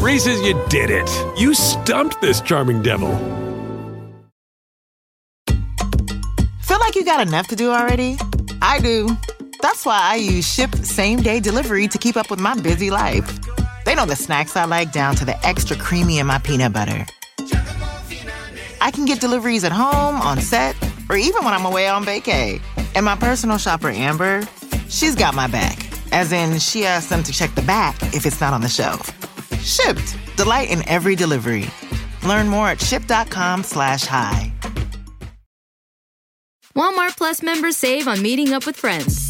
Reese's, 0.00 0.40
you 0.40 0.58
did 0.70 0.88
it. 0.88 1.10
You 1.38 1.52
stumped 1.52 2.22
this 2.22 2.40
charming 2.40 2.80
devil. 2.80 3.10
Feel 6.62 6.78
like 6.80 6.94
you 6.94 7.04
got 7.04 7.20
enough 7.20 7.48
to 7.48 7.56
do 7.56 7.70
already? 7.70 8.16
I 8.62 8.80
do. 8.80 9.14
That's 9.60 9.84
why 9.84 10.00
I 10.00 10.14
use 10.14 10.46
Shipt 10.46 10.86
Same 10.86 11.20
Day 11.20 11.38
Delivery 11.38 11.86
to 11.86 11.98
keep 11.98 12.16
up 12.16 12.30
with 12.30 12.40
my 12.40 12.58
busy 12.58 12.90
life. 12.90 13.40
They 13.84 13.94
know 13.94 14.06
the 14.06 14.16
snacks 14.16 14.56
I 14.56 14.64
like 14.64 14.90
down 14.90 15.16
to 15.16 15.26
the 15.26 15.36
extra 15.46 15.76
creamy 15.76 16.18
in 16.18 16.26
my 16.26 16.38
peanut 16.38 16.72
butter. 16.72 17.04
I 18.80 18.90
can 18.90 19.04
get 19.04 19.20
deliveries 19.20 19.64
at 19.64 19.72
home, 19.72 20.18
on 20.22 20.40
set, 20.40 20.76
or 21.10 21.16
even 21.16 21.44
when 21.44 21.52
I'm 21.52 21.66
away 21.66 21.88
on 21.88 22.06
vacay. 22.06 22.62
And 22.94 23.04
my 23.04 23.16
personal 23.16 23.58
shopper, 23.58 23.90
Amber, 23.90 24.48
she's 24.88 25.14
got 25.14 25.34
my 25.34 25.46
back. 25.46 25.86
As 26.10 26.32
in, 26.32 26.58
she 26.58 26.86
asks 26.86 27.10
them 27.10 27.22
to 27.22 27.32
check 27.32 27.54
the 27.54 27.62
back 27.62 28.02
if 28.14 28.24
it's 28.24 28.40
not 28.40 28.54
on 28.54 28.62
the 28.62 28.68
shelf. 28.68 29.12
Shipt. 29.64 30.16
Delight 30.36 30.70
in 30.70 30.86
every 30.88 31.16
delivery. 31.16 31.66
Learn 32.26 32.48
more 32.48 32.68
at 32.68 32.78
shipt.com 32.78 33.64
slash 33.64 34.04
hi. 34.04 34.52
Walmart 36.76 37.16
Plus 37.16 37.42
members 37.42 37.76
save 37.76 38.08
on 38.08 38.22
meeting 38.22 38.52
up 38.52 38.66
with 38.66 38.76
friends. 38.76 39.29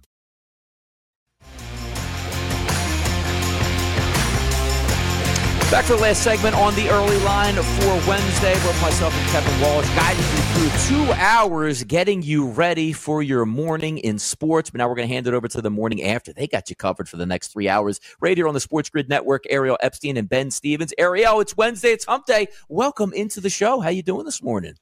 Back 5.71 5.85
for 5.85 5.95
the 5.95 6.01
last 6.01 6.21
segment 6.21 6.53
on 6.53 6.75
the 6.75 6.89
early 6.89 7.17
line 7.19 7.55
for 7.55 8.09
Wednesday. 8.09 8.51
With 8.67 8.81
myself 8.81 9.17
and 9.17 9.29
Kevin 9.29 9.61
Walsh 9.61 9.87
guiding 9.95 10.21
you 10.21 10.69
through 10.69 10.97
two 10.97 11.13
hours, 11.13 11.85
getting 11.85 12.21
you 12.21 12.49
ready 12.49 12.91
for 12.91 13.23
your 13.23 13.45
morning 13.45 13.97
in 13.97 14.19
sports. 14.19 14.69
But 14.69 14.79
now 14.79 14.89
we're 14.89 14.95
going 14.95 15.07
to 15.07 15.13
hand 15.13 15.27
it 15.27 15.33
over 15.33 15.47
to 15.47 15.61
the 15.61 15.69
morning 15.69 16.03
after. 16.03 16.33
They 16.33 16.45
got 16.45 16.69
you 16.69 16.75
covered 16.75 17.07
for 17.07 17.15
the 17.15 17.25
next 17.25 17.53
three 17.53 17.69
hours. 17.69 18.01
Right 18.19 18.35
here 18.35 18.49
on 18.49 18.53
the 18.53 18.59
Sports 18.59 18.89
Grid 18.89 19.07
Network, 19.07 19.45
Ariel 19.49 19.77
Epstein 19.79 20.17
and 20.17 20.27
Ben 20.27 20.51
Stevens. 20.51 20.93
Ariel, 20.97 21.39
it's 21.39 21.55
Wednesday. 21.55 21.91
It's 21.91 22.03
Hump 22.03 22.25
Day. 22.25 22.47
Welcome 22.67 23.13
into 23.13 23.39
the 23.39 23.49
show. 23.49 23.79
How 23.79 23.91
you 23.91 24.03
doing 24.03 24.25
this 24.25 24.43
morning? 24.43 24.73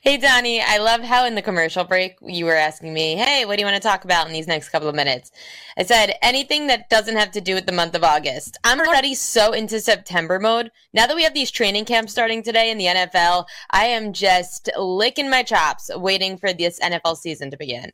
Hey, 0.00 0.16
Donnie, 0.16 0.60
I 0.60 0.78
love 0.78 1.02
how 1.02 1.26
in 1.26 1.34
the 1.34 1.42
commercial 1.42 1.84
break 1.84 2.16
you 2.22 2.44
were 2.44 2.56
asking 2.56 2.92
me, 2.92 3.16
hey, 3.16 3.44
what 3.44 3.56
do 3.56 3.60
you 3.60 3.66
want 3.66 3.80
to 3.80 3.88
talk 3.88 4.04
about 4.04 4.26
in 4.26 4.32
these 4.32 4.46
next 4.46 4.70
couple 4.70 4.88
of 4.88 4.94
minutes? 4.94 5.30
I 5.76 5.84
said, 5.84 6.14
anything 6.22 6.66
that 6.66 6.88
doesn't 6.88 7.16
have 7.16 7.30
to 7.32 7.40
do 7.40 7.54
with 7.54 7.66
the 7.66 7.72
month 7.72 7.94
of 7.94 8.04
August. 8.04 8.58
I'm 8.64 8.80
oh. 8.80 8.84
already 8.84 9.14
so 9.14 9.52
into 9.52 9.80
September 9.80 10.38
mode. 10.38 10.70
Now 10.92 11.06
that 11.06 11.16
we 11.16 11.22
have 11.24 11.34
these 11.34 11.50
training 11.50 11.84
camps 11.84 12.12
starting 12.12 12.42
today 12.42 12.70
in 12.70 12.78
the 12.78 12.86
NFL, 12.86 13.46
I 13.70 13.86
am 13.86 14.12
just 14.12 14.70
licking 14.76 15.30
my 15.30 15.42
chops 15.42 15.90
waiting 15.94 16.38
for 16.38 16.52
this 16.52 16.80
NFL 16.80 17.16
season 17.16 17.50
to 17.50 17.56
begin. 17.56 17.92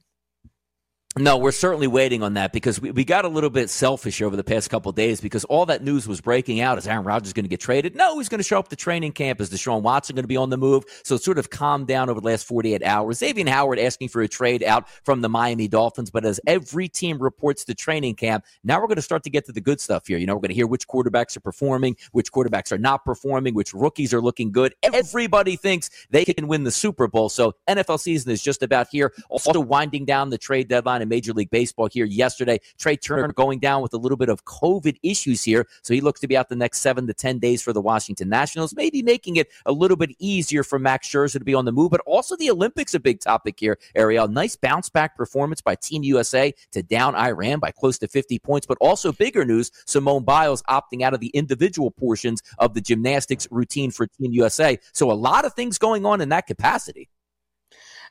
No, 1.19 1.37
we're 1.37 1.51
certainly 1.51 1.89
waiting 1.89 2.23
on 2.23 2.35
that 2.35 2.53
because 2.53 2.81
we, 2.81 2.93
we 2.93 3.05
got 3.05 3.25
a 3.25 3.29
little 3.29 3.51
bit 3.51 3.71
selfish 3.71 4.23
over 4.23 4.37
the 4.37 4.45
past 4.45 4.71
couple 4.71 4.93
days 4.93 5.21
because 5.21 5.45
all 5.47 5.67
that 5.67 5.83
news 5.83 6.07
was 6.07 6.21
breaking 6.21 6.61
out. 6.61 6.79
Is 6.79 6.87
Aaron 6.87 7.05
Rodgers 7.05 7.33
going 7.33 7.45
to 7.45 7.49
get 7.49 7.59
traded? 7.59 7.97
No, 7.97 8.19
he's 8.19 8.29
going 8.29 8.39
to 8.39 8.45
show 8.45 8.61
up 8.61 8.69
to 8.69 8.77
training 8.77 9.11
camp. 9.13 9.41
Is 9.41 9.51
Deshaun 9.51 9.83
Watson 9.83 10.15
going 10.15 10.23
to 10.23 10.29
be 10.29 10.37
on 10.37 10.51
the 10.51 10.57
move? 10.57 10.85
So 11.03 11.17
it 11.17 11.23
sort 11.25 11.39
of 11.39 11.51
calmed 11.51 11.89
down 11.89 12.09
over 12.09 12.21
the 12.21 12.27
last 12.27 12.47
48 12.47 12.85
hours. 12.85 13.19
Xavier 13.19 13.49
Howard 13.49 13.81
asking 13.81 14.11
for 14.11 14.23
a 14.23 14.29
trade 14.29 14.63
out 14.63 14.89
from 15.05 15.21
the 15.21 15.29
Miami 15.29 15.67
Dolphins. 15.67 16.09
But 16.09 16.25
as 16.25 16.39
every 16.47 16.89
team 16.89 17.19
reports 17.19 17.65
to 17.65 17.75
training 17.75 18.15
camp, 18.15 18.45
now 18.63 18.81
we're 18.81 18.87
going 18.87 18.97
to 18.97 19.03
start 19.03 19.25
to 19.25 19.31
get 19.31 19.45
to 19.47 19.53
the 19.53 19.61
good 19.61 19.81
stuff 19.81 20.07
here. 20.07 20.19
You 20.19 20.27
know, 20.27 20.35
we're 20.35 20.43
going 20.43 20.51
to 20.51 20.55
hear 20.55 20.69
which 20.69 20.87
quarterbacks 20.87 21.37
are 21.37 21.41
performing, 21.41 21.97
which 22.13 22.31
quarterbacks 22.31 22.71
are 22.71 22.79
not 22.79 23.05
performing, 23.05 23.55
which 23.55 23.75
rookies 23.75 24.15
are 24.15 24.21
looking 24.21 24.53
good. 24.53 24.73
Everybody 24.85 25.57
thinks 25.57 25.91
they 26.11 26.25
can 26.25 26.47
win 26.47 26.63
the 26.63 26.71
Super 26.71 27.09
Bowl. 27.09 27.29
So 27.29 27.55
NFL 27.69 27.99
season 27.99 28.31
is 28.31 28.41
just 28.41 28.63
about 28.63 28.87
here. 28.93 29.13
Also 29.31 29.59
winding 29.59 30.05
down 30.05 30.31
the 30.31 30.39
trade 30.39 30.69
deadline 30.69 31.08
in 31.09 31.17
Major 31.17 31.33
League 31.33 31.51
Baseball 31.51 31.89
here 31.91 32.05
yesterday. 32.05 32.61
Trea 32.79 32.97
Turner 32.97 33.33
going 33.33 33.59
down 33.59 33.83
with 33.83 33.95
a 33.95 33.97
little 33.97 34.17
bit 34.17 34.29
of 34.29 34.45
COVID 34.45 34.99
issues 35.03 35.43
here. 35.43 35.67
So 35.83 35.95
he 35.95 36.01
looks 36.01 36.21
to 36.21 36.29
be 36.29 36.37
out 36.37 36.49
the 36.49 36.57
next 36.57 36.81
seven 36.81 37.07
to 37.07 37.15
10 37.15 37.39
days 37.39 37.63
for 37.63 37.73
the 37.73 37.81
Washington 37.81 38.29
Nationals, 38.29 38.75
maybe 38.75 39.03
making 39.03 39.37
it 39.37 39.49
a 39.67 39.73
little 39.73 39.97
bit 39.97 40.11
easier 40.19 40.63
for 40.63 40.79
Max 40.79 41.09
Scherzer 41.09 41.39
to 41.39 41.45
be 41.45 41.55
on 41.55 41.65
the 41.65 41.73
move. 41.73 41.91
But 41.91 42.03
also 42.07 42.37
the 42.37 42.51
Olympics, 42.51 42.95
a 42.95 43.01
big 43.01 43.21
topic 43.21 43.59
here, 43.59 43.79
Ariel. 43.95 44.29
Nice 44.29 44.57
bounce 44.57 44.91
back 44.91 45.17
performance 45.17 45.61
by 45.61 45.75
Team 45.75 46.03
USA 46.03 46.53
to 46.73 46.83
down 46.83 47.15
Iran 47.15 47.59
by 47.59 47.71
close 47.71 47.99
to 47.99 48.09
50 48.09 48.39
points. 48.41 48.67
But 48.67 48.79
also 48.81 49.13
bigger 49.13 49.45
news 49.45 49.71
Simone 49.87 50.25
Biles 50.25 50.63
opting 50.65 51.03
out 51.03 51.15
of 51.15 51.21
the 51.21 51.29
individual 51.29 51.91
portions 51.91 52.43
of 52.59 52.75
the 52.75 52.81
gymnastics 52.81 53.49
routine 53.51 53.91
for 53.91 54.07
Team 54.07 54.33
USA. 54.33 54.79
So 54.93 55.11
a 55.11 55.13
lot 55.13 55.45
of 55.45 55.55
things 55.55 55.79
going 55.79 56.05
on 56.05 56.21
in 56.21 56.29
that 56.31 56.47
capacity. 56.47 57.09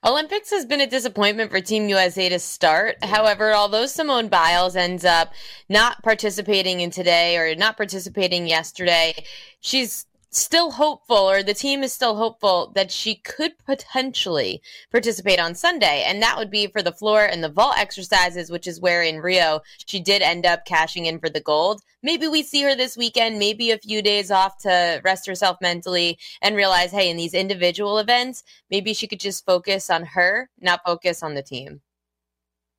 Olympics 0.05 0.51
has 0.51 0.65
been 0.65 0.81
a 0.81 0.87
disappointment 0.87 1.51
for 1.51 1.59
Team 1.59 1.89
USA 1.89 2.29
to 2.29 2.39
start. 2.39 3.03
However, 3.03 3.53
although 3.53 3.85
Simone 3.85 4.27
Biles 4.27 4.75
ends 4.75 5.03
up 5.03 5.33
not 5.69 6.03
participating 6.03 6.81
in 6.81 6.91
today 6.91 7.37
or 7.37 7.55
not 7.55 7.77
participating 7.77 8.47
yesterday, 8.47 9.15
she's 9.59 10.05
still 10.37 10.71
hopeful, 10.71 11.17
or 11.17 11.43
the 11.43 11.53
team 11.53 11.83
is 11.83 11.93
still 11.93 12.15
hopeful 12.15 12.71
that 12.75 12.91
she 12.91 13.15
could 13.15 13.57
potentially 13.65 14.61
participate 14.91 15.39
on 15.39 15.55
Sunday. 15.55 16.03
And 16.05 16.21
that 16.21 16.37
would 16.37 16.51
be 16.51 16.67
for 16.67 16.81
the 16.81 16.91
floor 16.91 17.25
and 17.25 17.43
the 17.43 17.49
vault 17.49 17.77
exercises, 17.77 18.49
which 18.49 18.67
is 18.67 18.79
where 18.79 19.01
in 19.01 19.19
Rio 19.19 19.61
she 19.85 19.99
did 19.99 20.21
end 20.21 20.45
up 20.45 20.65
cashing 20.65 21.05
in 21.05 21.19
for 21.19 21.29
the 21.29 21.41
gold. 21.41 21.81
Maybe 22.03 22.27
we 22.27 22.43
see 22.43 22.61
her 22.63 22.75
this 22.75 22.95
weekend, 22.95 23.39
maybe 23.39 23.71
a 23.71 23.77
few 23.77 24.01
days 24.01 24.31
off 24.31 24.57
to 24.59 25.01
rest 25.03 25.27
herself 25.27 25.57
mentally 25.61 26.17
and 26.41 26.55
realize, 26.55 26.91
hey, 26.91 27.09
in 27.09 27.17
these 27.17 27.33
individual 27.33 27.97
events, 27.97 28.43
maybe 28.69 28.93
she 28.93 29.07
could 29.07 29.19
just 29.19 29.45
focus 29.45 29.89
on 29.89 30.05
her, 30.05 30.49
not 30.59 30.81
focus 30.85 31.23
on 31.23 31.33
the 31.33 31.43
team. 31.43 31.81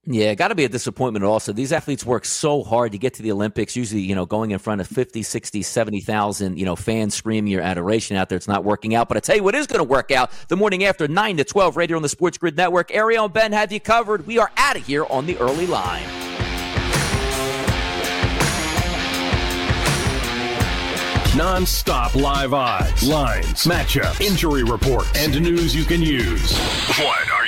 Yeah, 0.05 0.34
got 0.34 0.49
to 0.49 0.55
be 0.55 0.64
a 0.64 0.68
disappointment 0.70 1.24
also. 1.24 1.53
These 1.53 1.70
athletes 1.72 2.07
work 2.07 2.24
so 2.24 2.62
hard 2.62 2.92
to 2.92 2.99
get 2.99 3.14
to 3.14 3.22
the 3.22 3.30
Olympics, 3.30 3.76
usually, 3.76 4.01
you 4.01 4.14
know, 4.14 4.24
going 4.24 4.53
in 4.53 4.59
front 4.59 4.80
of 4.80 4.86
50, 4.86 5.22
60, 5.22 5.62
70,000, 5.62 6.59
you 6.59 6.64
know, 6.64 6.76
fans 6.76 7.14
screaming 7.14 7.53
your 7.53 7.61
adoration 7.61 8.16
out 8.16 8.30
there. 8.30 8.36
It's 8.36 8.49
not 8.49 8.64
working 8.64 8.94
out. 8.94 9.09
But 9.09 9.18
I 9.18 9.20
tell 9.20 9.36
you 9.36 9.42
what 9.42 9.55
is 9.55 9.66
going 9.66 9.80
to 9.80 9.84
work 9.84 10.11
out 10.11 10.30
the 10.49 10.57
morning 10.57 10.84
after 10.84 11.09
9 11.09 11.36
to 11.36 11.44
12 11.44 11.76
right 11.76 11.90
here 11.90 11.96
on 11.96 12.03
the 12.03 12.09
Sports 12.09 12.38
Grid 12.38 12.57
Network. 12.57 12.90
Ariel 12.94 13.26
and 13.26 13.34
Ben 13.34 13.53
have 13.53 13.70
you 13.70 13.80
covered. 13.80 14.26
We 14.26 14.38
are 14.38 14.51
out 14.57 14.76
of 14.76 14.86
here 14.86 15.05
on 15.07 15.26
the 15.26 15.36
early 15.38 15.66
line. 15.66 16.07
Non-stop 21.36 22.14
live 22.14 22.55
odds, 22.55 23.07
lines, 23.07 23.64
matchups, 23.64 24.20
injury 24.22 24.64
reports, 24.64 25.11
and 25.16 25.38
news 25.40 25.76
you 25.76 25.84
can 25.84 26.01
use. 26.01 26.57
What 26.99 27.30
are 27.30 27.47